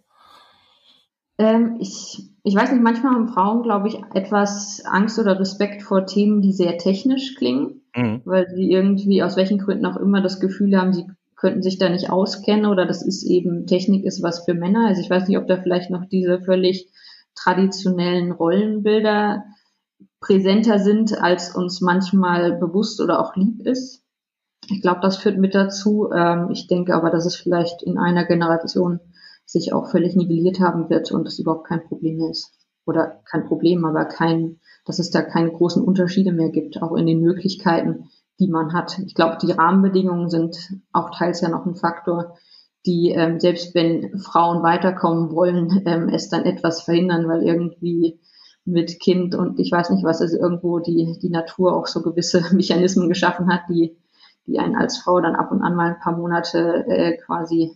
Ähm, 1.41 1.78
ich, 1.80 2.22
ich 2.43 2.55
weiß 2.55 2.70
nicht, 2.70 2.82
manchmal 2.82 3.14
haben 3.14 3.28
Frauen, 3.28 3.62
glaube 3.62 3.88
ich, 3.88 3.99
etwas 4.12 4.82
Angst 4.84 5.18
oder 5.18 5.41
Respekt 5.41 5.82
vor 5.82 6.05
Themen, 6.05 6.43
die 6.43 6.53
sehr 6.53 6.76
technisch 6.76 7.34
klingen, 7.36 7.80
mhm. 7.97 8.20
weil 8.26 8.47
sie 8.51 8.70
irgendwie 8.70 9.22
aus 9.22 9.36
welchen 9.36 9.59
Gründen 9.59 9.86
auch 9.86 9.97
immer 9.97 10.20
das 10.20 10.38
Gefühl 10.38 10.78
haben, 10.78 10.93
sie 10.93 11.07
könnten 11.36 11.62
sich 11.62 11.78
da 11.78 11.88
nicht 11.88 12.11
auskennen 12.11 12.66
oder 12.66 12.84
das 12.84 13.01
ist 13.01 13.24
eben 13.24 13.66
Technik 13.66 14.05
ist 14.05 14.22
was 14.22 14.45
für 14.45 14.53
Männer. 14.53 14.88
Also 14.88 15.01
ich 15.01 15.09
weiß 15.09 15.28
nicht, 15.28 15.38
ob 15.38 15.47
da 15.47 15.57
vielleicht 15.57 15.91
noch 15.91 16.05
diese 16.05 16.43
völlig 16.43 16.91
traditionellen 17.34 18.32
Rollenbilder 18.32 19.45
präsenter 20.20 20.78
sind, 20.78 21.22
als 21.22 21.55
uns 21.55 21.80
manchmal 21.80 22.59
bewusst 22.59 23.01
oder 23.01 23.18
auch 23.18 23.34
lieb 23.34 23.66
ist. 23.66 24.05
Ich 24.68 24.82
glaube, 24.82 25.01
das 25.01 25.16
führt 25.16 25.38
mit 25.38 25.55
dazu. 25.55 26.11
Ähm, 26.14 26.51
ich 26.51 26.66
denke 26.66 26.95
aber, 26.95 27.09
dass 27.09 27.24
es 27.24 27.36
vielleicht 27.36 27.82
in 27.82 27.97
einer 27.97 28.26
Generation 28.26 29.01
sich 29.51 29.72
auch 29.72 29.90
völlig 29.90 30.14
nivelliert 30.14 30.61
haben 30.61 30.88
wird 30.90 31.11
und 31.11 31.26
es 31.26 31.38
überhaupt 31.38 31.66
kein 31.66 31.82
Problem 31.82 32.18
mehr 32.18 32.30
ist. 32.30 32.53
Oder 32.86 33.20
kein 33.28 33.46
Problem, 33.46 33.84
aber 33.84 34.05
kein, 34.05 34.61
dass 34.84 34.98
es 34.98 35.11
da 35.11 35.22
keine 35.22 35.51
großen 35.51 35.82
Unterschiede 35.82 36.32
mehr 36.32 36.51
gibt, 36.51 36.80
auch 36.82 36.96
in 36.96 37.07
den 37.07 37.20
Möglichkeiten, 37.20 38.09
die 38.38 38.48
man 38.48 38.72
hat. 38.72 38.98
Ich 39.01 39.14
glaube, 39.14 39.38
die 39.42 39.53
Rahmenbedingungen 39.53 40.30
sind 40.30 40.57
auch 40.92 41.11
teils 41.11 41.40
ja 41.40 41.48
noch 41.48 41.66
ein 41.66 41.74
Faktor, 41.74 42.36
die 42.86 43.11
ähm, 43.11 43.40
selbst 43.40 43.74
wenn 43.74 44.18
Frauen 44.18 44.62
weiterkommen 44.62 45.32
wollen, 45.32 45.82
ähm, 45.84 46.09
es 46.09 46.28
dann 46.28 46.44
etwas 46.44 46.82
verhindern, 46.82 47.28
weil 47.28 47.42
irgendwie 47.42 48.20
mit 48.64 49.01
Kind 49.01 49.34
und 49.34 49.59
ich 49.59 49.72
weiß 49.72 49.90
nicht 49.90 50.05
was, 50.05 50.20
also 50.20 50.38
irgendwo 50.38 50.78
die, 50.78 51.18
die 51.20 51.30
Natur 51.30 51.76
auch 51.76 51.86
so 51.86 52.03
gewisse 52.03 52.44
Mechanismen 52.55 53.09
geschaffen 53.09 53.53
hat, 53.53 53.62
die, 53.68 53.98
die 54.46 54.59
einen 54.59 54.76
als 54.76 54.98
Frau 54.98 55.20
dann 55.20 55.34
ab 55.34 55.51
und 55.51 55.61
an 55.61 55.74
mal 55.74 55.94
ein 55.94 56.01
paar 56.01 56.16
Monate 56.16 56.84
äh, 56.88 57.16
quasi 57.18 57.72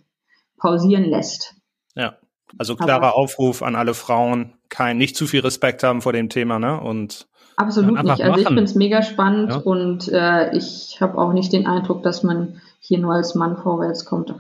pausieren 0.57 1.05
lässt. 1.05 1.57
Ja, 1.95 2.17
also 2.59 2.77
klarer 2.77 3.09
Aber, 3.09 3.17
Aufruf 3.17 3.63
an 3.63 3.77
alle 3.77 3.95
Frauen, 3.95 4.55
kein, 4.69 4.99
nicht 4.99 5.17
zu 5.17 5.27
viel 5.27 5.41
Respekt 5.41 5.83
haben 5.83 6.03
vor 6.03 6.13
dem 6.13 6.29
Thema, 6.29 6.59
ne? 6.59 6.81
Und 6.81 7.27
Absolut 7.57 8.03
nicht. 8.03 8.21
Also 8.21 8.41
ich 8.41 8.47
finde 8.47 8.63
es 8.63 8.75
mega 8.75 9.03
spannend 9.03 9.51
ja. 9.51 9.57
und 9.59 10.09
äh, 10.09 10.57
ich 10.57 10.99
habe 11.01 11.19
auch 11.19 11.33
nicht 11.33 11.53
den 11.53 11.67
Eindruck, 11.67 12.03
dass 12.03 12.23
man 12.23 12.61
hier 12.81 12.99
nur 12.99 13.15
als 13.15 13.35
Mann 13.35 13.57
vorwärts 13.57 14.05
kommt. 14.05 14.35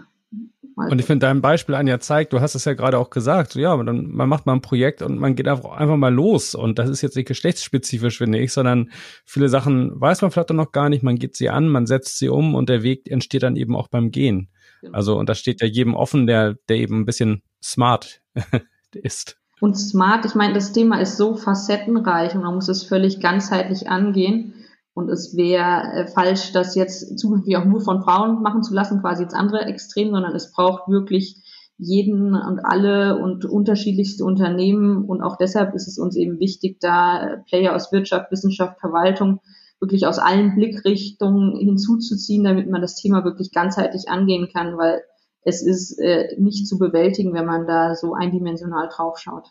Und 0.76 0.98
ich 0.98 1.06
finde 1.06 1.26
dein 1.26 1.40
Beispiel 1.40 1.76
Anja 1.76 2.00
zeigt, 2.00 2.32
du 2.32 2.40
hast 2.40 2.56
es 2.56 2.64
ja 2.64 2.74
gerade 2.74 2.98
auch 2.98 3.10
gesagt, 3.10 3.52
so, 3.52 3.60
ja, 3.60 3.80
dann, 3.84 4.08
man 4.10 4.28
macht 4.28 4.44
mal 4.44 4.54
ein 4.54 4.60
Projekt 4.60 5.02
und 5.02 5.18
man 5.20 5.36
geht 5.36 5.46
einfach, 5.46 5.70
einfach 5.70 5.96
mal 5.96 6.12
los. 6.12 6.56
Und 6.56 6.80
das 6.80 6.90
ist 6.90 7.00
jetzt 7.00 7.14
nicht 7.14 7.28
geschlechtsspezifisch, 7.28 8.18
finde 8.18 8.40
ich, 8.40 8.52
sondern 8.52 8.90
viele 9.24 9.48
Sachen 9.48 9.92
weiß 10.00 10.22
man 10.22 10.32
vielleicht 10.32 10.50
noch 10.50 10.72
gar 10.72 10.88
nicht. 10.88 11.04
Man 11.04 11.16
geht 11.16 11.36
sie 11.36 11.48
an, 11.48 11.68
man 11.68 11.86
setzt 11.86 12.18
sie 12.18 12.28
um 12.28 12.56
und 12.56 12.68
der 12.68 12.82
Weg 12.82 13.08
entsteht 13.08 13.44
dann 13.44 13.54
eben 13.54 13.76
auch 13.76 13.86
beim 13.86 14.10
Gehen. 14.10 14.48
Genau. 14.84 14.96
Also, 14.96 15.18
und 15.18 15.28
das 15.30 15.38
steht 15.38 15.62
ja 15.62 15.66
jedem 15.66 15.94
offen, 15.94 16.26
der, 16.26 16.56
der 16.68 16.76
eben 16.76 17.00
ein 17.00 17.04
bisschen 17.06 17.42
smart 17.62 18.20
ist. 18.92 19.38
Und 19.60 19.76
smart, 19.76 20.26
ich 20.26 20.34
meine, 20.34 20.52
das 20.52 20.72
Thema 20.72 21.00
ist 21.00 21.16
so 21.16 21.36
facettenreich 21.36 22.34
und 22.34 22.42
man 22.42 22.54
muss 22.54 22.68
es 22.68 22.84
völlig 22.84 23.20
ganzheitlich 23.20 23.88
angehen. 23.88 24.52
Und 24.92 25.08
es 25.08 25.36
wäre 25.36 25.92
äh, 25.94 26.06
falsch, 26.06 26.52
das 26.52 26.74
jetzt 26.74 27.18
zukünftig 27.18 27.56
auch 27.56 27.64
nur 27.64 27.80
von 27.80 28.02
Frauen 28.02 28.42
machen 28.42 28.62
zu 28.62 28.74
lassen, 28.74 29.00
quasi 29.00 29.22
jetzt 29.22 29.34
andere 29.34 29.64
Extrem, 29.64 30.10
sondern 30.10 30.34
es 30.34 30.52
braucht 30.52 30.88
wirklich 30.88 31.42
jeden 31.78 32.34
und 32.34 32.60
alle 32.60 33.18
und 33.18 33.46
unterschiedlichste 33.46 34.22
Unternehmen. 34.22 35.04
Und 35.06 35.22
auch 35.22 35.36
deshalb 35.36 35.74
ist 35.74 35.88
es 35.88 35.98
uns 35.98 36.14
eben 36.14 36.38
wichtig, 36.38 36.78
da 36.80 37.42
Player 37.48 37.74
aus 37.74 37.90
Wirtschaft, 37.90 38.30
Wissenschaft, 38.30 38.78
Verwaltung 38.80 39.40
wirklich 39.84 40.06
aus 40.06 40.18
allen 40.18 40.54
Blickrichtungen 40.54 41.58
hinzuzuziehen, 41.58 42.42
damit 42.42 42.70
man 42.70 42.80
das 42.80 42.96
Thema 42.96 43.24
wirklich 43.24 43.52
ganzheitlich 43.52 44.08
angehen 44.08 44.48
kann, 44.50 44.78
weil 44.78 45.02
es 45.42 45.62
ist 45.62 45.98
äh, 45.98 46.34
nicht 46.38 46.66
zu 46.66 46.78
bewältigen, 46.78 47.34
wenn 47.34 47.44
man 47.44 47.66
da 47.66 47.94
so 47.94 48.14
eindimensional 48.14 48.88
draufschaut. 48.88 49.50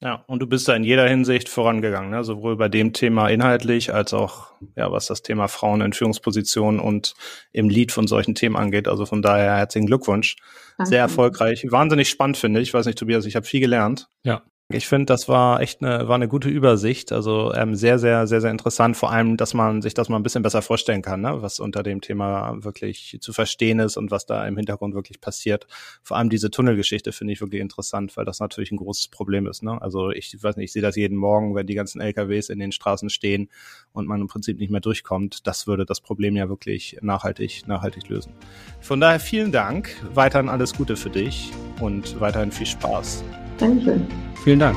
Ja, 0.00 0.22
und 0.26 0.40
du 0.40 0.46
bist 0.46 0.68
da 0.68 0.76
in 0.76 0.84
jeder 0.84 1.08
Hinsicht 1.08 1.48
vorangegangen, 1.48 2.10
ne? 2.10 2.22
sowohl 2.24 2.56
bei 2.56 2.68
dem 2.68 2.92
Thema 2.92 3.28
inhaltlich 3.28 3.92
als 3.92 4.12
auch, 4.12 4.52
ja, 4.76 4.92
was 4.92 5.06
das 5.06 5.22
Thema 5.22 5.48
Frauen 5.48 5.80
in 5.80 5.92
Führungspositionen 5.92 6.78
und 6.78 7.14
im 7.52 7.68
Lied 7.68 7.90
von 7.90 8.06
solchen 8.06 8.34
Themen 8.34 8.54
angeht. 8.54 8.86
Also 8.86 9.06
von 9.06 9.22
daher 9.22 9.56
herzlichen 9.56 9.86
Glückwunsch. 9.86 10.36
Danke. 10.76 10.90
Sehr 10.90 11.00
erfolgreich. 11.00 11.64
Wahnsinnig 11.70 12.10
spannend, 12.10 12.36
finde 12.36 12.60
ich. 12.60 12.68
Ich 12.68 12.74
weiß 12.74 12.86
nicht, 12.86 12.98
Tobias, 12.98 13.24
ich 13.24 13.34
habe 13.34 13.46
viel 13.46 13.60
gelernt. 13.60 14.08
Ja. 14.24 14.42
Ich 14.70 14.88
finde, 14.88 15.04
das 15.04 15.28
war 15.28 15.60
echt 15.60 15.82
eine, 15.82 16.08
war 16.08 16.14
eine 16.14 16.26
gute 16.26 16.48
Übersicht. 16.48 17.12
Also 17.12 17.52
ähm, 17.52 17.74
sehr, 17.74 17.98
sehr, 17.98 18.26
sehr, 18.26 18.40
sehr 18.40 18.50
interessant. 18.50 18.96
Vor 18.96 19.12
allem, 19.12 19.36
dass 19.36 19.52
man 19.52 19.82
sich 19.82 19.92
das 19.92 20.08
mal 20.08 20.16
ein 20.16 20.22
bisschen 20.22 20.42
besser 20.42 20.62
vorstellen 20.62 21.02
kann, 21.02 21.20
ne? 21.20 21.42
was 21.42 21.60
unter 21.60 21.82
dem 21.82 22.00
Thema 22.00 22.64
wirklich 22.64 23.18
zu 23.20 23.34
verstehen 23.34 23.78
ist 23.78 23.98
und 23.98 24.10
was 24.10 24.24
da 24.24 24.46
im 24.46 24.56
Hintergrund 24.56 24.94
wirklich 24.94 25.20
passiert. 25.20 25.66
Vor 26.02 26.16
allem 26.16 26.30
diese 26.30 26.50
Tunnelgeschichte 26.50 27.12
finde 27.12 27.34
ich 27.34 27.42
wirklich 27.42 27.60
interessant, 27.60 28.16
weil 28.16 28.24
das 28.24 28.40
natürlich 28.40 28.72
ein 28.72 28.78
großes 28.78 29.08
Problem 29.08 29.46
ist. 29.46 29.62
Ne? 29.62 29.80
Also 29.82 30.10
ich 30.10 30.42
weiß 30.42 30.56
nicht, 30.56 30.64
ich 30.64 30.72
sehe 30.72 30.82
das 30.82 30.96
jeden 30.96 31.18
Morgen, 31.18 31.54
wenn 31.54 31.66
die 31.66 31.74
ganzen 31.74 32.00
LKWs 32.00 32.48
in 32.48 32.58
den 32.58 32.72
Straßen 32.72 33.10
stehen 33.10 33.50
und 33.92 34.08
man 34.08 34.22
im 34.22 34.28
Prinzip 34.28 34.58
nicht 34.58 34.70
mehr 34.70 34.80
durchkommt. 34.80 35.46
Das 35.46 35.66
würde 35.66 35.84
das 35.84 36.00
Problem 36.00 36.36
ja 36.36 36.48
wirklich 36.48 36.96
nachhaltig, 37.02 37.64
nachhaltig 37.66 38.08
lösen. 38.08 38.32
Von 38.80 38.98
daher 38.98 39.20
vielen 39.20 39.52
Dank. 39.52 39.94
Weiterhin 40.14 40.48
alles 40.48 40.72
Gute 40.72 40.96
für 40.96 41.10
dich 41.10 41.52
und 41.80 42.18
weiterhin 42.18 42.50
viel 42.50 42.66
Spaß. 42.66 43.22
Dankeschön. 43.58 44.06
Vielen 44.42 44.58
Dank. 44.58 44.76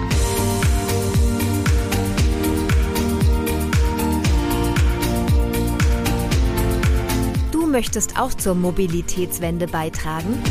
Du 7.51 7.65
möchtest 7.65 8.19
auch 8.19 8.33
zur 8.33 8.55
Mobilitätswende 8.55 9.67
beitragen? 9.67 10.41